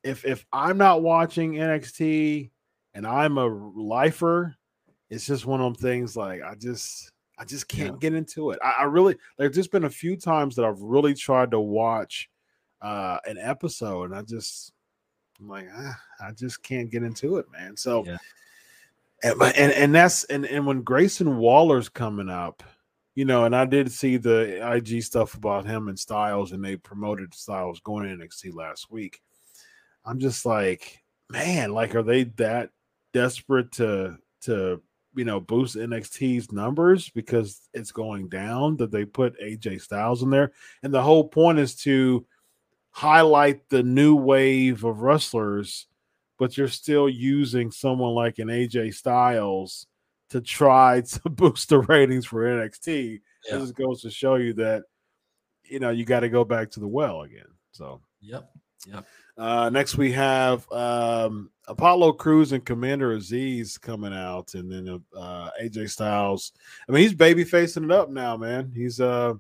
if 0.04 0.26
if 0.26 0.46
I'm 0.54 0.78
not 0.78 1.02
watching 1.02 1.54
NXT 1.54 2.52
and 2.94 3.06
I'm 3.06 3.38
a 3.38 3.46
lifer, 3.46 4.56
it's 5.10 5.26
just 5.26 5.46
one 5.46 5.62
of 5.62 5.74
them 5.74 5.82
things. 5.82 6.16
Like 6.16 6.42
I 6.42 6.56
just 6.56 7.12
I 7.40 7.46
just 7.46 7.68
can't 7.70 7.94
Yeah. 7.94 8.00
get 8.00 8.14
into 8.14 8.52
it. 8.52 8.60
I, 8.64 8.72
I 8.80 8.84
really 8.84 9.16
like. 9.38 9.54
There's 9.54 9.68
been 9.68 9.86
a 9.86 9.90
few 9.90 10.18
times 10.18 10.56
that 10.58 10.66
I've 10.66 10.82
really 10.82 11.14
tried 11.14 11.52
to 11.52 11.60
watch 11.60 12.30
uh 12.82 13.18
an 13.26 13.38
episode, 13.38 14.06
and 14.06 14.16
I 14.16 14.22
just 14.22 14.74
I'm 15.40 15.48
like 15.48 15.68
ah, 15.74 16.00
I 16.22 16.32
just 16.32 16.62
can't 16.64 16.92
get 16.92 17.04
into 17.04 17.38
it, 17.38 17.46
man. 17.52 17.78
So 17.78 18.06
Yeah. 18.06 18.18
and, 19.24 19.42
and 19.42 19.72
and 19.72 19.96
that's 19.96 20.26
and 20.26 20.46
and 20.46 20.66
when 20.66 20.82
Grayson 20.82 21.38
Waller's 21.38 21.90
coming 21.90 22.30
up, 22.30 22.62
you 23.16 23.26
know, 23.26 23.46
and 23.46 23.56
I 23.56 23.66
did 23.66 23.92
see 23.92 24.18
the 24.18 24.60
IG 24.76 25.02
stuff 25.04 25.34
about 25.36 25.66
him 25.66 25.88
and 25.88 25.98
Styles, 25.98 26.52
and 26.52 26.64
they 26.64 26.76
promoted 26.76 27.34
Styles 27.34 27.80
going 27.82 28.08
to 28.08 28.16
NXT 28.26 28.54
last 28.54 28.92
week. 28.92 29.22
I'm 30.06 30.20
just 30.20 30.46
like, 30.46 31.00
man, 31.30 31.72
like, 31.74 31.96
are 31.96 32.04
they 32.04 32.26
that 32.38 32.70
desperate 33.14 33.72
to 33.74 34.18
to 34.42 34.82
you 35.20 35.26
know 35.26 35.40
boost 35.40 35.76
NXT's 35.76 36.52
numbers 36.52 37.10
because 37.10 37.62
it's 37.74 37.92
going 37.92 38.30
down 38.30 38.78
that 38.78 38.92
they 38.92 39.06
put 39.06 39.40
AJ 39.40 39.82
Styles 39.82 40.24
in 40.24 40.30
there? 40.30 40.54
And 40.82 40.94
the 40.94 41.04
whole 41.04 41.28
point 41.28 41.60
is 41.60 41.76
to 41.84 42.26
highlight 42.92 43.70
the 43.70 43.84
new 43.84 44.16
wave 44.16 44.84
of 44.84 45.02
wrestlers 45.02 45.88
but 46.40 46.58
you're 46.58 46.70
still 46.70 47.08
using 47.08 47.70
someone 47.70 48.16
like 48.16 48.40
an 48.40 48.48
AJ 48.48 48.96
Styles 48.96 49.86
to 50.30 50.42
try 50.42 51.02
to 51.06 51.30
boost 51.30 51.70
the 51.70 51.80
ratings 51.80 52.26
for 52.26 52.44
NXT. 52.44 53.20
Yeah. 53.48 53.58
This 53.58 53.72
goes 53.72 54.02
to 54.02 54.10
show 54.10 54.36
you 54.36 54.54
that 54.54 54.84
you 55.66 55.80
know 55.80 55.92
you 55.92 56.06
got 56.06 56.22
to 56.22 56.30
go 56.30 56.44
back 56.44 56.72
to 56.72 56.80
the 56.80 56.88
well 56.88 57.22
again. 57.22 57.46
So 57.72 58.02
yep. 58.22 58.50
Yep. 58.88 59.06
Uh 59.40 59.70
next 59.70 59.98
we 59.98 60.12
have 60.12 60.70
um 60.70 61.50
Apollo 61.70 62.14
Crews 62.14 62.52
and 62.52 62.66
Commander 62.66 63.16
Azeez 63.16 63.80
coming 63.80 64.14
out, 64.14 64.54
and 64.54 64.70
then 64.70 65.02
uh 65.16 65.50
AJ 65.64 65.92
Styles. 65.92 66.52
I 66.88 66.92
mean, 66.92 67.04
he's 67.04 67.14
baby 67.14 67.46
facing 67.46 67.86
it 67.86 67.92
up 67.92 68.10
now, 68.10 68.36
man. 68.36 68.74
He's 68.76 69.00
uh 69.00 69.36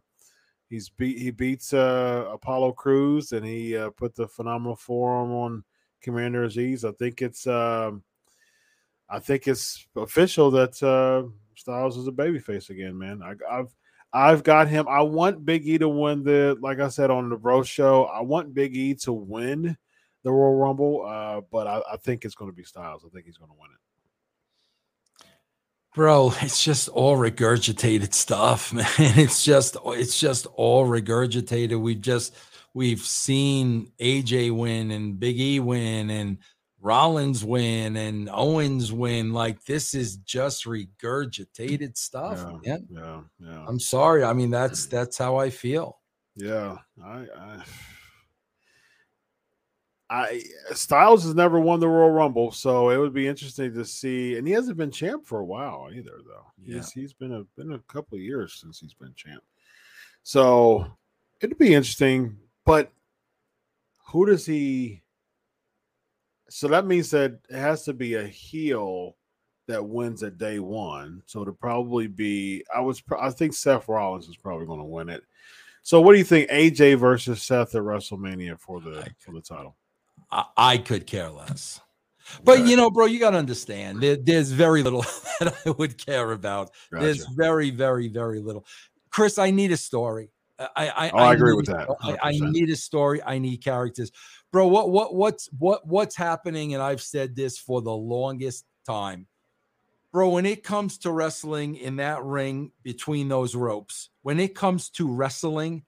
he's 0.70 0.88
beat 0.88 1.18
he 1.18 1.32
beats 1.32 1.74
uh 1.74 2.30
Apollo 2.32 2.74
Crews 2.74 3.34
and 3.34 3.46
he 3.46 3.76
uh 3.76 3.90
put 3.90 4.16
the 4.16 4.28
phenomenal 4.28 4.78
forearm 4.78 5.32
on 5.34 5.64
Commander 6.02 6.48
Azeez. 6.48 6.88
I 6.88 6.94
think 6.94 7.22
it's 7.22 7.46
um 7.46 8.02
I 9.10 9.20
think 9.20 9.50
it's 9.50 9.86
official 9.98 10.50
that 10.52 10.82
uh 10.82 11.28
Styles 11.56 11.98
is 11.98 12.08
a 12.08 12.14
baby 12.14 12.40
face 12.40 12.70
again, 12.70 12.98
man. 12.98 13.22
I, 13.22 13.34
I've 13.52 13.76
I've 14.14 14.44
got 14.44 14.70
him. 14.70 14.88
I 14.88 15.02
want 15.02 15.46
Big 15.46 15.68
E 15.68 15.78
to 15.78 15.90
win 15.90 16.24
the 16.24 16.58
like 16.62 16.80
I 16.80 16.88
said 16.88 17.12
on 17.12 17.28
the 17.28 17.36
Bro 17.36 17.64
Show. 17.64 18.06
I 18.06 18.22
want 18.22 18.54
Big 18.54 18.78
E 18.78 18.94
to 18.96 19.12
win 19.12 19.76
the 20.24 20.32
Royal 20.32 20.56
Rumble, 20.56 21.06
uh, 21.06 21.42
but 21.52 21.68
I, 21.68 21.82
I 21.94 21.98
think 21.98 22.26
it's 22.26 22.36
going 22.36 22.52
to 22.52 22.56
be 22.56 22.64
Styles. 22.64 23.04
I 23.06 23.10
think 23.10 23.26
he's 23.26 23.38
going 23.38 23.52
to 23.52 23.58
win 23.60 23.70
it. 23.72 25.26
Bro, 25.96 26.34
it's 26.42 26.64
just 26.64 26.90
all 26.90 27.18
regurgitated 27.18 28.14
stuff, 28.14 28.74
man. 28.74 28.86
It's 28.98 29.44
just 29.44 29.78
it's 29.86 30.20
just 30.20 30.46
all 30.48 30.88
regurgitated. 30.88 31.80
We've 31.80 32.02
just 32.02 32.36
we've 32.74 33.00
seen 33.00 33.92
AJ 34.00 34.56
win 34.56 34.92
and 34.92 35.20
Big 35.20 35.40
E 35.40 35.60
win 35.60 36.10
and 36.10 36.38
Rollins 36.82 37.44
win 37.44 37.98
and 37.98 38.30
Owens 38.32 38.92
win. 38.92 39.34
Like 39.34 39.64
this 39.66 39.94
is 39.94 40.18
just 40.18 40.66
regurgitated 40.66 41.98
stuff. 41.98 42.46
Yeah, 42.64 42.78
yeah, 42.90 43.22
yeah. 43.40 43.66
I'm 43.68 43.80
sorry. 43.80 44.24
I 44.24 44.34
mean, 44.34 44.52
that's 44.52 44.86
that's 44.86 45.18
how 45.18 45.38
I 45.38 45.50
feel. 45.50 46.00
Yeah, 46.36 46.78
I, 47.04 47.26
I, 47.38 47.64
I 50.10 50.44
Styles 50.74 51.24
has 51.24 51.36
never 51.36 51.60
won 51.60 51.80
the 51.80 51.88
Royal 51.88 52.10
Rumble, 52.10 52.52
so 52.52 52.90
it 52.90 52.98
would 52.98 53.14
be 53.14 53.28
interesting 53.28 53.74
to 53.74 53.86
see. 53.86 54.38
And 54.38 54.48
he 54.48 54.54
hasn't 54.54 54.78
been 54.78 54.92
champ 54.92 55.26
for 55.26 55.40
a 55.40 55.46
while 55.46 55.90
either, 55.94 56.20
though. 56.26 56.46
Yeah. 56.64 56.78
He's 56.78 56.92
he's 56.92 57.14
been 57.14 57.34
a 57.34 57.44
been 57.56 57.74
a 57.74 57.80
couple 57.94 58.16
of 58.16 58.22
years 58.22 58.54
since 58.60 58.80
he's 58.80 58.94
been 58.94 59.14
champ. 59.16 59.44
So 60.24 60.88
it'd 61.42 61.58
be 61.58 61.76
interesting, 61.76 62.38
but 62.66 62.92
who 64.08 64.26
does 64.26 64.46
he? 64.46 65.04
So 66.50 66.68
that 66.70 66.88
means 66.88 67.12
that 67.12 67.40
it 67.50 67.56
has 67.56 67.84
to 67.84 67.94
be 67.94 68.16
a 68.16 68.26
heel 68.26 69.16
that 69.68 69.86
wins 69.86 70.24
at 70.24 70.40
day 70.40 70.60
one. 70.60 71.22
So 71.28 71.46
to 71.46 71.52
probably 71.54 72.08
be, 72.08 72.64
I 72.76 72.82
was, 72.82 73.04
I 73.20 73.30
think 73.30 73.54
Seth 73.54 73.88
Rollins 73.88 74.28
is 74.28 74.36
probably 74.36 74.66
going 74.66 74.80
to 74.80 74.86
win 74.86 75.10
it. 75.10 75.22
So 75.84 76.02
what 76.02 76.14
do 76.14 76.18
you 76.18 76.26
think, 76.26 76.50
AJ 76.50 76.98
versus 76.98 77.44
Seth 77.44 77.76
at 77.76 77.84
WrestleMania 77.84 78.60
for 78.60 78.82
the 78.82 79.08
for 79.20 79.32
the 79.32 79.42
title? 79.42 79.76
I, 80.32 80.46
I 80.58 80.78
could 80.78 81.08
care 81.08 81.30
less. 81.30 81.80
But 82.44 82.60
Okay. 82.60 82.70
you 82.70 82.76
know, 82.76 82.90
bro, 82.92 83.06
you 83.06 83.20
got 83.20 83.32
to 83.32 83.38
understand 83.38 84.02
there, 84.02 84.16
there's 84.16 84.52
very 84.52 84.84
little 84.84 85.02
that 85.40 85.56
I 85.66 85.72
would 85.72 85.98
care 85.98 86.32
about. 86.32 86.72
There's 86.92 87.26
very, 87.36 87.72
very, 87.72 88.08
very 88.08 88.40
little. 88.40 88.66
Chris, 89.10 89.38
I 89.38 89.52
need 89.52 89.72
a 89.72 89.78
story. 89.78 90.30
I 90.60 90.90
I, 90.90 91.12
Oh, 91.14 91.18
I 91.18 91.34
agree 91.34 91.54
with 91.54 91.68
that, 91.68 91.88
I, 92.02 92.18
I 92.22 92.32
need 92.32 92.70
a 92.70 92.76
story. 92.76 93.22
I 93.24 93.40
need 93.40 93.64
characters, 93.64 94.12
bro. 94.52 94.68
What 94.68 94.90
what 94.90 95.16
what's 95.16 95.48
what 95.58 95.88
what's 95.88 96.16
happening? 96.18 96.74
And 96.74 96.84
I've 96.84 97.02
said 97.02 97.36
this 97.36 97.58
for 97.58 97.82
the 97.82 97.94
longest 97.94 98.66
time, 98.86 99.28
bro. 100.12 100.30
When 100.30 100.46
it 100.46 100.64
comes 100.64 100.98
to 101.00 101.12
wrestling 101.12 101.78
in 101.78 101.96
that 101.96 102.24
ring 102.24 102.72
between 102.84 103.30
those 103.30 103.56
ropes, 103.56 104.10
when 104.22 104.40
it 104.40 104.54
comes 104.54 104.90
to 104.92 105.10
wrestling, 105.10 105.86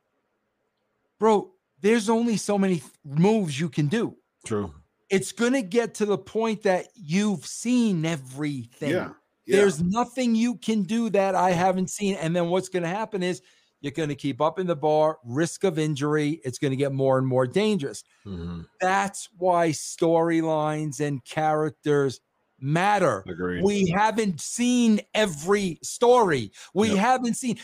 bro, 1.20 1.52
there's 1.82 2.10
only 2.10 2.38
so 2.38 2.58
many 2.58 2.82
moves 3.04 3.60
you 3.60 3.68
can 3.68 3.88
do 3.88 4.16
True. 4.46 4.74
it's 5.10 5.32
going 5.32 5.54
to 5.54 5.62
get 5.62 5.94
to 5.96 6.06
the 6.06 6.18
point 6.18 6.64
that 6.64 6.88
you've 6.96 7.46
seen 7.46 8.06
everything. 8.06 8.92
Yeah. 8.92 9.12
yeah. 9.46 9.58
There's 9.58 9.82
nothing 9.82 10.36
you 10.36 10.56
can 10.56 10.84
do 10.84 11.10
that 11.12 11.36
I 11.36 11.52
haven't 11.52 11.89
seen. 11.89 12.16
And 12.16 12.36
then 12.36 12.48
what's 12.50 12.70
going 12.70 12.84
to 12.84 12.89
happen 12.89 13.22
is 13.24 13.42
you're 13.82 13.92
going 13.92 14.10
to 14.10 14.16
keep 14.16 14.42
up 14.42 14.60
in 14.60 14.68
the 14.68 14.76
bar, 14.76 15.18
risk 15.26 15.64
of 15.64 15.80
injury. 15.80 16.39
It's 16.46 16.60
going 16.60 16.72
to 16.72 16.78
get 16.78 16.92
more 16.94 17.18
and 17.18 17.28
more 17.28 17.48
dangerous. 17.48 18.04
Mhm. 18.26 18.66
That's 18.80 19.28
why 19.38 19.70
storylines 19.70 21.00
and 21.00 21.24
characters 21.26 22.20
matter. 22.60 23.24
Agreed. 23.28 23.64
We 23.64 23.89
haven't 23.89 24.39
seen 24.39 25.02
every 25.16 25.80
story. 25.82 26.52
We 26.76 26.89
Yep. 26.89 26.98
haven't 26.98 27.34
seen. 27.38 27.58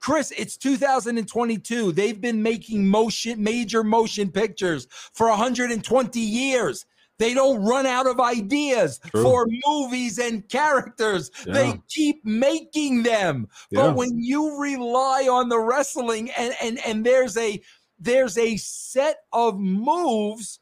Chris, 0.00 0.32
it's 0.36 0.56
2022. 0.56 1.92
They've 1.92 2.20
been 2.20 2.42
making 2.42 2.86
motion, 2.86 3.42
major 3.42 3.82
motion 3.82 4.30
pictures 4.30 4.86
for 4.90 5.28
120 5.28 6.20
years. 6.20 6.86
They 7.18 7.34
don't 7.34 7.64
run 7.64 7.84
out 7.84 8.06
of 8.06 8.20
ideas 8.20 9.00
True. 9.10 9.22
for 9.22 9.48
movies 9.66 10.18
and 10.18 10.48
characters. 10.48 11.30
Yeah. 11.44 11.52
They 11.52 11.80
keep 11.88 12.24
making 12.24 13.02
them. 13.02 13.48
Yeah. 13.70 13.82
But 13.82 13.96
when 13.96 14.20
you 14.20 14.60
rely 14.60 15.26
on 15.28 15.48
the 15.48 15.58
wrestling 15.58 16.30
and 16.38 16.54
and 16.62 16.78
and 16.86 17.04
there's 17.04 17.36
a 17.36 17.60
there's 17.98 18.38
a 18.38 18.56
set 18.56 19.16
of 19.32 19.58
moves 19.58 20.60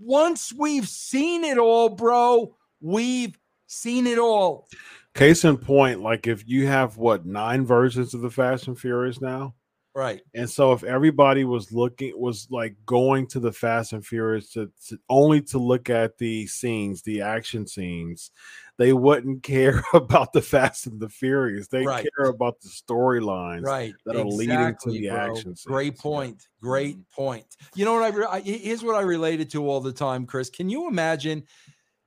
once 0.00 0.52
we've 0.52 0.88
seen 0.88 1.44
it 1.44 1.58
all, 1.58 1.88
bro, 1.88 2.56
we've 2.80 3.38
seen 3.68 4.08
it 4.08 4.18
all. 4.18 4.68
Case 5.14 5.44
in 5.44 5.56
point, 5.56 6.00
like 6.02 6.26
if 6.26 6.42
you 6.46 6.66
have 6.66 6.96
what 6.96 7.24
nine 7.24 7.64
versions 7.64 8.14
of 8.14 8.20
the 8.20 8.30
Fast 8.30 8.66
and 8.66 8.78
Furious 8.78 9.20
now, 9.20 9.54
Right. 9.94 10.22
and 10.34 10.50
so 10.50 10.72
if 10.72 10.82
everybody 10.82 11.44
was 11.44 11.70
looking 11.70 12.18
was 12.20 12.48
like 12.50 12.74
going 12.84 13.28
to 13.28 13.38
the 13.38 13.52
Fast 13.52 13.92
and 13.92 14.04
Furious 14.04 14.50
to, 14.54 14.72
to 14.88 14.98
only 15.08 15.40
to 15.42 15.58
look 15.58 15.88
at 15.88 16.18
the 16.18 16.48
scenes, 16.48 17.02
the 17.02 17.20
action 17.20 17.64
scenes, 17.64 18.32
they 18.76 18.92
wouldn't 18.92 19.42
care 19.44 19.84
about 19.94 20.32
the 20.32 20.42
Fast 20.42 20.88
and 20.88 20.98
the 20.98 21.08
Furious. 21.08 21.68
They 21.68 21.86
Right. 21.86 22.08
care 22.16 22.26
about 22.26 22.60
the 22.60 22.68
storylines 22.68 23.62
Right. 23.62 23.94
that 24.06 24.16
are 24.16 24.24
leading 24.24 24.74
to 24.82 24.90
the 24.90 25.10
bro. 25.10 25.16
action. 25.16 25.54
Great 25.64 25.92
scenes. 25.92 25.98
Yeah. 25.98 26.02
point. 26.02 26.48
Great 26.60 26.96
mm-hmm. 26.96 27.22
point. 27.22 27.46
You 27.76 27.84
know 27.84 27.94
what 27.94 28.02
I, 28.02 28.16
re- 28.16 28.26
I 28.28 28.40
here's 28.40 28.82
what 28.82 28.96
I 28.96 29.02
related 29.02 29.48
to 29.50 29.68
all 29.68 29.80
the 29.80 29.92
time, 29.92 30.26
Chris. 30.26 30.50
Can 30.50 30.68
you 30.68 30.88
imagine 30.88 31.44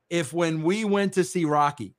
if 0.09 0.33
when 0.33 0.61
we 0.61 0.83
went 0.83 1.13
to 1.13 1.23
see 1.23 1.45
Rocky, 1.45 1.95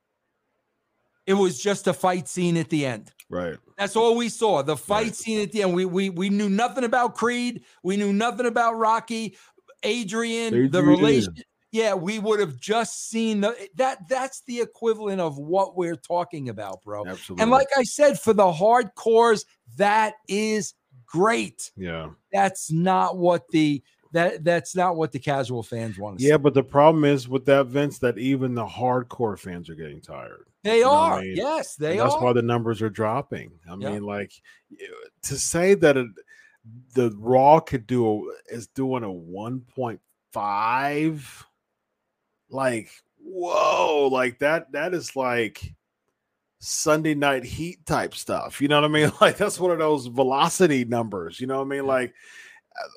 it 1.29 1.35
was 1.35 1.61
just 1.61 1.87
a 1.87 1.93
fight 1.93 2.27
scene 2.27 2.57
at 2.57 2.69
the 2.71 2.85
end? 2.87 3.13
Right. 3.31 3.57
That's 3.77 3.95
all 3.95 4.17
we 4.17 4.29
saw. 4.31 4.63
The 4.63 4.77
fight 4.77 5.05
Right. 5.05 5.15
scene 5.15 5.41
at 5.41 5.53
the 5.53 5.63
end. 5.63 5.75
We 5.75 5.85
we 5.85 6.11
we 6.11 6.31
knew 6.31 6.49
nothing 6.49 6.85
about 6.85 7.15
Creed. 7.15 7.63
We 7.83 7.97
knew 7.97 8.13
nothing 8.13 8.47
about 8.47 8.77
Rocky, 8.79 9.37
Adrian, 9.83 10.71
the 10.71 10.83
relation. 10.83 11.35
Yeah, 11.71 11.93
we 11.93 12.19
would 12.19 12.41
have 12.41 12.57
just 12.59 13.11
seen 13.11 13.43
the 13.43 13.55
that 13.77 14.09
that's 14.09 14.43
the 14.47 14.61
equivalent 14.61 15.21
of 15.21 15.37
what 15.39 15.77
we're 15.77 15.97
talking 15.97 16.49
about, 16.49 16.83
bro. 16.83 17.07
Absolutely. 17.07 17.43
And 17.43 17.51
like 17.51 17.69
I 17.77 17.83
said, 17.83 18.19
for 18.19 18.33
the 18.33 18.51
hardcores, 18.51 19.45
that 19.77 20.15
is 20.29 20.73
great. 21.05 21.71
yeah. 21.77 22.09
That's 22.33 22.71
not 22.73 23.19
what 23.19 23.49
the 23.51 23.83
that 24.13 24.45
that's 24.45 24.75
not 24.75 24.97
what 24.97 25.13
the 25.13 25.19
casual 25.19 25.63
fans 25.63 25.99
want 25.99 26.19
to 26.19 26.25
Yeah, 26.25 26.37
see. 26.37 26.43
but 26.43 26.55
the 26.55 26.63
problem 26.63 27.05
is 27.05 27.29
with 27.29 27.45
that, 27.47 27.67
Vince, 27.67 27.99
that 27.99 28.19
even 28.19 28.55
the 28.55 28.67
hardcore 28.67 29.39
fans 29.39 29.69
are 29.69 29.75
getting 29.75 30.01
tired. 30.01 30.47
They 30.65 30.79
you 30.79 30.85
know 30.87 30.91
what 30.91 31.13
I 31.13 31.17
are. 31.17 31.23
mean? 31.23 31.37
Yes, 31.37 31.77
they 31.77 31.99
that's 31.99 32.15
are. 32.15 32.23
why 32.23 32.33
the 32.33 32.43
numbers 32.43 32.83
are 32.83 32.91
dropping. 32.91 33.53
I 33.71 33.77
Yeah. 33.77 33.91
mean, 33.91 34.03
like 34.03 34.33
to 35.23 35.39
say 35.39 35.75
that 35.75 35.97
it, 35.97 36.09
the 36.95 37.15
Raw 37.19 37.61
could 37.61 37.87
do 37.87 38.31
a, 38.31 38.55
is 38.55 38.67
doing 38.69 39.05
a 39.05 39.13
one 39.13 39.61
point 39.61 40.01
five, 40.33 41.47
like 42.51 42.91
whoa, 43.23 44.09
like 44.11 44.39
that. 44.41 44.73
That 44.73 44.95
is 44.95 45.15
like 45.15 45.75
Sunday 46.59 47.15
Night 47.15 47.45
Heat 47.45 47.87
type 47.87 48.15
stuff. 48.15 48.61
You 48.61 48.69
know 48.69 48.81
what 48.81 48.91
I 48.91 48.93
mean? 48.93 49.13
Like 49.21 49.37
that's 49.37 49.61
one 49.61 49.71
of 49.71 49.79
those 49.79 50.07
velocity 50.07 50.85
numbers. 50.85 51.41
You 51.41 51.47
know 51.47 51.59
what 51.59 51.67
I 51.67 51.69
mean? 51.69 51.87
Like 51.87 52.15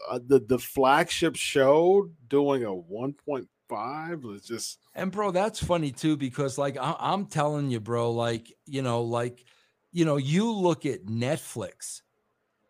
uh, 0.10 0.20
the 0.26 0.40
the 0.40 0.60
flagship 0.60 1.36
show 1.36 2.10
doing 2.28 2.64
a 2.64 2.74
one 2.74 3.14
point 3.14 3.48
five 3.70 4.24
was 4.24 4.44
just 4.46 4.80
And 4.94 5.12
bro, 5.12 5.32
that's 5.32 5.64
funny 5.64 5.92
too 5.92 6.18
because 6.18 6.58
like 6.58 6.78
I- 6.78 6.98
I'm 7.00 7.26
telling 7.28 7.70
you, 7.72 7.80
bro, 7.80 8.12
like 8.12 8.52
you 8.66 8.82
know, 8.82 9.02
like 9.02 9.46
you 9.92 10.06
know, 10.06 10.18
you 10.18 10.52
look 10.52 10.86
at 10.86 11.06
Netflix, 11.06 12.02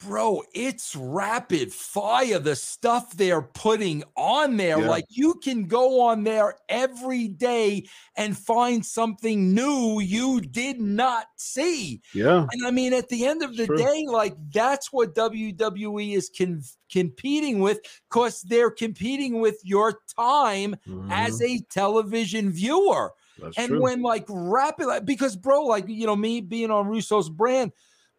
bro. 0.03 0.43
It's 0.53 0.95
rapid 0.95 1.71
fire. 1.73 2.39
The 2.39 2.55
stuff 2.55 3.15
they're 3.15 3.41
putting 3.41 4.03
on 4.15 4.57
there, 4.57 4.79
Yeah. 4.79 4.89
like 4.89 5.05
you 5.09 5.35
can 5.35 5.67
go 5.67 6.01
on 6.01 6.23
there 6.23 6.55
every 6.69 7.27
day 7.27 7.85
and 8.15 8.37
find 8.37 8.85
something 8.85 9.53
new 9.53 9.99
you 9.99 10.41
did 10.41 10.79
not 10.81 11.27
see. 11.37 12.01
yeah. 12.13 12.47
And 12.51 12.65
I 12.65 12.71
mean, 12.71 12.93
at 12.93 13.09
the 13.09 13.25
end 13.25 13.43
of 13.43 13.55
the 13.57 13.65
True. 13.67 13.77
day, 13.77 14.05
like 14.07 14.35
that's 14.51 14.91
what 14.91 15.13
WWE 15.15 16.13
is 16.15 16.29
con- 16.35 16.63
competing 16.91 17.59
with 17.59 17.79
because 18.09 18.41
they're 18.41 18.71
competing 18.71 19.39
with 19.39 19.59
your 19.63 19.99
time 20.17 20.75
as 21.09 21.39
Mhm. 21.39 21.45
a 21.59 21.63
television 21.69 22.51
viewer. 22.51 23.13
That's 23.39 23.57
And 23.57 23.69
true. 23.69 23.81
when 23.81 24.01
like 24.01 24.25
rapid, 24.29 24.85
like, 24.87 25.05
because 25.05 25.35
bro, 25.35 25.63
like 25.65 25.87
you 25.87 26.05
know, 26.05 26.15
me 26.15 26.41
being 26.41 26.69
on 26.69 26.87
Russo's 26.87 27.29
brand, 27.29 27.71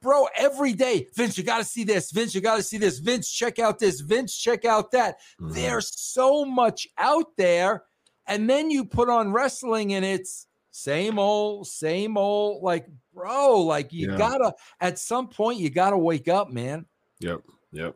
bro, 0.03 0.27
every 0.37 0.73
day, 0.75 1.07
Vince, 1.15 1.39
you 1.39 1.45
got 1.45 1.59
to 1.59 1.65
see 1.65 1.85
this. 1.85 2.11
Vince, 2.11 2.35
you 2.35 2.41
got 2.41 2.57
to 2.57 2.63
see 2.63 2.77
this. 2.77 2.99
Vince, 2.99 3.31
check 3.31 3.59
out 3.59 3.79
this. 3.79 4.01
Vince, 4.01 4.37
check 4.37 4.65
out 4.65 4.91
that. 4.91 5.17
Mhm. 5.41 5.55
There's 5.55 5.99
so 5.99 6.45
much 6.45 6.87
out 6.99 7.35
there, 7.39 7.85
and 8.27 8.51
then 8.51 8.71
you 8.71 8.85
put 8.85 9.09
on 9.09 9.33
wrestling, 9.33 9.95
and 9.95 10.05
it's 10.05 10.47
same 10.73 11.19
old, 11.19 11.67
same 11.67 12.17
old. 12.19 12.63
Like, 12.63 12.87
bro, 13.15 13.61
like 13.61 13.93
you 13.93 14.11
Yeah. 14.11 14.19
gotta 14.19 14.55
at 14.81 14.99
some 14.99 15.29
point 15.29 15.59
you 15.59 15.71
gotta 15.71 15.99
wake 15.99 16.29
up, 16.29 16.51
man. 16.51 16.87
Yep, 17.21 17.43
yep. 17.73 17.95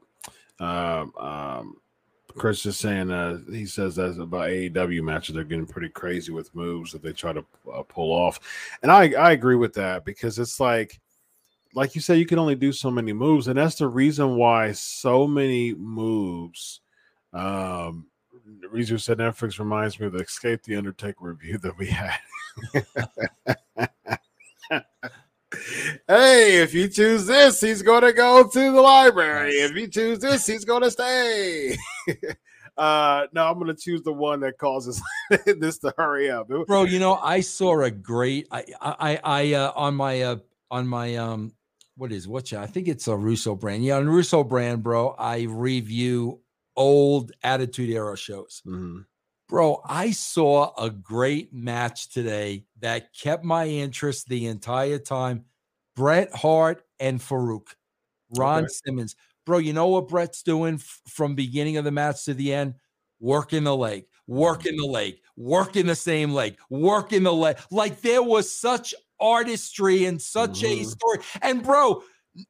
Um, 0.61 1.13
um, 1.19 1.77
Chris 2.37 2.67
is 2.67 2.77
saying 2.77 3.11
uh, 3.11 3.39
he 3.51 3.65
says 3.65 3.97
that 3.97 4.21
about 4.21 4.51
AEW 4.51 5.03
matches. 5.03 5.35
They're 5.35 5.45
getting 5.45 5.67
pretty 5.67 5.89
crazy 5.89 6.33
with 6.33 6.55
moves 6.55 6.93
that 6.93 7.03
they 7.03 7.13
try 7.13 7.33
to 7.33 7.45
uh, 7.73 7.83
pull 7.83 8.13
off, 8.13 8.39
and 8.83 8.93
I 8.93 9.13
I 9.13 9.33
agree 9.33 9.57
with 9.57 9.73
that 9.75 10.05
because 10.05 10.39
it's 10.39 10.61
like, 10.61 11.01
like 11.77 11.95
you 11.95 12.01
said, 12.01 12.19
you 12.19 12.25
can 12.25 12.39
only 12.39 12.55
do 12.55 12.73
so 12.73 12.91
many 12.91 13.13
moves, 13.13 13.49
and 13.49 13.59
that's 13.59 13.75
the 13.77 13.87
reason 13.87 14.37
why 14.37 14.73
so 14.73 15.27
many 15.27 15.75
moves. 15.75 16.81
Um, 17.35 18.07
Reezer 18.73 18.99
said 18.99 19.19
Netflix 19.19 19.59
reminds 19.59 20.01
me 20.01 20.07
of 20.07 20.15
the 20.15 20.21
Escape 20.21 20.63
the 20.63 20.77
Undertaker 20.77 21.19
review 21.21 21.59
that 21.63 21.77
we 21.77 21.89
had. 21.89 22.19
hey, 26.09 26.63
if 26.63 26.73
you 26.73 26.89
choose 26.89 27.27
this, 27.27 27.61
he's 27.61 27.83
going 27.83 28.03
to 28.03 28.15
go 28.15 28.49
to 28.49 28.73
the 28.73 28.81
library. 28.81 29.51
If 29.51 29.77
you 29.77 29.87
choose 29.87 30.19
this, 30.21 30.47
he's 30.47 30.65
going 30.65 30.83
to 30.83 30.91
stay. 30.91 31.77
uh, 32.79 33.27
no, 33.35 33.49
I'm 33.49 33.59
going 33.59 33.67
to 33.67 33.75
choose 33.75 34.01
the 34.01 34.15
one 34.15 34.41
that 34.41 34.57
causes 34.57 35.03
this 35.47 35.77
to 35.81 35.93
hurry 35.99 36.31
up, 36.31 36.49
bro. 36.67 36.85
You 36.85 37.01
know, 37.01 37.17
I 37.17 37.41
saw 37.41 37.83
a 37.83 37.91
great. 37.91 38.49
I, 38.51 38.65
I, 38.81 39.21
I, 39.23 39.53
uh, 39.53 39.73
on 39.77 39.95
my, 39.95 40.23
uh, 40.23 40.37
on 40.71 40.89
my, 40.89 41.17
um, 41.17 41.53
what 41.97 42.13
is 42.13 42.29
what? 42.29 42.53
I 42.53 42.67
think 42.67 42.89
it's 42.89 43.09
a 43.09 43.17
Russo 43.17 43.55
brand. 43.55 43.85
Yeah, 43.85 43.97
on 43.97 44.09
Russo 44.09 44.45
brand, 44.45 44.83
bro. 44.83 45.15
I 45.19 45.43
review 45.43 46.41
old 46.77 47.33
Attitude 47.43 47.91
Era 47.91 48.17
shows. 48.17 48.63
Mm-hmm. 48.67 49.01
Bro, 49.49 49.83
I 49.87 50.11
saw 50.11 50.73
a 50.77 50.91
great 50.91 51.53
match 51.55 52.09
today 52.11 52.65
that 52.81 53.15
kept 53.15 53.45
my 53.45 53.67
interest 53.67 54.29
the 54.29 54.47
entire 54.47 54.99
time. 54.99 55.45
Bret 55.95 56.35
Hart 56.35 56.83
and 57.01 57.21
Farouk, 57.21 57.69
Ron 58.37 58.65
okay. 58.65 58.73
Simmons. 58.85 59.17
Bro, 59.47 59.59
you 59.59 59.73
know 59.73 59.87
what 59.87 60.09
Bret's 60.09 60.43
doing 60.43 60.75
f- 60.75 61.01
from 61.09 61.35
beginning 61.35 61.77
of 61.77 61.85
the 61.85 61.93
match 61.93 62.25
to 62.25 62.35
the 62.35 62.53
end? 62.53 62.75
Working 63.21 63.65
the 63.65 63.77
leg, 63.77 64.05
working 64.27 64.77
the 64.77 64.85
leg, 64.85 65.21
working 65.37 65.87
the 65.87 65.95
same 65.95 66.35
leg, 66.35 66.59
working 66.69 67.23
the 67.23 67.33
leg. 67.33 67.57
Like 67.71 68.03
there 68.03 68.23
was 68.23 68.53
such 68.53 68.95
artistry 69.21 70.05
and 70.05 70.21
such 70.21 70.63
mm-hmm. 70.63 70.83
a 70.83 70.85
story. 70.85 71.19
And 71.43 71.63
bro, 71.63 72.03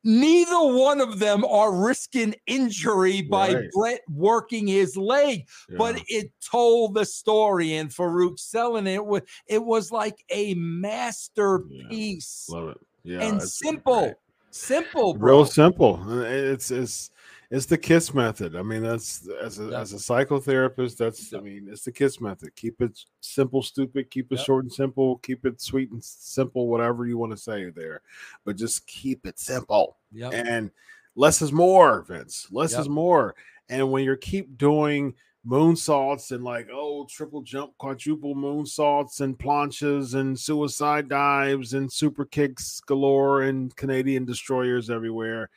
neither 0.05 0.75
one 0.75 1.01
of 1.01 1.19
them 1.19 1.45
are 1.45 1.73
risking 1.73 2.35
injury 2.47 3.23
by 3.23 3.55
right. 3.55 3.71
Bret 3.73 4.01
working 4.09 4.67
his 4.67 4.97
leg, 4.97 5.47
yeah. 5.69 5.77
but 5.79 6.03
it 6.09 6.31
told 6.41 6.95
the 6.95 7.05
story. 7.05 7.75
And 7.75 7.91
Farouk 7.91 8.39
selling 8.39 8.87
it 8.87 9.05
was 9.05 9.23
it 9.47 9.65
was 9.65 9.93
like 9.93 10.25
a 10.31 10.55
masterpiece. 10.55 12.47
Yeah. 12.49 12.57
Love 12.57 12.69
it. 12.71 12.81
Yeah, 13.05 13.21
and 13.21 13.41
simple, 13.41 14.15
simple, 14.51 15.15
bro. 15.15 15.37
real 15.37 15.45
simple. 15.45 16.23
It's 16.25 16.73
it's 16.73 17.13
it's 17.51 17.67
the 17.67 17.79
kiss 17.79 18.13
method. 18.13 18.57
I 18.57 18.63
mean, 18.63 18.83
that's 18.83 19.29
as 19.43 19.61
a 19.61 19.69
as 19.77 19.93
a 19.93 19.97
psychotherapist, 19.97 20.97
that's. 20.97 21.33
I 21.33 21.41
mean, 21.41 21.69
it's 21.71 21.85
the 21.85 21.93
kiss 21.93 22.21
method. 22.21 22.55
Keep 22.57 22.81
it 22.83 22.99
simple, 23.21 23.63
stupid, 23.63 24.11
keep 24.11 24.33
it 24.33 24.41
short 24.41 24.65
and 24.65 24.73
simple, 24.73 25.19
keep 25.19 25.47
it 25.47 25.61
sweet 25.61 25.91
and 25.91 26.03
simple, 26.03 26.69
whatever 26.69 27.07
you 27.07 27.19
want 27.19 27.33
to 27.33 27.39
say 27.39 27.71
there. 27.71 28.03
But 28.45 28.57
just 28.57 28.87
keep 28.87 29.27
it 29.27 29.39
simple. 29.39 29.99
And 30.33 30.71
less 31.15 31.41
is 31.43 31.53
more, 31.53 32.03
Vince. 32.03 32.49
Less 32.51 32.73
is 32.77 32.89
more. 32.89 33.35
And 33.69 33.91
when 33.91 34.05
you 34.05 34.17
keep 34.17 34.59
doing 34.59 35.15
moonsaults 35.47 36.33
and 36.33 36.43
like 36.43 36.67
oh 36.73 37.07
triple 37.09 37.41
jump 37.41 37.73
quadruple 37.79 38.35
moonsaults 38.35 39.21
and 39.21 39.39
planchas 39.39 40.15
and 40.15 40.37
suicide 40.37 41.09
dives 41.09 41.75
and 41.75 41.93
super 41.93 42.25
kicks 42.25 42.81
galore 42.81 43.43
and 43.43 43.75
canadian 43.77 44.25
destroyers 44.25 44.91
everywhere 44.91 45.49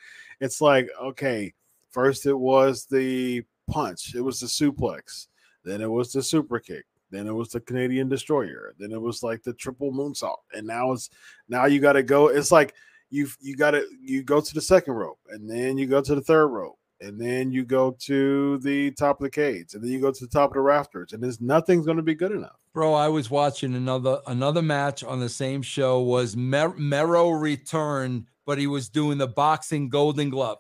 it's 0.42 0.62
like 0.62 0.88
okay 1.02 1.52
First, 1.92 2.26
it 2.26 2.38
was 2.38 2.86
the 2.86 3.44
punch, 3.70 4.16
it 4.16 4.22
was 4.22 4.40
the 4.40 4.48
suplex, 4.48 5.28
then 5.64 5.82
it 5.82 5.90
was 5.90 6.12
the 6.12 6.22
super 6.22 6.60
kick, 6.60 6.86
then 7.12 7.28
it 7.28 7.34
was 7.34 7.50
the 7.50 7.60
Canadian 7.60 8.10
destroyer, 8.10 8.74
then 8.78 8.92
it 8.92 9.02
was 9.02 9.24
like 9.24 9.44
the 9.44 9.54
triple 9.54 9.92
moonsault, 9.92 10.38
and 10.54 10.66
now 10.68 10.92
it's 10.92 11.10
now 11.48 11.66
you 11.66 11.80
got 11.80 11.94
to 11.94 12.04
go. 12.04 12.28
It's 12.28 12.52
like 12.52 12.76
you 13.10 13.28
you 13.40 13.56
got 13.56 13.72
to 13.72 13.86
you 14.02 14.24
go 14.24 14.40
to 14.40 14.54
the 14.54 14.62
second 14.62 14.94
rope, 14.94 15.20
and 15.30 15.50
then 15.50 15.78
you 15.78 15.88
go 15.88 16.02
to 16.02 16.16
the 16.16 16.22
third 16.22 16.48
rope, 16.48 16.78
and 17.02 17.20
then 17.20 17.52
you 17.52 17.66
go 17.66 17.92
to 17.92 18.58
the 18.60 18.92
top 18.92 19.20
of 19.20 19.24
the 19.24 19.30
cage, 19.30 19.74
and 19.74 19.84
then 19.84 19.92
you 19.92 20.00
go 20.00 20.12
to 20.12 20.26
the 20.26 20.32
top 20.32 20.52
of 20.52 20.56
the 20.56 20.62
rafters, 20.62 21.14
and 21.14 21.24
there's 21.24 21.42
nothing's 21.42 21.86
going 21.86 21.98
to 21.98 22.04
be 22.04 22.16
good 22.16 22.32
enough. 22.32 22.58
Bro, 22.74 22.94
I 22.94 23.08
was 23.08 23.32
watching 23.32 23.74
another 23.74 24.20
another 24.28 24.62
match 24.62 25.04
on 25.04 25.20
the 25.20 25.30
same 25.30 25.64
show. 25.64 26.02
Was 26.02 26.38
Mer- 26.38 26.78
Mero 26.78 27.32
returned, 27.32 28.28
but 28.46 28.60
he 28.60 28.68
was 28.68 28.90
doing 28.90 29.18
the 29.18 29.28
boxing 29.28 29.90
Golden 29.90 30.30
Glove 30.30 30.60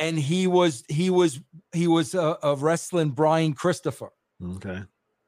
and 0.00 0.18
he 0.18 0.46
was 0.46 0.84
he 0.88 1.10
was 1.10 1.40
he 1.72 1.86
was 1.86 2.14
a, 2.14 2.38
a 2.42 2.54
wrestling 2.56 3.10
Brian 3.10 3.52
Christopher. 3.52 4.12
Okay, 4.56 4.82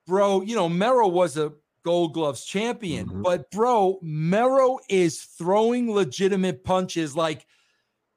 bro. 0.06 0.42
You 0.42 0.54
know 0.56 0.68
Mero 0.68 1.08
was 1.08 1.36
a 1.36 1.52
Gold 1.84 2.14
Gloves 2.14 2.44
champion, 2.44 3.06
mm-hmm. 3.06 3.22
but 3.22 3.50
bro, 3.50 3.98
Mero 4.02 4.78
is 4.88 5.22
throwing 5.22 5.92
legitimate 5.92 6.64
punches 6.64 7.16
like 7.16 7.46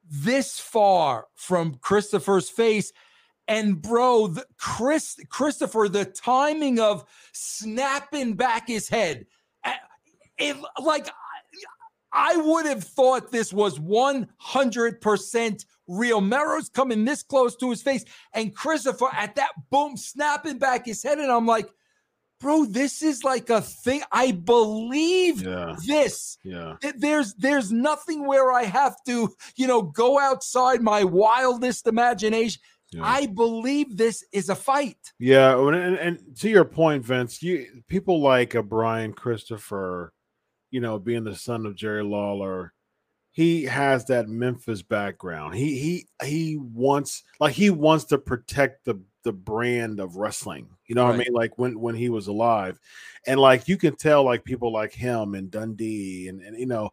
this 0.10 0.60
far 0.60 1.28
from 1.36 1.76
Christopher's 1.76 2.50
face. 2.50 2.92
And 3.48 3.80
bro, 3.82 4.28
the 4.28 4.46
Chris 4.58 5.18
Christopher, 5.30 5.88
the 5.88 6.06
timing 6.06 6.80
of 6.80 7.06
snapping 7.32 8.34
back 8.34 8.68
his 8.68 8.90
head, 8.90 9.28
it 10.38 10.58
like 10.82 11.08
I 12.12 12.38
would 12.38 12.66
have 12.66 12.84
thought 12.84 13.32
this 13.32 13.54
was 13.54 13.78
100% 13.78 15.66
real. 15.88 16.22
Mero's 16.22 16.70
coming 16.70 17.06
this 17.06 17.24
close 17.24 17.56
to 17.58 17.70
his 17.70 17.82
face, 17.82 18.06
and 18.34 18.56
Christopher 18.56 19.10
at 19.14 19.36
that 19.36 19.52
boom, 19.70 19.98
snapping 19.98 20.58
back 20.58 20.86
his 20.86 21.04
head. 21.04 21.20
And 21.20 21.32
I'm 21.32 21.46
like, 21.46 21.70
bro, 22.40 22.66
this 22.66 23.02
is 23.02 23.24
like 23.24 23.50
a 23.50 23.62
thing. 23.62 24.02
I 24.12 24.32
believe 24.32 25.44
yeah. 25.44 25.76
this. 25.86 26.38
Yeah. 26.44 26.76
There's 26.98 27.34
there's 27.36 27.72
nothing 27.72 28.28
where 28.28 28.52
I 28.52 28.64
have 28.64 28.96
to, 29.06 29.34
you 29.56 29.68
know, 29.68 29.82
go 29.82 30.20
outside 30.20 30.82
my 30.82 31.04
wildest 31.04 31.88
imagination. 31.88 32.62
Yeah. 32.92 33.02
I 33.04 33.26
believe 33.26 33.98
this 33.98 34.24
is 34.32 34.50
a 34.50 34.56
fight. 34.56 34.98
Yeah, 35.20 35.58
and, 35.58 35.98
and 35.98 36.38
to 36.38 36.50
your 36.50 36.66
point, 36.66 37.04
Vince, 37.04 37.42
you 37.42 37.66
people 37.88 38.22
like 38.22 38.56
a 38.56 38.64
Brian 38.64 39.12
Christopher 39.12 40.14
you 40.76 40.82
know, 40.82 41.00
being 41.00 41.24
the 41.24 41.34
son 41.34 41.66
of 41.66 41.74
Jerry 41.74 42.04
Lawler, 42.04 42.74
he 43.36 43.64
has 43.64 44.06
that 44.06 44.30
Memphis 44.30 44.82
background. 44.82 45.56
He 45.56 45.78
he 45.78 46.08
he 46.26 46.56
wants 46.56 47.24
like 47.42 47.54
he 47.54 47.70
wants 47.70 48.06
to 48.06 48.18
protect 48.18 48.86
the 48.86 49.02
the 49.24 49.34
brand 49.34 50.00
of 50.00 50.16
wrestling. 50.16 50.70
You 50.88 50.96
know 50.96 51.04
right. 51.04 51.10
what 51.10 51.16
I 51.16 51.18
mean? 51.18 51.34
Like 51.34 51.58
when 51.58 51.78
when 51.78 51.96
he 51.96 52.08
was 52.08 52.28
alive. 52.28 52.80
And 53.28 53.38
like 53.38 53.68
you 53.68 53.76
can 53.76 53.98
tell 53.98 54.24
like 54.24 54.46
people 54.46 54.72
like 54.72 54.94
him 54.94 55.36
and 55.36 55.52
Dundee 55.52 56.30
and, 56.30 56.42
and 56.42 56.58
you 56.58 56.66
know, 56.66 56.92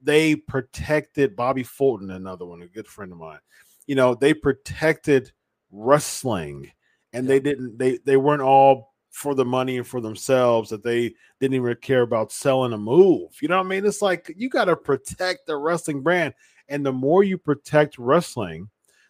they 0.00 0.36
protected 0.36 1.34
Bobby 1.34 1.64
Fulton, 1.64 2.12
another 2.12 2.46
one, 2.46 2.62
a 2.62 2.68
good 2.68 2.86
friend 2.86 3.10
of 3.10 3.18
mine. 3.18 3.40
You 3.88 3.96
know, 3.96 4.14
they 4.14 4.32
protected 4.32 5.32
wrestling 5.72 6.70
and 7.12 7.26
yeah. 7.26 7.28
they 7.30 7.40
didn't 7.40 7.78
they 7.78 7.98
they 8.04 8.16
weren't 8.16 8.42
all 8.42 8.89
for 9.10 9.34
the 9.34 9.44
money 9.44 9.76
and 9.76 9.86
for 9.86 10.00
themselves 10.00 10.70
that 10.70 10.82
they 10.82 11.14
didn't 11.40 11.54
even 11.54 11.74
care 11.76 12.02
about 12.02 12.32
selling 12.32 12.72
a 12.72 12.78
move. 12.78 13.30
You 13.40 13.48
know 13.48 13.56
what 13.58 13.66
I 13.66 13.68
mean? 13.68 13.84
It's 13.84 14.02
like 14.02 14.32
you 14.36 14.48
got 14.48 14.66
to 14.66 14.76
protect 14.76 15.46
the 15.46 15.56
wrestling 15.56 16.02
brand. 16.02 16.34
And 16.68 16.86
the 16.86 16.92
more 16.92 17.24
you 17.24 17.36
protect 17.36 17.98
wrestling, 17.98 18.68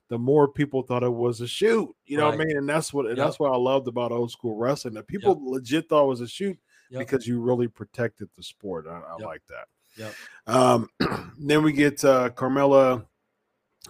the 0.08 0.18
more 0.18 0.48
people 0.48 0.82
thought 0.82 1.02
it 1.02 1.12
was 1.12 1.40
a 1.40 1.46
shoot. 1.46 1.94
You 2.06 2.16
know 2.16 2.24
right. 2.24 2.36
what 2.36 2.40
I 2.40 2.44
mean? 2.44 2.56
And 2.56 2.68
that's 2.68 2.92
what 2.92 3.06
yep. 3.06 3.16
that's 3.16 3.38
what 3.38 3.52
I 3.52 3.56
loved 3.56 3.86
about 3.86 4.12
old 4.12 4.30
school 4.30 4.56
wrestling. 4.56 4.94
That 4.94 5.06
people 5.06 5.38
yep. 5.40 5.52
legit 5.52 5.88
thought 5.88 6.04
it 6.04 6.08
was 6.08 6.20
a 6.22 6.28
shoot 6.28 6.58
yep. 6.90 7.00
because 7.00 7.26
you 7.26 7.40
really 7.40 7.68
protected 7.68 8.28
the 8.36 8.42
sport. 8.42 8.86
I, 8.88 9.00
I 9.00 9.24
like 9.24 9.42
that. 9.48 9.68
Yep. 9.96 10.14
Um, 10.46 10.88
then 11.38 11.62
we 11.62 11.72
get 11.72 12.04
uh, 12.04 12.30
Carmella 12.30 13.06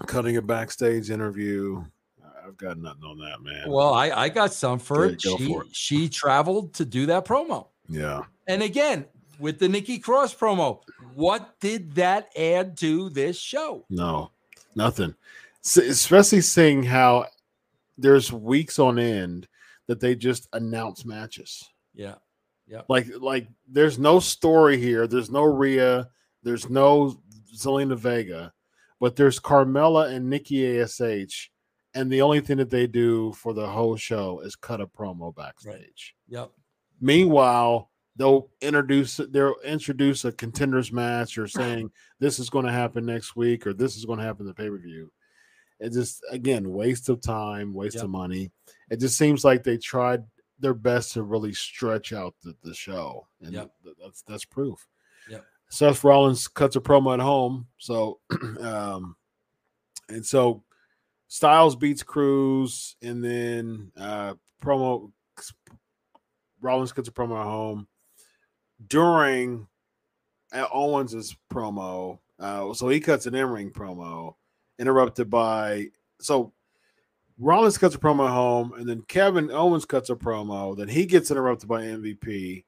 cutting 0.06 0.36
a 0.36 0.42
backstage 0.42 1.10
interview. 1.10 1.84
I've 2.50 2.56
got 2.56 2.78
nothing 2.78 3.04
on 3.04 3.18
that, 3.18 3.42
man. 3.42 3.70
Well, 3.70 3.94
I, 3.94 4.10
I 4.10 4.28
got 4.28 4.52
some 4.52 4.80
for 4.80 5.06
it. 5.06 5.22
She, 5.22 5.52
for 5.52 5.62
it. 5.62 5.68
she 5.74 6.08
traveled 6.08 6.74
to 6.74 6.84
do 6.84 7.06
that 7.06 7.24
promo. 7.24 7.68
Yeah. 7.88 8.22
And 8.48 8.60
again, 8.60 9.04
with 9.38 9.60
the 9.60 9.68
Nikki 9.68 10.00
Cross 10.00 10.34
promo, 10.34 10.80
what 11.14 11.60
did 11.60 11.94
that 11.94 12.30
add 12.36 12.76
to 12.78 13.08
this 13.10 13.38
show? 13.38 13.84
No, 13.88 14.32
nothing. 14.74 15.14
So, 15.60 15.80
especially 15.82 16.40
seeing 16.40 16.82
how 16.82 17.26
there's 17.96 18.32
weeks 18.32 18.80
on 18.80 18.98
end 18.98 19.46
that 19.86 20.00
they 20.00 20.16
just 20.16 20.48
announce 20.52 21.04
matches. 21.04 21.68
Yeah. 21.94 22.16
Yeah. 22.66 22.82
Like, 22.88 23.06
like 23.20 23.46
there's 23.68 23.98
no 23.98 24.18
story 24.18 24.76
here. 24.76 25.06
There's 25.06 25.30
no 25.30 25.44
Rhea. 25.44 26.08
There's 26.42 26.68
no 26.68 27.20
Zelina 27.54 27.96
Vega, 27.96 28.52
but 28.98 29.14
there's 29.14 29.38
Carmella 29.38 30.12
and 30.12 30.28
Nikki 30.28 30.80
Ash 30.80 31.00
and 31.94 32.10
the 32.10 32.22
only 32.22 32.40
thing 32.40 32.58
that 32.58 32.70
they 32.70 32.86
do 32.86 33.32
for 33.32 33.52
the 33.52 33.66
whole 33.66 33.96
show 33.96 34.40
is 34.40 34.56
cut 34.56 34.80
a 34.80 34.86
promo 34.86 35.34
backstage. 35.34 36.14
Right. 36.28 36.38
Yep. 36.38 36.50
Meanwhile, 37.00 37.90
they'll 38.16 38.50
introduce 38.60 39.16
they'll 39.30 39.56
introduce 39.64 40.24
a 40.24 40.32
contenders 40.32 40.92
match 40.92 41.38
or 41.38 41.48
saying 41.48 41.90
this 42.18 42.38
is 42.38 42.50
going 42.50 42.66
to 42.66 42.72
happen 42.72 43.06
next 43.06 43.34
week 43.34 43.66
or 43.66 43.72
this 43.72 43.96
is 43.96 44.04
going 44.04 44.18
to 44.18 44.24
happen 44.24 44.42
in 44.42 44.48
the 44.48 44.54
pay-per-view. 44.54 45.10
It 45.80 45.92
just 45.92 46.22
again 46.30 46.70
waste 46.70 47.08
of 47.08 47.20
time, 47.20 47.72
waste 47.72 47.96
yep. 47.96 48.04
of 48.04 48.10
money. 48.10 48.50
It 48.90 49.00
just 49.00 49.16
seems 49.16 49.44
like 49.44 49.64
they 49.64 49.78
tried 49.78 50.22
their 50.58 50.74
best 50.74 51.14
to 51.14 51.22
really 51.22 51.54
stretch 51.54 52.12
out 52.12 52.34
the, 52.42 52.54
the 52.62 52.74
show. 52.74 53.26
And 53.40 53.54
yep. 53.54 53.70
that's 54.02 54.22
that's 54.22 54.44
proof. 54.44 54.86
Yep. 55.30 55.44
Seth 55.70 56.04
Rollins 56.04 56.46
cuts 56.46 56.76
a 56.76 56.80
promo 56.80 57.14
at 57.14 57.20
home. 57.20 57.66
So 57.78 58.20
um 58.60 59.16
and 60.10 60.26
so 60.26 60.62
Styles 61.30 61.76
beats 61.76 62.02
Crews, 62.02 62.96
and 63.02 63.22
then 63.24 63.92
uh, 63.96 64.34
promo 64.60 65.12
Rollins 66.60 66.90
gets 66.90 67.08
a 67.08 67.12
promo 67.12 67.38
at 67.38 67.44
home 67.44 67.86
during 68.84 69.68
Owens's 70.52 71.36
promo. 71.48 72.18
Uh, 72.40 72.74
so 72.74 72.88
he 72.88 72.98
cuts 72.98 73.26
an 73.26 73.36
in-ring 73.36 73.70
promo, 73.70 74.34
interrupted 74.80 75.30
by 75.30 75.86
so 76.20 76.52
Rollins 77.38 77.78
cuts 77.78 77.94
a 77.94 77.98
promo 77.98 78.26
at 78.26 78.34
home, 78.34 78.72
and 78.76 78.88
then 78.88 79.02
Kevin 79.02 79.52
Owens 79.52 79.84
cuts 79.84 80.10
a 80.10 80.16
promo. 80.16 80.76
Then 80.76 80.88
he 80.88 81.06
gets 81.06 81.30
interrupted 81.30 81.68
by 81.68 81.82
MVP, 81.82 82.64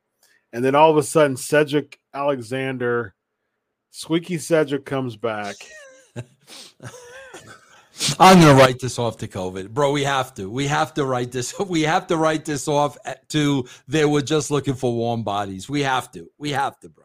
and 0.53 0.65
then 0.65 0.77
all 0.77 0.89
of 0.89 0.97
a 0.99 1.03
sudden 1.03 1.37
Cedric 1.37 1.99
Alexander, 2.15 3.17
Squeaky 3.91 4.39
Cedric 4.39 4.85
comes 4.85 5.17
back. 5.17 5.57
I'm 8.19 8.41
gonna 8.41 8.59
write 8.59 8.79
this 8.79 8.99
off 8.99 9.19
to 9.19 9.29
COVID, 9.29 9.71
bro. 9.71 9.93
We 9.93 10.05
have 10.05 10.35
to. 10.35 10.49
We 10.49 10.67
have 10.67 10.95
to 10.95 11.05
write 11.05 11.33
this. 11.33 11.55
We 11.69 11.83
have 11.83 12.07
to 12.09 12.17
write 12.17 12.45
this 12.45 12.69
off 12.69 12.97
to. 13.29 13.67
They 13.89 14.05
were 14.05 14.23
just 14.23 14.51
looking 14.51 14.75
for 14.75 14.93
warm 14.95 15.23
bodies. 15.23 15.69
We 15.69 15.83
have 15.83 16.11
to. 16.13 16.31
We 16.39 16.51
have 16.51 16.79
to, 16.81 16.89
bro. 16.89 17.05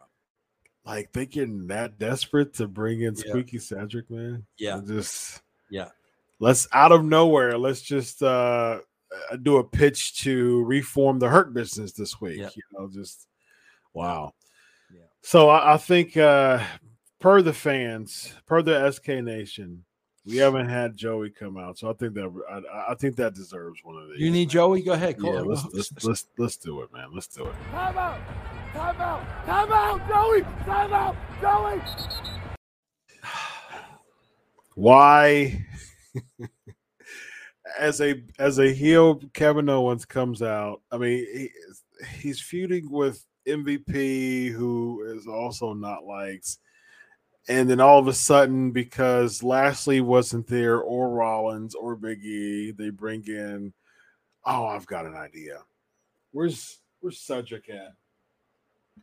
Like 0.84 1.12
they 1.12 1.26
getting 1.26 1.66
that 1.66 1.98
desperate 1.98 2.54
to 2.54 2.66
bring 2.66 3.02
in 3.02 3.14
Squeaky 3.14 3.58
yeah. 3.58 3.62
Cedric, 3.62 4.10
man. 4.10 4.46
Yeah, 4.56 4.80
just 4.86 5.42
yeah. 5.70 5.88
Let's 6.40 6.66
out 6.72 6.92
of 6.92 7.04
nowhere. 7.04 7.58
Let's 7.58 7.82
just 7.82 8.22
uh 8.22 8.80
do 9.42 9.58
a 9.58 9.64
pitch 9.64 10.20
to 10.22 10.64
reform 10.64 11.18
the 11.18 11.28
hurt 11.28 11.52
business 11.52 11.92
this 11.92 12.20
week. 12.20 12.38
You 12.38 12.62
know, 12.72 12.88
just 12.88 13.26
wow. 13.92 14.32
Yeah. 14.92 15.02
So 15.22 15.50
I, 15.50 15.74
I 15.74 15.76
think 15.76 16.16
uh 16.16 16.64
per 17.20 17.42
the 17.42 17.52
fans, 17.52 18.32
per 18.46 18.62
the 18.62 18.90
SK 18.90 19.08
Nation, 19.08 19.84
we 20.28 20.36
haven't 20.36 20.68
had 20.68 20.96
Joey 20.96 21.30
come 21.30 21.56
out, 21.56 21.78
so 21.78 21.90
I 21.90 21.94
think 21.94 22.14
that 22.14 22.30
I, 22.50 22.92
I 22.92 22.94
think 22.94 23.16
that 23.16 23.34
deserves 23.34 23.80
one 23.82 23.96
of 23.96 24.08
these. 24.10 24.20
You 24.20 24.30
need 24.30 24.50
Joey? 24.50 24.82
Go 24.82 24.92
ahead. 24.92 25.18
Call 25.18 25.34
yeah, 25.34 25.40
let's, 25.40 25.64
let's, 25.72 26.04
let's 26.04 26.26
let's 26.36 26.56
do 26.56 26.82
it, 26.82 26.92
man. 26.92 27.08
Let's 27.14 27.28
do 27.28 27.46
it. 27.46 27.54
Time 27.70 27.96
out! 27.96 28.20
Time 28.74 29.00
out! 29.00 29.46
Time 29.46 29.72
out, 29.72 30.08
Joey! 30.08 30.42
Time 30.64 30.92
out, 30.92 31.16
Joey! 31.40 31.80
Why? 34.74 35.66
as 37.78 38.00
a 38.00 38.22
as 38.38 38.58
a 38.58 38.72
heel, 38.72 39.20
Kevin 39.32 39.68
Owens 39.70 40.04
comes 40.04 40.42
out. 40.42 40.82
I 40.92 40.98
mean, 40.98 41.26
he, 41.32 41.50
he's 42.18 42.40
feuding 42.40 42.90
with 42.90 43.24
MVP, 43.46 44.50
who 44.50 45.04
is 45.16 45.26
also 45.26 45.72
not 45.72 46.04
liked 46.04 46.58
and 47.48 47.68
then 47.68 47.80
all 47.80 47.98
of 47.98 48.08
a 48.08 48.12
sudden, 48.12 48.70
because 48.70 49.42
Lashley 49.42 50.00
wasn't 50.00 50.46
there, 50.46 50.78
or 50.80 51.10
Rollins, 51.10 51.74
or 51.74 51.96
Big 51.96 52.24
E, 52.24 52.72
they 52.72 52.90
bring 52.90 53.26
in. 53.26 53.72
Oh, 54.44 54.66
I've 54.66 54.86
got 54.86 55.06
an 55.06 55.14
idea. 55.14 55.60
Where's 56.32 56.78
Where's 57.00 57.20
Cedric 57.20 57.68
at? 57.70 57.94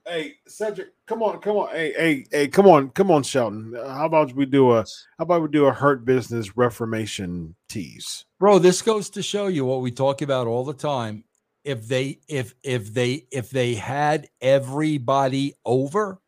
Hey, 0.06 0.36
Cedric, 0.48 0.89
come 1.08 1.24
on, 1.24 1.39
come 1.39 1.58
on, 1.58 1.70
hey, 1.70 1.93
hey, 1.98 2.26
hey, 2.30 2.48
come 2.48 2.68
on, 2.68 2.89
come 2.89 3.10
on, 3.10 3.24
Shelton. 3.24 3.74
How 3.76 4.06
about 4.06 4.34
we 4.34 4.46
do 4.46 4.74
a 4.74 4.82
How 5.18 5.24
about 5.24 5.41
we 5.41 5.48
do 5.48 5.66
a 5.66 5.74
Hurt 5.74 6.06
Business 6.06 6.58
Reformation 6.58 7.56
tease, 7.70 8.26
bro? 8.39 8.60
This 8.60 8.82
goes 8.82 9.10
to 9.12 9.24
show 9.24 9.48
you 9.48 9.66
what 9.66 9.82
we 9.82 9.91
talk 9.91 10.22
about 10.22 10.48
all 10.48 10.66
the 10.66 10.74
time. 10.74 11.24
If 11.64 11.88
they, 11.88 12.20
if 12.28 12.54
if 12.62 12.93
they, 12.93 13.26
if 13.32 13.50
they 13.50 13.74
had 13.74 14.28
everybody 14.41 15.56
over, 15.66 16.20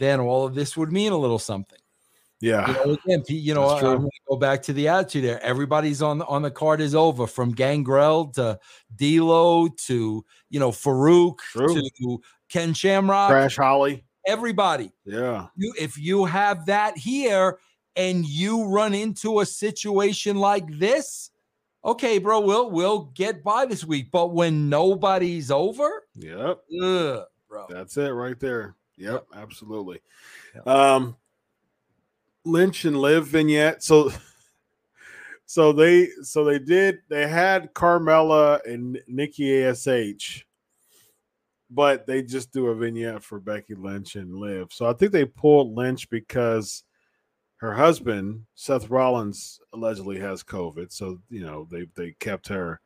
then 0.00 0.18
all 0.18 0.44
of 0.44 0.56
this 0.56 0.76
would 0.76 0.90
mean 0.90 1.12
a 1.12 1.16
little 1.16 1.38
something. 1.38 1.78
Yeah. 2.40 2.66
You 2.66 2.72
know, 2.72 2.98
again, 3.04 3.24
you 3.28 3.54
know, 3.54 3.68
I'm 3.68 4.08
go 4.28 4.36
back 4.36 4.62
to 4.62 4.72
the 4.72 4.88
attitude 4.88 5.24
there. 5.24 5.42
Everybody's 5.42 6.00
on 6.00 6.18
the 6.18 6.26
on 6.26 6.42
the 6.42 6.50
card 6.50 6.80
is 6.80 6.94
over 6.94 7.26
from 7.26 7.52
Gangrel 7.52 8.28
to 8.32 8.58
D'Lo 8.96 9.68
to 9.68 10.24
you 10.48 10.60
know 10.60 10.70
Farouk 10.70 11.38
to 11.54 12.20
Ken 12.48 12.72
Shamrock, 12.72 13.30
Crash 13.30 13.56
Holly, 13.56 14.04
everybody. 14.26 14.90
Yeah. 15.04 15.48
You 15.54 15.74
if 15.78 15.98
you 15.98 16.24
have 16.24 16.66
that 16.66 16.96
here 16.96 17.58
and 17.94 18.24
you 18.24 18.64
run 18.64 18.94
into 18.94 19.40
a 19.40 19.46
situation 19.46 20.36
like 20.36 20.66
this, 20.78 21.30
okay, 21.84 22.16
bro, 22.16 22.40
we'll 22.40 22.70
we'll 22.70 23.04
get 23.14 23.44
by 23.44 23.66
this 23.66 23.84
week. 23.84 24.10
But 24.10 24.32
when 24.32 24.70
nobody's 24.70 25.50
over, 25.50 26.04
yep, 26.14 26.60
ugh, 26.82 27.24
bro, 27.48 27.66
that's 27.68 27.98
it 27.98 28.08
right 28.08 28.40
there. 28.40 28.76
Yep, 29.00 29.26
absolutely. 29.34 30.00
Yep. 30.54 30.66
Um, 30.66 31.16
Lynch 32.44 32.84
and 32.84 32.98
Liv 32.98 33.26
vignette. 33.26 33.82
So, 33.82 34.12
so 35.46 35.72
they 35.72 36.08
so 36.22 36.44
they 36.44 36.58
did 36.58 36.98
they 37.08 37.26
had 37.26 37.72
Carmella 37.72 38.60
and 38.66 39.00
Nikki 39.08 39.64
Ash, 39.64 40.46
but 41.70 42.06
they 42.06 42.22
just 42.22 42.52
do 42.52 42.66
a 42.68 42.74
vignette 42.74 43.22
for 43.22 43.40
Becky 43.40 43.74
Lynch 43.74 44.16
and 44.16 44.36
Liv. 44.36 44.68
So 44.70 44.86
I 44.86 44.92
think 44.92 45.12
they 45.12 45.24
pulled 45.24 45.74
Lynch 45.74 46.08
because 46.10 46.84
her 47.56 47.72
husband 47.72 48.44
Seth 48.54 48.90
Rollins 48.90 49.60
allegedly 49.72 50.18
has 50.18 50.42
COVID. 50.42 50.92
So 50.92 51.20
you 51.30 51.40
know 51.40 51.66
they 51.70 51.86
they 51.94 52.12
kept 52.20 52.48
her, 52.48 52.80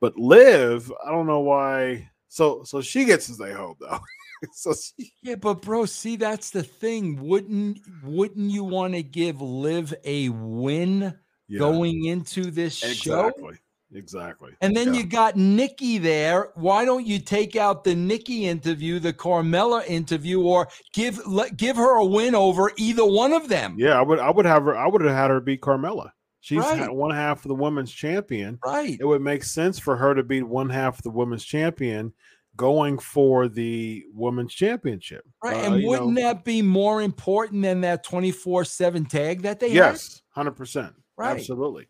but 0.00 0.18
Liv 0.18 0.92
I 1.04 1.12
don't 1.12 1.28
know 1.28 1.40
why. 1.40 2.10
So 2.28 2.64
so 2.64 2.80
she 2.80 3.04
gets 3.04 3.26
to 3.28 3.34
stay 3.34 3.52
home 3.52 3.76
though. 3.78 4.00
so 4.52 4.72
she, 4.72 5.12
yeah, 5.22 5.36
but 5.36 5.62
bro, 5.62 5.84
see, 5.84 6.16
that's 6.16 6.50
the 6.50 6.62
thing. 6.62 7.20
Wouldn't 7.20 7.80
wouldn't 8.02 8.50
you 8.50 8.64
want 8.64 8.94
to 8.94 9.02
give 9.02 9.40
Liv 9.40 9.94
a 10.04 10.28
win 10.30 11.14
yeah. 11.48 11.58
going 11.58 12.04
into 12.06 12.50
this 12.50 12.82
exactly. 12.82 12.94
show? 12.94 13.26
Exactly. 13.26 13.58
Exactly. 13.92 14.52
And 14.60 14.76
then 14.76 14.94
yeah. 14.94 15.00
you 15.00 15.06
got 15.06 15.36
Nikki 15.36 15.98
there. 15.98 16.50
Why 16.54 16.84
don't 16.84 17.06
you 17.06 17.18
take 17.18 17.56
out 17.56 17.82
the 17.82 17.94
Nikki 17.94 18.46
interview, 18.46 19.00
the 19.00 19.12
Carmella 19.12 19.84
interview, 19.86 20.42
or 20.42 20.68
give 20.92 21.26
let, 21.26 21.56
give 21.56 21.76
her 21.76 21.96
a 21.96 22.04
win 22.04 22.34
over 22.36 22.70
either 22.76 23.04
one 23.04 23.32
of 23.32 23.48
them? 23.48 23.74
Yeah, 23.78 23.98
I 23.98 24.02
would. 24.02 24.20
I 24.20 24.30
would 24.30 24.46
have 24.46 24.62
her. 24.64 24.76
I 24.76 24.86
would 24.86 25.02
have 25.02 25.14
had 25.14 25.30
her 25.30 25.40
beat 25.40 25.60
Carmella. 25.60 26.10
She's 26.40 26.58
right. 26.58 26.90
one 26.90 27.14
half 27.14 27.44
of 27.44 27.48
the 27.48 27.54
women's 27.54 27.92
champion. 27.92 28.58
Right. 28.64 28.96
It 28.98 29.04
would 29.04 29.20
make 29.20 29.44
sense 29.44 29.78
for 29.78 29.96
her 29.96 30.14
to 30.14 30.22
be 30.22 30.42
one 30.42 30.70
half 30.70 30.98
of 30.98 31.02
the 31.02 31.10
women's 31.10 31.44
champion 31.44 32.14
going 32.56 32.98
for 32.98 33.48
the 33.48 34.04
women's 34.12 34.54
championship. 34.54 35.24
Right. 35.42 35.56
Uh, 35.56 35.74
and 35.74 35.84
wouldn't 35.84 36.12
know, 36.12 36.22
that 36.22 36.44
be 36.44 36.62
more 36.62 37.02
important 37.02 37.62
than 37.62 37.80
that 37.82 38.04
24 38.04 38.64
7 38.64 39.06
tag 39.06 39.42
that 39.42 39.60
they 39.60 39.72
yes, 39.72 40.22
had? 40.34 40.46
100%. 40.46 40.94
Right. 41.16 41.30
Absolutely. 41.30 41.88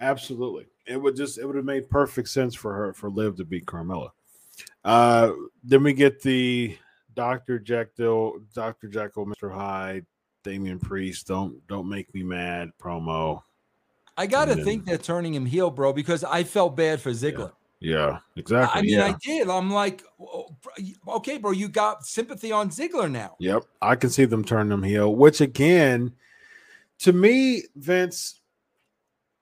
Absolutely. 0.00 0.66
It 0.86 0.96
would 1.00 1.16
just, 1.16 1.38
it 1.38 1.46
would 1.46 1.56
have 1.56 1.64
made 1.64 1.90
perfect 1.90 2.28
sense 2.28 2.54
for 2.54 2.74
her, 2.74 2.92
for 2.92 3.10
Liv 3.10 3.36
to 3.36 3.44
beat 3.44 3.66
Carmella. 3.66 4.10
Uh, 4.84 5.32
then 5.62 5.82
we 5.82 5.92
get 5.92 6.22
the 6.22 6.76
Dr. 7.14 7.58
Jekyll, 7.58 8.38
Dr. 8.54 8.88
Jekyll, 8.88 9.26
Mr. 9.26 9.52
Hyde, 9.52 10.06
Damian 10.44 10.78
Priest, 10.78 11.26
don't 11.26 11.64
don't 11.66 11.88
make 11.88 12.12
me 12.14 12.22
mad 12.22 12.70
promo. 12.80 13.42
I 14.16 14.26
gotta 14.26 14.56
think 14.64 14.84
they're 14.84 14.98
turning 14.98 15.34
him 15.34 15.46
heel, 15.46 15.70
bro, 15.70 15.92
because 15.92 16.24
I 16.24 16.44
felt 16.44 16.76
bad 16.76 17.00
for 17.00 17.10
Ziggler. 17.10 17.38
Yeah, 17.38 17.67
exactly. 18.36 18.80
I 18.80 18.82
mean, 18.82 18.98
yeah. 18.98 19.06
I 19.06 19.14
did. 19.22 19.48
I'm 19.48 19.70
like, 19.70 20.02
oh, 20.20 20.56
okay, 21.08 21.38
bro, 21.38 21.52
you 21.52 21.68
got 21.68 22.04
sympathy 22.04 22.50
on 22.50 22.70
Ziggler 22.70 23.10
now. 23.10 23.36
Yep, 23.38 23.64
I 23.80 23.94
can 23.94 24.10
see 24.10 24.24
them 24.24 24.44
turning 24.44 24.72
him 24.72 24.82
heel. 24.82 25.14
Which 25.14 25.40
again, 25.40 26.12
to 27.00 27.12
me, 27.12 27.62
Vince, 27.76 28.40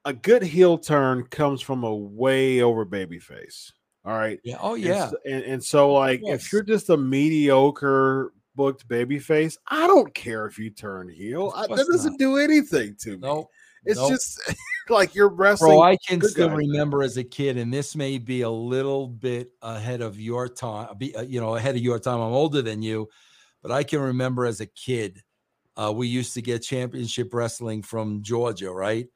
a 0.05 0.13
good 0.13 0.43
heel 0.43 0.79
turn 0.79 1.25
comes 1.25 1.63
from 1.63 1.85
a 1.85 1.95
way 1.95 2.61
over 2.61 2.85
baby 2.85 3.19
face. 3.19 3.73
All 4.05 4.13
right. 4.13 4.39
Yeah. 4.45 4.59
Oh 4.61 4.75
yeah. 4.75 5.11
And, 5.25 5.35
and, 5.35 5.45
and 5.53 5.65
so, 5.65 5.93
like, 5.93 6.21
yes. 6.23 6.45
if 6.45 6.53
you're 6.53 6.63
just 6.63 6.91
a 6.91 6.97
mediocre 6.97 8.33
booked 8.55 8.87
baby 8.87 9.19
face, 9.19 9.59
I 9.69 9.87
don't 9.87 10.15
care 10.15 10.47
if 10.47 10.59
you 10.59 10.71
turn 10.71 11.09
heel. 11.09 11.53
I, 11.57 11.67
that 11.67 11.87
doesn't 11.91 12.13
not. 12.13 12.19
do 12.19 12.37
anything 12.37 12.97
to 13.01 13.11
me. 13.13 13.19
Nope. 13.19 13.51
It's 13.87 13.99
nope. 13.99 14.11
just 14.11 14.41
like 14.89 15.15
you're 15.15 15.29
wrestling. 15.29 15.71
Bro, 15.73 15.83
I 15.83 15.97
can 15.97 16.21
still 16.21 16.49
guy. 16.49 16.55
remember 16.55 17.03
as 17.03 17.17
a 17.17 17.25
kid, 17.25 17.57
and 17.57 17.73
this 17.73 17.95
may 17.95 18.19
be 18.19 18.43
a 18.43 18.51
little 18.51 19.07
bit 19.07 19.51
ahead 19.63 20.01
of 20.01 20.21
your 20.21 20.49
time. 20.49 20.89
Be 20.99 21.15
uh, 21.15 21.23
you 21.23 21.41
know 21.41 21.55
ahead 21.55 21.77
of 21.77 21.83
your 21.83 21.99
time. 21.99 22.21
I'm 22.21 22.33
older 22.33 22.63
than 22.63 22.83
you, 22.83 23.09
but 23.63 23.71
I 23.71 23.85
can 23.85 24.01
remember 24.01 24.45
as 24.45 24.61
a 24.61 24.67
kid, 24.67 25.23
uh, 25.77 25.93
we 25.95 26.09
used 26.09 26.35
to 26.35 26.43
get 26.43 26.59
championship 26.63 27.33
wrestling 27.33 27.83
from 27.83 28.23
Georgia, 28.23 28.71
right? 28.71 29.07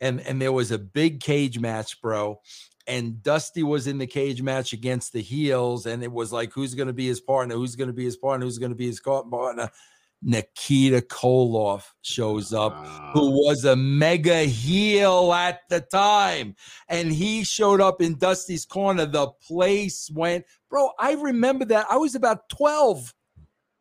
And 0.00 0.20
and 0.20 0.40
there 0.40 0.52
was 0.52 0.70
a 0.70 0.78
big 0.78 1.20
cage 1.20 1.58
match, 1.58 2.00
bro. 2.00 2.40
And 2.86 3.22
Dusty 3.22 3.62
was 3.62 3.86
in 3.86 3.98
the 3.98 4.06
cage 4.06 4.40
match 4.40 4.72
against 4.72 5.12
the 5.12 5.20
heels, 5.20 5.84
and 5.84 6.02
it 6.02 6.10
was 6.10 6.32
like, 6.32 6.52
who's 6.52 6.74
going 6.74 6.86
to 6.86 6.94
be 6.94 7.06
his 7.06 7.20
partner? 7.20 7.54
Who's 7.54 7.76
going 7.76 7.88
to 7.88 7.94
be 7.94 8.04
his 8.04 8.16
partner? 8.16 8.46
Who's 8.46 8.58
going 8.58 8.70
to 8.70 8.76
be 8.76 8.86
his 8.86 9.00
partner? 9.00 9.70
Nikita 10.22 11.00
Koloff 11.00 11.84
shows 12.02 12.52
up, 12.52 12.74
wow. 12.74 13.10
who 13.14 13.30
was 13.46 13.64
a 13.64 13.76
mega 13.76 14.40
heel 14.40 15.32
at 15.32 15.60
the 15.68 15.80
time. 15.80 16.56
And 16.88 17.12
he 17.12 17.44
showed 17.44 17.80
up 17.80 18.02
in 18.02 18.16
Dusty's 18.16 18.64
corner. 18.64 19.06
The 19.06 19.28
place 19.46 20.10
went, 20.12 20.44
bro. 20.70 20.90
I 20.98 21.12
remember 21.12 21.64
that. 21.66 21.86
I 21.88 21.96
was 21.96 22.14
about 22.14 22.48
12. 22.48 23.14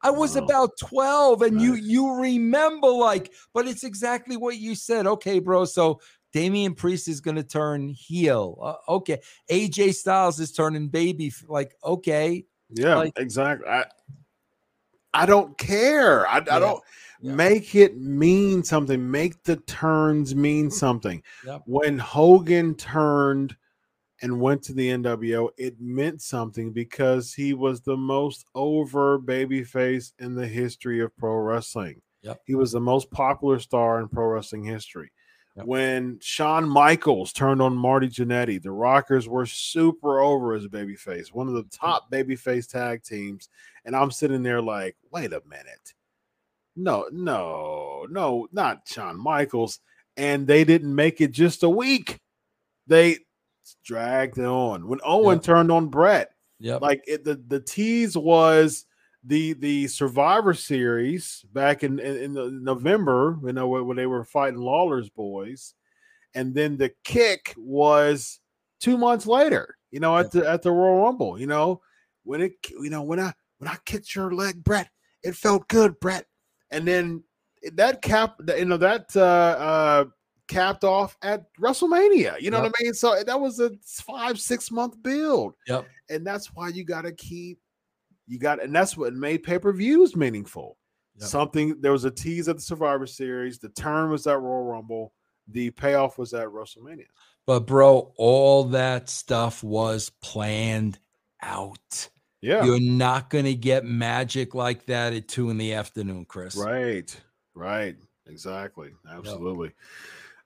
I 0.04 0.12
was 0.12 0.36
wow. 0.36 0.44
about 0.44 0.72
12. 0.80 1.42
And 1.42 1.58
nice. 1.58 1.66
you 1.66 1.74
you 1.74 2.22
remember, 2.22 2.90
like, 2.90 3.34
but 3.54 3.68
it's 3.68 3.84
exactly 3.84 4.38
what 4.38 4.58
you 4.58 4.76
said. 4.76 5.08
Okay, 5.08 5.40
bro. 5.40 5.66
So 5.66 6.00
Damian 6.34 6.76
Priest 6.76 7.08
is 7.08 7.20
going 7.20 7.38
to 7.38 7.44
turn 7.44 7.90
heel. 7.90 8.60
Uh, 8.62 8.92
okay. 8.98 9.20
AJ 9.50 9.96
Styles 9.96 10.40
is 10.40 10.52
turning 10.52 10.88
baby. 10.88 11.32
Like, 11.48 11.74
okay. 11.84 12.46
Yeah, 12.70 12.98
like, 12.98 13.14
exactly. 13.18 13.68
I, 13.68 13.86
I 15.14 15.26
don't 15.26 15.58
care. 15.58 16.28
I, 16.28 16.38
Yeah. 16.38 16.56
I 16.56 16.60
don't 16.60 16.84
Yeah. 17.22 17.36
make 17.36 17.76
it 17.76 17.98
mean 17.98 18.64
something. 18.64 19.10
Make 19.10 19.44
the 19.44 19.58
turns 19.58 20.36
mean 20.36 20.66
mm-hmm. 20.68 20.74
something. 20.74 21.24
Yep. 21.46 21.64
When 21.66 21.98
Hogan 22.00 22.76
turned 22.76 23.56
and 24.22 24.40
went 24.42 24.64
to 24.64 24.74
the 24.74 24.90
NWO, 24.90 25.50
it 25.58 25.80
meant 25.80 26.22
something 26.22 26.72
because 26.74 27.34
he 27.34 27.54
was 27.54 27.82
the 27.82 27.98
most 27.98 28.46
over 28.56 29.20
babyface 29.20 30.12
in 30.20 30.36
the 30.36 30.48
history 30.48 31.02
of 31.02 31.16
pro 31.18 31.36
wrestling. 31.36 32.02
Yep. 32.24 32.42
He 32.46 32.56
was 32.56 32.72
the 32.72 32.80
most 32.80 33.12
popular 33.12 33.60
star 33.60 34.00
in 34.00 34.10
pro 34.10 34.26
wrestling 34.26 34.64
history. 34.64 35.12
Yep. 35.58 35.66
When 35.66 36.20
Shawn 36.22 36.70
Michaels 36.70 37.34
turned 37.34 37.64
on 37.64 37.76
Marty 37.76 38.08
Jannetty, 38.10 38.62
the 38.62 38.72
Rockers 38.72 39.28
were 39.28 39.48
super 39.48 40.20
over 40.20 40.54
as 40.54 40.66
a 40.66 40.70
babyface, 40.70 41.30
one 41.34 41.48
of 41.48 41.56
the 41.56 41.64
top 41.64 42.12
babyface 42.12 42.70
tag 42.70 43.04
teams. 43.04 43.50
And 43.84 43.96
I'm 43.96 44.12
sitting 44.12 44.44
there 44.44 44.62
like, 44.62 44.96
wait 45.12 45.34
a 45.34 45.42
minute. 45.50 45.94
No, 46.76 47.08
no, 47.12 48.06
no, 48.12 48.48
not 48.52 48.88
Shawn 48.88 49.20
Michaels. 49.20 49.80
And 50.16 50.46
they 50.46 50.64
didn't 50.64 50.94
make 50.94 51.22
it 51.22 51.32
just 51.32 51.64
a 51.64 51.70
week. 51.70 52.20
They 52.86 53.18
dragged 53.84 54.38
it 54.38 54.46
on. 54.46 54.88
When 54.88 55.00
Owen 55.04 55.38
Yep. 55.38 55.44
turned 55.44 55.72
on 55.72 55.88
Bret, 55.88 56.32
Yep. 56.60 56.82
like 56.82 57.04
it, 57.08 57.24
the 57.24 57.36
the 57.48 57.60
tease 57.60 58.16
was 58.16 58.86
the 59.24 59.54
the 59.54 59.88
Survivor 59.88 60.54
Series 60.54 61.44
back 61.54 61.84
in 61.84 62.00
in, 62.00 62.18
in 62.18 62.34
the 62.34 62.50
November, 62.52 63.40
you 63.44 63.54
know, 63.54 63.68
when, 63.68 63.86
when 63.88 63.98
they 63.98 64.06
were 64.06 64.24
fighting 64.24 64.60
Lawler's 64.60 65.10
boys, 65.10 65.74
and 66.34 66.54
then 66.54 66.78
the 66.78 66.92
kick 67.04 67.54
was 67.58 68.40
two 68.80 68.98
months 68.98 69.26
later. 69.28 69.76
You 69.92 70.00
know, 70.00 70.18
at 70.18 70.32
the 70.32 70.48
at 70.48 70.62
the 70.62 70.72
Royal 70.72 71.04
Rumble. 71.04 71.40
You 71.40 71.48
know, 71.48 71.82
when 72.24 72.42
it 72.42 72.54
you 72.70 72.90
know 72.90 73.04
when 73.04 73.20
I 73.20 73.34
when 73.58 73.70
I 73.70 73.78
kicked 73.86 74.16
your 74.16 74.32
leg, 74.34 74.64
Bret, 74.64 74.90
it 75.24 75.36
felt 75.36 75.68
good, 75.68 76.00
Bret, 76.00 76.26
and 76.72 76.88
then 76.88 77.24
that 77.74 78.02
cap, 78.02 78.36
you 78.56 78.66
know, 78.66 78.78
that 78.78 79.16
uh 79.16 79.20
uh 79.20 80.06
capped 80.48 80.84
off 80.84 81.18
at 81.22 81.44
WrestleMania. 81.60 82.40
You 82.40 82.52
know 82.52 82.62
what 82.62 82.74
I 82.80 82.84
mean? 82.84 82.94
So 82.94 83.22
that 83.22 83.40
was 83.40 83.60
a 83.60 83.72
five 83.84 84.40
six 84.40 84.72
month 84.72 85.02
build 85.04 85.56
Yep. 85.68 85.86
and 86.10 86.26
that's 86.26 86.54
why 86.54 86.70
you 86.70 86.86
got 86.86 87.02
to 87.02 87.12
keep 87.12 87.60
you 88.28 88.38
got 88.38 88.62
and 88.62 88.76
that's 88.76 88.98
what 88.98 89.14
made 89.14 89.44
pay-per-views 89.44 90.16
meaningful. 90.16 90.78
Yep. 91.20 91.30
something 91.30 91.82
there 91.82 91.92
was 91.92 92.06
a 92.06 92.12
tease 92.12 92.48
at 92.48 92.58
the 92.58 92.62
survivor 92.62 93.08
series 93.08 93.58
the 93.58 93.70
turn 93.70 94.12
was 94.12 94.28
at 94.28 94.40
royal 94.40 94.66
rumble 94.66 95.14
the 95.48 95.72
payoff 95.72 96.18
was 96.18 96.34
at 96.34 96.48
wrestlemania. 96.48 97.06
But 97.46 97.62
bro, 97.62 98.14
all 98.18 98.66
that 98.66 99.10
stuff 99.10 99.64
was 99.64 100.12
planned 100.22 101.00
out. 101.42 102.10
yeah. 102.42 102.66
You're 102.66 102.82
not 102.82 103.30
gonna 103.30 103.54
get 103.54 103.86
magic 103.86 104.54
like 104.54 104.86
that 104.88 105.14
at 105.14 105.28
two 105.28 105.50
in 105.50 105.58
the 105.58 105.74
afternoon, 105.74 106.26
Chris. 106.26 106.56
right 106.56 107.16
right. 107.56 107.96
Exactly. 108.28 108.92
Absolutely. 109.10 109.72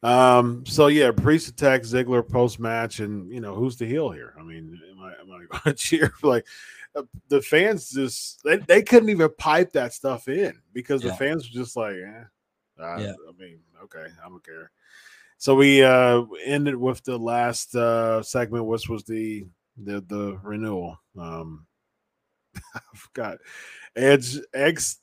Um 0.04 0.66
so 0.66 0.88
yeah 0.88 1.12
priest 1.12 1.48
attacks 1.48 1.90
ziggler 1.90 2.28
post-match 2.28 3.00
and 3.00 3.32
you 3.32 3.42
know 3.42 3.56
who's 3.56 3.76
the 3.78 3.86
heel 3.86 4.10
here? 4.12 4.34
I 4.40 4.44
mean 4.44 4.80
am 4.92 5.00
i 5.02 5.12
am 5.22 5.32
i 5.32 5.46
going 5.50 5.62
to 5.64 5.74
cheer? 5.74 6.14
Like 6.24 6.46
the 7.30 7.42
fans 7.42 7.90
just 7.90 8.42
they, 8.44 8.58
they 8.58 8.82
couldn't 8.82 9.10
even 9.10 9.30
pipe 9.38 9.72
that 9.74 9.94
stuff 9.94 10.28
in 10.28 10.54
because 10.74 11.02
the 11.02 11.14
fans 11.14 11.50
were 11.50 11.62
just 11.62 11.76
like 11.76 11.96
eh, 11.96 12.24
I, 12.84 13.02
Yeah. 13.02 13.14
I 13.30 13.42
mean 13.42 13.60
okay 13.84 14.08
i 14.24 14.30
don't 14.30 14.46
care. 14.46 14.72
So 15.38 15.56
we 15.56 15.84
uh 15.84 16.24
ended 16.46 16.76
with 16.76 17.04
the 17.04 17.18
last 17.18 17.76
uh 17.76 18.22
segment 18.22 18.66
which 18.66 18.90
was 18.90 19.04
the 19.06 19.48
the 19.78 20.02
the 20.02 20.40
renewal. 20.44 21.00
Um 21.18 21.66
i 22.76 22.80
forgot. 22.94 23.38
Edge 23.96 24.38
x 24.54 25.00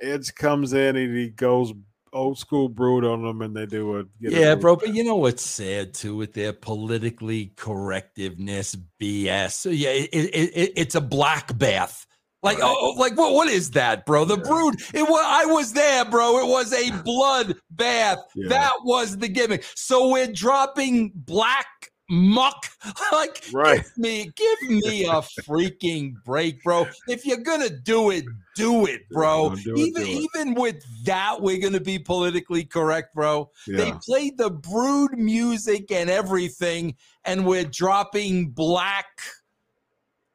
edge 0.00 0.34
comes 0.34 0.72
in 0.72 0.96
and 0.96 1.16
he 1.16 1.28
goes 1.30 1.72
old 2.12 2.38
school 2.38 2.68
brood 2.68 3.04
on 3.04 3.22
them 3.22 3.42
and 3.42 3.54
they 3.56 3.66
do 3.66 3.98
a 3.98 4.04
Yeah, 4.20 4.54
bro. 4.54 4.76
But 4.76 4.94
you 4.94 5.04
know 5.04 5.16
what's 5.16 5.42
sad 5.42 5.94
too 5.94 6.16
with 6.16 6.34
their 6.34 6.52
politically 6.52 7.52
correctiveness 7.56 8.76
BS. 9.00 9.52
So 9.52 9.70
yeah, 9.70 9.90
it, 9.90 10.10
it, 10.12 10.50
it, 10.54 10.72
it's 10.76 10.94
a 10.94 11.00
black 11.00 11.56
bath. 11.58 12.06
Like, 12.42 12.58
Right. 12.58 12.68
Oh, 12.68 12.76
oh, 12.96 13.00
like 13.00 13.16
what? 13.16 13.34
What 13.34 13.48
is 13.48 13.72
that, 13.72 14.06
bro? 14.06 14.24
The 14.24 14.36
Yeah. 14.36 14.44
brood. 14.44 14.76
It 14.94 15.02
was. 15.02 15.24
I 15.26 15.44
was 15.46 15.72
there, 15.72 16.04
bro. 16.04 16.38
It 16.38 16.48
was 16.48 16.72
a 16.72 16.90
blood 17.02 17.56
bath. 17.70 18.18
Yeah. 18.36 18.48
That 18.50 18.72
was 18.84 19.18
the 19.18 19.28
gimmick. 19.28 19.64
So 19.74 20.12
we're 20.12 20.32
dropping 20.32 21.10
black 21.14 21.66
muck. 22.08 22.66
like, 23.12 23.42
Right. 23.52 23.82
give 23.82 23.96
me, 23.96 24.32
give 24.34 24.70
me 24.70 25.04
a 25.04 25.20
freaking 25.46 26.14
break, 26.24 26.62
bro. 26.62 26.86
If 27.06 27.26
you're 27.26 27.38
gonna 27.38 27.70
do 27.70 28.10
it, 28.10 28.24
do 28.54 28.86
it, 28.86 29.08
bro. 29.10 29.50
Don't 29.50 29.66
it, 29.66 29.78
even 29.78 30.06
even 30.06 30.54
with 30.54 30.84
that, 31.04 31.40
we're 31.40 31.60
gonna 31.60 31.80
be 31.80 31.98
politically 31.98 32.64
correct, 32.64 33.14
bro. 33.14 33.50
They 33.66 33.92
played 34.04 34.38
the 34.38 34.50
brood 34.50 35.18
music 35.18 35.90
and 35.92 36.10
everything, 36.10 36.96
and 37.24 37.46
we're 37.46 37.64
dropping 37.64 38.50
black 38.50 39.06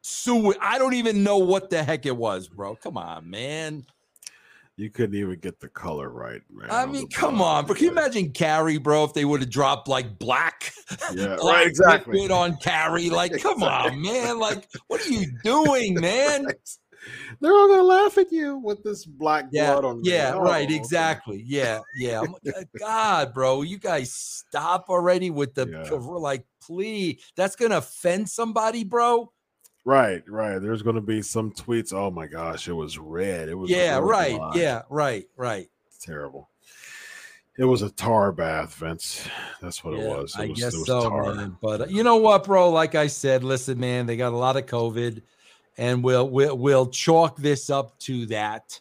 sewer. 0.01 0.55
I 0.61 0.77
don't 0.77 0.93
even 0.93 1.23
know 1.23 1.37
what 1.37 1.69
the 1.69 1.83
heck 1.83 2.05
it 2.05 2.15
was, 2.15 2.47
bro. 2.47 2.75
Come 2.75 2.97
on, 2.97 3.29
man. 3.29 3.85
You 4.75 4.89
couldn't 4.89 5.15
even 5.15 5.39
get 5.39 5.59
the 5.59 5.67
color 5.67 6.09
right 6.09 6.41
man 6.51 6.69
I 6.69 6.85
mean, 6.85 7.07
come 7.09 7.37
blood. 7.37 7.57
on, 7.57 7.65
bro. 7.65 7.75
Can 7.75 7.85
you 7.85 7.91
imagine 7.91 8.31
Carrie, 8.31 8.77
bro, 8.77 9.03
if 9.03 9.13
they 9.13 9.25
would 9.25 9.41
have 9.41 9.49
dropped 9.49 9.87
like 9.87 10.17
black, 10.17 10.73
yeah 11.13 11.35
black 11.39 11.57
right 11.57 11.67
exactly 11.67 12.27
on 12.29 12.57
Carrie? 12.57 13.09
Like, 13.09 13.39
come 13.41 13.63
on, 13.63 14.01
man. 14.01 14.39
Like, 14.39 14.67
what 14.87 15.05
are 15.05 15.09
you 15.09 15.31
doing, 15.43 15.95
man? 15.95 16.47
they're 17.41 17.53
all 17.53 17.67
gonna 17.67 17.83
laugh 17.83 18.17
at 18.17 18.31
you 18.31 18.57
with 18.57 18.83
this 18.83 19.05
black 19.05 19.45
Yeah, 19.51 19.73
blood 19.73 19.85
on 19.85 19.99
yeah, 20.03 20.33
Oh, 20.35 20.39
right, 20.39 20.69
exactly. 20.71 21.43
Yeah, 21.45 21.79
yeah. 21.97 22.21
I'm 22.21 22.31
like, 22.31 22.55
"Uh, 22.57 22.63
God, 22.79 23.33
bro, 23.33 23.61
you 23.61 23.77
guys 23.77 24.13
stop 24.13 24.85
already 24.89 25.29
with 25.29 25.53
the 25.53 25.67
Yeah. 25.67 25.97
like, 25.97 26.45
please. 26.61 27.21
That's 27.35 27.55
gonna 27.55 27.77
offend 27.77 28.29
somebody, 28.29 28.83
bro. 28.83 29.32
Right 29.85 30.23
right 30.29 30.59
there's 30.61 30.81
gonna 30.81 31.01
be 31.01 31.21
some 31.21 31.51
tweets 31.51 31.93
oh 31.93 32.09
my 32.09 32.25
gosh 32.27 32.67
it 32.67 32.73
was 32.73 32.97
red 32.97 33.49
it 33.49 33.55
was 33.55 33.69
Yeah, 33.69 33.97
right. 33.99 34.37
blood. 34.37 34.55
Yeah, 34.55 34.81
right, 34.89 35.25
right. 35.35 35.69
It's 35.87 36.03
terrible 36.05 36.49
it 37.57 37.65
was 37.65 37.81
a 37.83 37.89
tar 37.91 38.31
bath 38.31 38.75
vince 38.75 39.27
that's 39.61 39.83
what 39.83 39.93
it 39.93 39.99
was 40.07 40.33
It 40.35 40.41
I 40.41 40.45
was- 40.47 40.59
guess 40.59 40.73
it 40.73 40.77
was 40.79 40.87
so, 40.87 41.09
tar. 41.09 41.35
man. 41.35 41.57
But 41.61 41.81
uh, 41.81 41.85
you 41.87 42.03
know 42.03 42.15
what, 42.17 42.45
bro? 42.45 42.69
Like 42.71 42.95
I 42.95 43.07
said, 43.07 43.43
listen, 43.43 43.79
man, 43.79 44.05
they 44.07 44.17
got 44.17 44.33
a 44.33 44.37
lot 44.37 44.57
of 44.57 44.65
COVID, 44.65 45.21
and 45.77 46.03
we'll 46.03 46.27
we'll 46.29 46.57
we'll 46.57 46.87
chalk 46.87 47.37
this 47.37 47.69
up 47.69 47.97
to 47.99 48.25
that. 48.27 48.79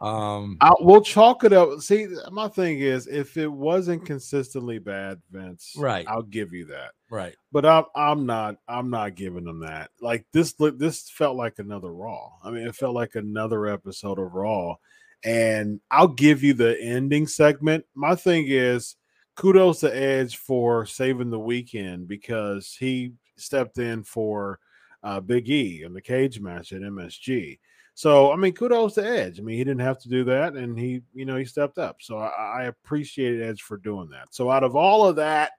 Um, 0.00 0.56
I, 0.60 0.72
we'll 0.80 1.00
chalk 1.02 1.44
it 1.44 1.52
up. 1.52 1.80
See, 1.80 2.06
my 2.30 2.48
thing 2.48 2.78
is, 2.78 3.06
if 3.06 3.36
it 3.36 3.50
wasn't 3.50 4.06
consistently 4.06 4.78
bad, 4.78 5.20
Vince, 5.30 5.74
Right. 5.76 6.06
I'll 6.08 6.22
give 6.22 6.52
you 6.52 6.66
that. 6.66 6.92
right. 7.10 7.34
But 7.50 7.66
I'm, 7.66 7.84
I'm 7.96 8.26
not, 8.26 8.56
I'm 8.68 8.90
not 8.90 9.14
giving 9.16 9.44
them 9.44 9.60
that. 9.60 9.90
Like 10.00 10.24
this, 10.32 10.54
look, 10.60 10.78
this 10.78 11.10
felt 11.10 11.36
like 11.36 11.58
another 11.58 11.92
Raw. 11.92 12.30
I 12.44 12.50
mean, 12.50 12.66
it 12.66 12.76
felt 12.76 12.94
like 12.94 13.14
another 13.14 13.66
episode 13.66 14.18
of 14.18 14.34
Raw. 14.34 14.76
And 15.24 15.80
I'll 15.90 16.06
give 16.08 16.44
you 16.44 16.54
the 16.54 16.80
ending 16.80 17.26
segment. 17.26 17.84
My 17.94 18.14
thing 18.14 18.44
is, 18.46 18.94
kudos 19.34 19.80
to 19.80 19.96
Edge 19.96 20.36
for 20.36 20.86
saving 20.86 21.30
the 21.30 21.38
weekend 21.40 22.06
because 22.06 22.76
he 22.78 23.14
stepped 23.36 23.78
in 23.78 24.04
for 24.04 24.60
uh, 25.02 25.18
Big 25.20 25.48
E 25.48 25.82
in 25.84 25.92
the 25.92 26.00
cage 26.00 26.40
match 26.40 26.72
at 26.72 26.82
MSG. 26.82 27.58
So 27.98 28.30
I 28.30 28.36
mean, 28.36 28.52
kudos 28.52 28.94
to 28.94 29.04
Edge. 29.04 29.40
I 29.40 29.42
mean, 29.42 29.58
he 29.58 29.64
didn't 29.64 29.80
have 29.80 29.98
to 30.02 30.08
do 30.08 30.22
that, 30.22 30.54
and 30.54 30.78
he, 30.78 31.02
you 31.14 31.24
know, 31.24 31.34
he 31.34 31.44
stepped 31.44 31.78
up. 31.78 31.96
So 31.98 32.16
I, 32.18 32.28
I 32.60 32.62
appreciate 32.66 33.42
Edge 33.42 33.62
for 33.62 33.76
doing 33.76 34.08
that. 34.10 34.32
So 34.32 34.52
out 34.52 34.62
of 34.62 34.76
all 34.76 35.04
of 35.08 35.16
that, 35.16 35.50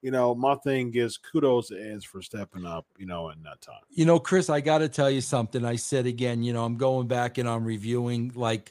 you 0.00 0.12
know, 0.12 0.32
my 0.32 0.54
thing 0.62 0.94
is 0.94 1.16
kudos 1.18 1.70
to 1.70 1.92
Edge 1.92 2.06
for 2.06 2.22
stepping 2.22 2.64
up, 2.64 2.86
you 2.98 3.06
know, 3.06 3.30
in 3.30 3.42
that 3.42 3.60
time. 3.62 3.80
You 3.90 4.04
know, 4.04 4.20
Chris, 4.20 4.48
I 4.48 4.60
got 4.60 4.78
to 4.78 4.88
tell 4.88 5.10
you 5.10 5.20
something. 5.20 5.64
I 5.64 5.74
said 5.74 6.06
again, 6.06 6.44
you 6.44 6.52
know, 6.52 6.64
I'm 6.64 6.76
going 6.76 7.08
back 7.08 7.36
and 7.36 7.48
I'm 7.48 7.64
reviewing 7.64 8.30
like 8.36 8.70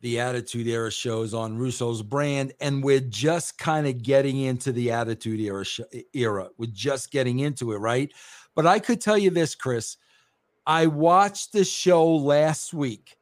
the 0.00 0.18
Attitude 0.18 0.66
Era 0.66 0.90
shows 0.90 1.34
on 1.34 1.56
Russo's 1.56 2.02
brand, 2.02 2.52
and 2.60 2.82
we're 2.82 2.98
just 2.98 3.58
kind 3.58 3.86
of 3.86 4.02
getting 4.02 4.40
into 4.40 4.72
the 4.72 4.90
Attitude 4.90 5.38
Era 5.38 5.64
sh- 5.64 5.82
era. 6.12 6.48
We're 6.58 6.72
just 6.72 7.12
getting 7.12 7.38
into 7.38 7.70
it, 7.70 7.76
right? 7.76 8.12
But 8.56 8.66
I 8.66 8.80
could 8.80 9.00
tell 9.00 9.16
you 9.16 9.30
this, 9.30 9.54
Chris. 9.54 9.98
I 10.66 10.86
watched 10.86 11.52
the 11.52 11.64
show 11.64 12.06
last 12.16 12.72
week 12.72 13.16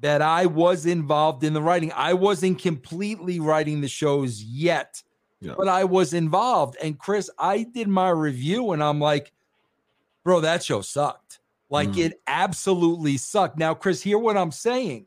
that 0.00 0.22
I 0.22 0.46
was 0.46 0.86
involved 0.86 1.44
in 1.44 1.52
the 1.52 1.62
writing. 1.62 1.92
I 1.94 2.12
wasn't 2.14 2.58
completely 2.60 3.40
writing 3.40 3.80
the 3.80 3.88
shows 3.88 4.42
yet, 4.42 5.02
Yeah. 5.40 5.54
but 5.56 5.68
I 5.68 5.84
was 5.84 6.12
involved. 6.14 6.76
And 6.82 6.98
Chris, 6.98 7.30
I 7.38 7.62
did 7.64 7.88
my 7.88 8.10
review 8.10 8.72
and 8.72 8.82
I'm 8.82 9.00
like, 9.00 9.32
bro, 10.24 10.40
that 10.40 10.62
show 10.64 10.80
sucked. 10.82 11.40
Like 11.70 11.88
Mm. 11.90 11.98
it 11.98 12.20
absolutely 12.26 13.16
sucked. 13.16 13.58
Now, 13.58 13.74
Chris, 13.74 14.02
hear 14.02 14.18
what 14.18 14.36
I'm 14.36 14.52
saying. 14.52 15.06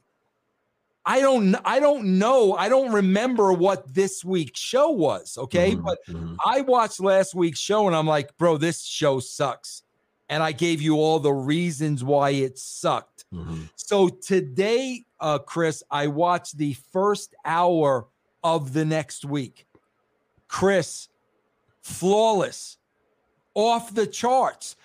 I 1.05 1.21
don't 1.21 1.55
I 1.65 1.79
don't 1.79 2.19
know. 2.19 2.53
I 2.53 2.67
don't 2.69 2.91
remember 2.91 3.53
what 3.53 3.93
this 3.93 4.23
week's 4.25 4.59
show 4.59 4.89
was. 4.89 5.37
Okay. 5.37 5.71
Mhm, 5.75 5.83
But 5.83 5.97
mhm. 6.07 6.35
I 6.45 6.61
watched 6.61 6.99
last 6.99 7.33
week's 7.33 7.59
show 7.59 7.87
and 7.87 7.95
I'm 7.95 8.05
like, 8.05 8.37
bro, 8.37 8.57
this 8.57 8.81
show 8.83 9.19
sucks. 9.19 9.83
And 10.29 10.43
I 10.43 10.51
gave 10.51 10.81
you 10.81 10.95
all 10.95 11.19
the 11.19 11.33
reasons 11.33 12.03
why 12.03 12.29
it 12.31 12.57
sucked. 12.57 13.25
So 13.75 14.09
today, 14.09 15.05
uh, 15.19 15.39
Chris, 15.39 15.83
I 15.91 16.07
watched 16.07 16.57
the 16.57 16.73
first 16.93 17.35
hour 17.45 18.07
of 18.43 18.73
the 18.73 18.85
next 18.85 19.25
week. 19.25 19.65
Chris, 20.47 21.09
flawless, 21.81 22.77
off 23.53 23.93
the 23.93 24.07
charts. 24.07 24.75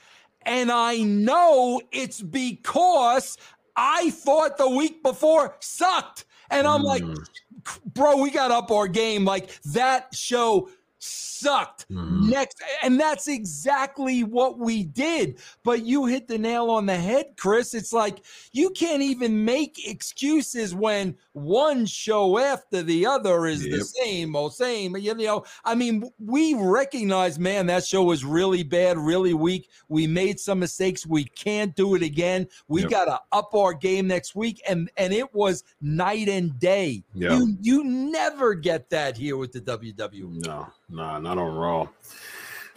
And 0.43 0.71
I 0.71 0.99
know 0.99 1.81
it's 1.93 2.21
because 2.21 3.39
I 3.77 4.11
thought 4.11 4.59
the 4.59 4.69
week 4.69 5.03
before 5.03 5.57
sucked. 5.61 6.25
And 6.51 6.66
I'm 6.66 6.83
like, 6.83 7.03
Mm. 7.03 7.27
bro, 7.95 8.16
we 8.16 8.31
got 8.31 8.51
up 8.51 8.71
our 8.71 8.89
game. 8.89 9.25
Like 9.25 9.51
that 9.65 10.15
show 10.15 10.69
sucked. 11.05 11.86
Mhm. 11.90 12.31
Next, 12.31 12.60
and 12.82 12.98
that's 12.98 13.28
exactly 13.28 14.24
what 14.24 14.59
we 14.59 14.85
did. 14.85 15.39
But 15.62 15.85
you 15.85 16.06
hit 16.06 16.26
the 16.28 16.39
nail 16.39 16.70
on 16.70 16.86
the 16.86 16.97
head, 16.97 17.35
Chris. 17.36 17.74
It's 17.74 17.93
like 17.93 18.22
you 18.52 18.70
can't 18.70 19.02
even 19.02 19.44
make 19.44 19.86
excuses 19.89 20.74
when 20.74 21.16
one 21.32 21.85
show 21.86 22.39
after 22.39 22.82
the 22.82 23.05
other 23.06 23.47
is 23.47 23.62
the 23.62 23.85
same 23.85 24.35
or 24.35 24.51
same. 24.51 24.97
You 24.97 25.14
know, 25.14 25.44
I 25.64 25.74
mean, 25.74 26.10
we 26.18 26.55
recognize, 26.55 27.39
man, 27.39 27.66
that 27.66 27.85
show 27.85 28.05
was 28.05 28.24
really 28.24 28.62
bad, 28.62 28.97
really 28.97 29.35
weak. 29.35 29.68
We 29.89 30.06
made 30.06 30.40
some 30.40 30.60
mistakes. 30.60 31.06
We 31.06 31.24
can't 31.24 31.74
do 31.76 31.94
it 31.94 32.02
again. 32.02 32.47
We 32.68 32.82
Yep. 32.82 32.90
got 32.90 33.05
to 33.06 33.20
up 33.32 33.55
our 33.55 33.74
game 33.74 34.06
next 34.06 34.35
week, 34.35 34.62
and 34.68 34.90
and 34.97 35.12
it 35.12 35.35
was 35.35 35.64
night 35.81 36.28
and 36.28 36.59
day. 36.59 37.02
Yeah. 37.14 37.36
You 37.39 37.56
you 37.60 37.85
never 37.85 38.55
get 38.55 38.89
that 38.90 39.16
here 39.16 39.36
with 39.36 39.52
the 39.52 39.60
WWE. 39.60 40.47
No, 40.47 40.66
no, 40.89 41.19
not 41.19 41.39
on 41.39 41.55
Raw. 41.55 41.89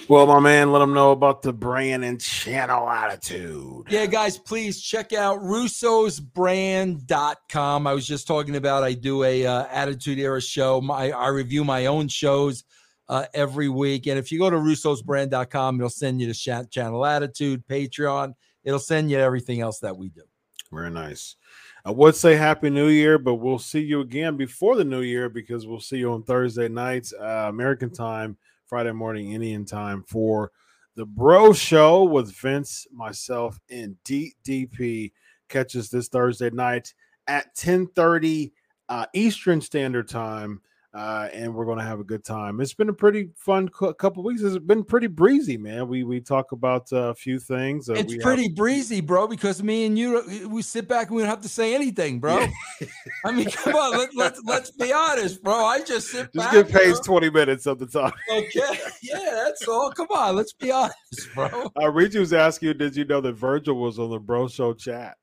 Well, 0.07 0.25
my 0.25 0.39
man, 0.39 0.71
let 0.71 0.79
them 0.79 0.93
know 0.93 1.11
about 1.11 1.41
the 1.41 1.51
brand 1.51 2.05
and 2.05 2.21
channel 2.21 2.89
attitude. 2.89 3.88
Yeah, 3.89 4.05
guys, 4.05 4.38
please 4.38 4.81
check 4.81 5.11
out 5.11 5.41
russosbrand.com. 5.41 7.88
I 7.88 7.93
was 7.93 8.07
just 8.07 8.25
talking 8.25 8.55
about 8.55 8.84
I 8.84 8.93
do 8.93 9.25
a 9.25 9.45
uh, 9.45 9.65
Attitude 9.69 10.19
Era 10.19 10.41
show. 10.41 10.79
My, 10.79 11.11
I 11.11 11.27
review 11.27 11.65
my 11.65 11.88
own 11.88 12.07
shows 12.07 12.63
uh, 13.09 13.25
every 13.34 13.67
week. 13.67 14.07
And 14.07 14.17
if 14.17 14.31
you 14.31 14.39
go 14.39 14.49
to 14.49 14.55
russosbrand.com, 14.55 15.77
it'll 15.77 15.89
send 15.89 16.21
you 16.21 16.31
to 16.31 16.65
Channel 16.69 17.05
Attitude, 17.05 17.67
Patreon. 17.67 18.34
It'll 18.63 18.79
send 18.79 19.11
you 19.11 19.17
everything 19.17 19.59
else 19.59 19.79
that 19.79 19.97
we 19.97 20.07
do. 20.07 20.23
Very 20.71 20.91
nice. 20.91 21.35
I 21.88 21.91
would 21.91 22.18
say 22.18 22.35
Happy 22.35 22.69
New 22.69 22.89
Year, 22.89 23.18
but 23.18 23.35
we'll 23.35 23.59
see 23.59 23.80
you 23.80 24.01
again 24.01 24.35
before 24.35 24.76
the 24.76 24.84
New 24.84 25.03
Year 25.03 25.30
because 25.30 25.65
we'll 25.65 25.80
see 25.80 25.99
you 25.99 26.11
on 26.11 26.22
Thursday 26.22 26.68
nights, 26.68 27.14
uh, 27.18 27.45
American 27.47 27.89
time, 27.89 28.35
Friday 28.65 28.91
morning, 28.91 29.31
Indian 29.31 29.64
time 29.64 30.03
for 30.05 30.51
the 30.95 31.05
Bro 31.05 31.53
Show 31.53 32.03
with 32.03 32.35
Vince, 32.35 32.88
myself, 32.91 33.57
and 33.69 33.95
DDP. 34.03 35.14
Catches 35.47 35.89
this 35.89 36.09
Thursday 36.09 36.49
night 36.49 36.93
at 37.27 37.55
10:30 37.55 38.51
uh, 38.89 39.05
Eastern 39.14 39.61
Standard 39.61 40.09
Time. 40.09 40.59
Uh, 40.98 41.30
and 41.32 41.53
we're 41.53 41.65
going 41.65 41.78
to 41.78 41.84
have 41.84 41.99
a 41.99 42.03
good 42.03 42.24
time. 42.24 42.60
It's 42.60 42.74
been 42.74 42.90
a 42.90 42.94
pretty 42.94 43.30
fun 43.36 43.69
cou- 43.69 43.94
couple 43.94 44.24
weeks. 44.24 44.41
It's 44.41 44.57
been 44.57 44.84
pretty 44.84 45.06
breezy, 45.06 45.56
man. 45.56 45.88
We 45.88 46.03
we 46.03 46.19
talk 46.19 46.53
about 46.53 46.91
uh, 46.91 47.10
a 47.10 47.14
few 47.14 47.38
things. 47.38 47.88
Uh, 47.88 47.94
It's 47.94 48.07
we 48.10 48.14
have- 48.15 48.24
pretty 48.24 48.49
breezy, 48.49 48.99
bro, 49.02 49.28
because 49.28 49.61
me 49.61 49.86
and 49.86 49.95
you, 49.95 50.48
we 50.49 50.64
sit 50.64 50.88
back 50.88 51.07
and 51.10 51.15
we 51.15 51.22
don't 51.22 51.30
have 51.30 51.41
to 51.41 51.49
say 51.49 51.76
anything, 51.76 52.19
bro. 52.19 52.48
I 53.26 53.32
mean, 53.32 53.45
come 53.52 53.76
on, 53.76 53.91
let, 53.95 54.15
let's 54.15 54.41
let's 54.45 54.72
be 54.72 54.91
honest, 54.91 55.44
bro. 55.44 55.53
I 55.65 55.82
just 55.84 56.07
sit 56.10 56.34
just 56.34 56.52
back. 56.52 56.52
get 56.53 56.69
paid 56.69 56.95
20 57.06 57.30
minutes 57.30 57.68
of 57.68 57.78
the 57.78 57.86
time. 57.86 58.14
Okay, 58.32 58.80
yeah, 59.03 59.44
that's 59.45 59.68
all. 59.68 59.91
Come 59.91 60.07
on, 60.10 60.36
let's 60.36 60.53
be 60.53 60.72
honest, 60.72 60.95
bro. 61.36 61.72
Uh, 61.80 61.91
Reggie 61.91 62.18
was 62.19 62.34
asking 62.34 62.69
you, 62.69 62.74
did 62.74 62.95
you 62.95 63.06
know 63.06 63.22
that 63.22 63.34
Virgil 63.34 63.76
was 63.76 63.99
on 63.99 64.10
the 64.10 64.18
Bro 64.19 64.48
Show 64.48 64.74
chat? 64.74 65.15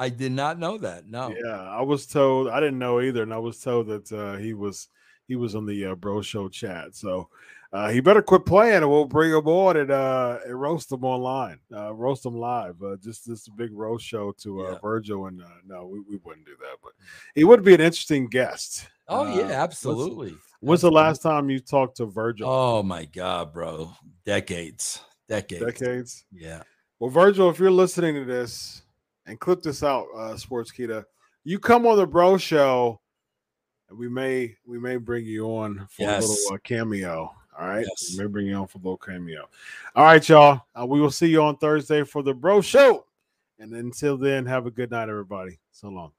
I 0.00 0.08
did 0.08 0.32
not 0.32 0.58
know 0.58 0.78
that. 0.78 1.06
No. 1.06 1.28
Yeah, 1.44 1.60
I 1.60 1.82
was 1.82 2.06
told. 2.06 2.48
I 2.48 2.58
didn't 2.58 2.78
know 2.78 3.00
either, 3.00 3.22
and 3.22 3.34
I 3.34 3.38
was 3.38 3.60
told 3.60 3.86
that 3.88 4.10
uh, 4.10 4.36
he 4.38 4.54
was 4.54 4.88
he 5.28 5.36
was 5.36 5.54
on 5.54 5.66
the 5.66 5.84
uh, 5.86 5.94
Bro 5.94 6.22
Show 6.22 6.48
chat. 6.48 6.96
So 6.96 7.28
uh, 7.72 7.90
he 7.90 8.00
better 8.00 8.22
quit 8.22 8.46
playing, 8.46 8.76
and 8.76 8.88
we'll 8.90 9.04
bring 9.04 9.30
him 9.30 9.46
on 9.46 9.76
and 9.76 9.90
uh, 9.90 10.38
and 10.46 10.58
roast 10.58 10.90
him 10.90 11.04
online, 11.04 11.58
uh, 11.76 11.92
roast 11.92 12.24
him 12.24 12.34
live. 12.34 12.82
Uh, 12.82 12.96
just 12.96 13.28
this 13.28 13.46
big 13.48 13.72
roast 13.72 14.06
show 14.06 14.32
to 14.38 14.66
uh, 14.66 14.70
Yeah. 14.72 14.78
Virgil, 14.80 15.26
and 15.26 15.42
uh, 15.42 15.46
no, 15.66 15.86
we, 15.86 16.00
we 16.00 16.16
wouldn't 16.24 16.46
do 16.46 16.56
that, 16.60 16.78
but 16.82 16.92
he 17.34 17.44
would 17.44 17.62
be 17.62 17.74
an 17.74 17.80
interesting 17.82 18.26
guest. 18.26 18.88
Oh 19.06 19.26
Uh, 19.26 19.36
yeah, 19.36 19.62
absolutely. 19.62 20.34
When's 20.60 20.80
the 20.80 20.90
last 20.90 21.20
time 21.20 21.50
you 21.50 21.60
talked 21.60 21.98
to 21.98 22.06
Virgil? 22.06 22.48
Oh 22.48 22.82
my 22.82 23.04
god, 23.04 23.52
bro. 23.52 23.92
Decades. 24.24 25.02
Decades. 25.28 25.64
Decades. 25.64 26.24
Yeah. 26.32 26.62
Well, 26.98 27.10
Virgil, 27.10 27.50
if 27.50 27.58
you're 27.58 27.70
listening 27.70 28.14
to 28.14 28.24
this 28.24 28.82
and 29.26 29.38
clip 29.38 29.62
this 29.62 29.82
out, 29.82 30.06
uh, 30.16 30.34
Sportskeeda, 30.34 31.04
you 31.44 31.58
come 31.58 31.86
on 31.86 31.96
the 31.96 32.06
Bro 32.06 32.38
Show, 32.38 33.00
and 33.88 33.98
we 33.98 34.08
may 34.08 34.54
we 34.66 34.78
may 34.78 34.96
bring 34.96 35.24
you 35.24 35.46
on 35.46 35.86
for 35.90 36.08
a 36.08 36.18
little 36.18 36.54
uh, 36.54 36.58
cameo. 36.62 37.34
All 37.58 37.68
right, 37.68 37.84
Yes. 37.86 38.12
we 38.16 38.22
may 38.24 38.28
bring 38.28 38.46
you 38.46 38.54
on 38.54 38.66
for 38.66 38.78
a 38.78 38.80
little 38.80 38.96
cameo. 38.96 39.48
All 39.94 40.04
right, 40.04 40.26
y'all. 40.28 40.62
Uh, 40.78 40.86
we 40.86 41.00
will 41.00 41.10
see 41.10 41.28
you 41.28 41.42
on 41.42 41.56
Thursday 41.58 42.04
for 42.04 42.22
the 42.22 42.32
Bro 42.32 42.62
Show, 42.62 43.04
and 43.58 43.72
until 43.74 44.16
then, 44.16 44.46
have 44.46 44.66
a 44.66 44.70
good 44.70 44.90
night, 44.90 45.08
everybody. 45.08 45.58
So 45.72 45.88
long. 45.88 46.12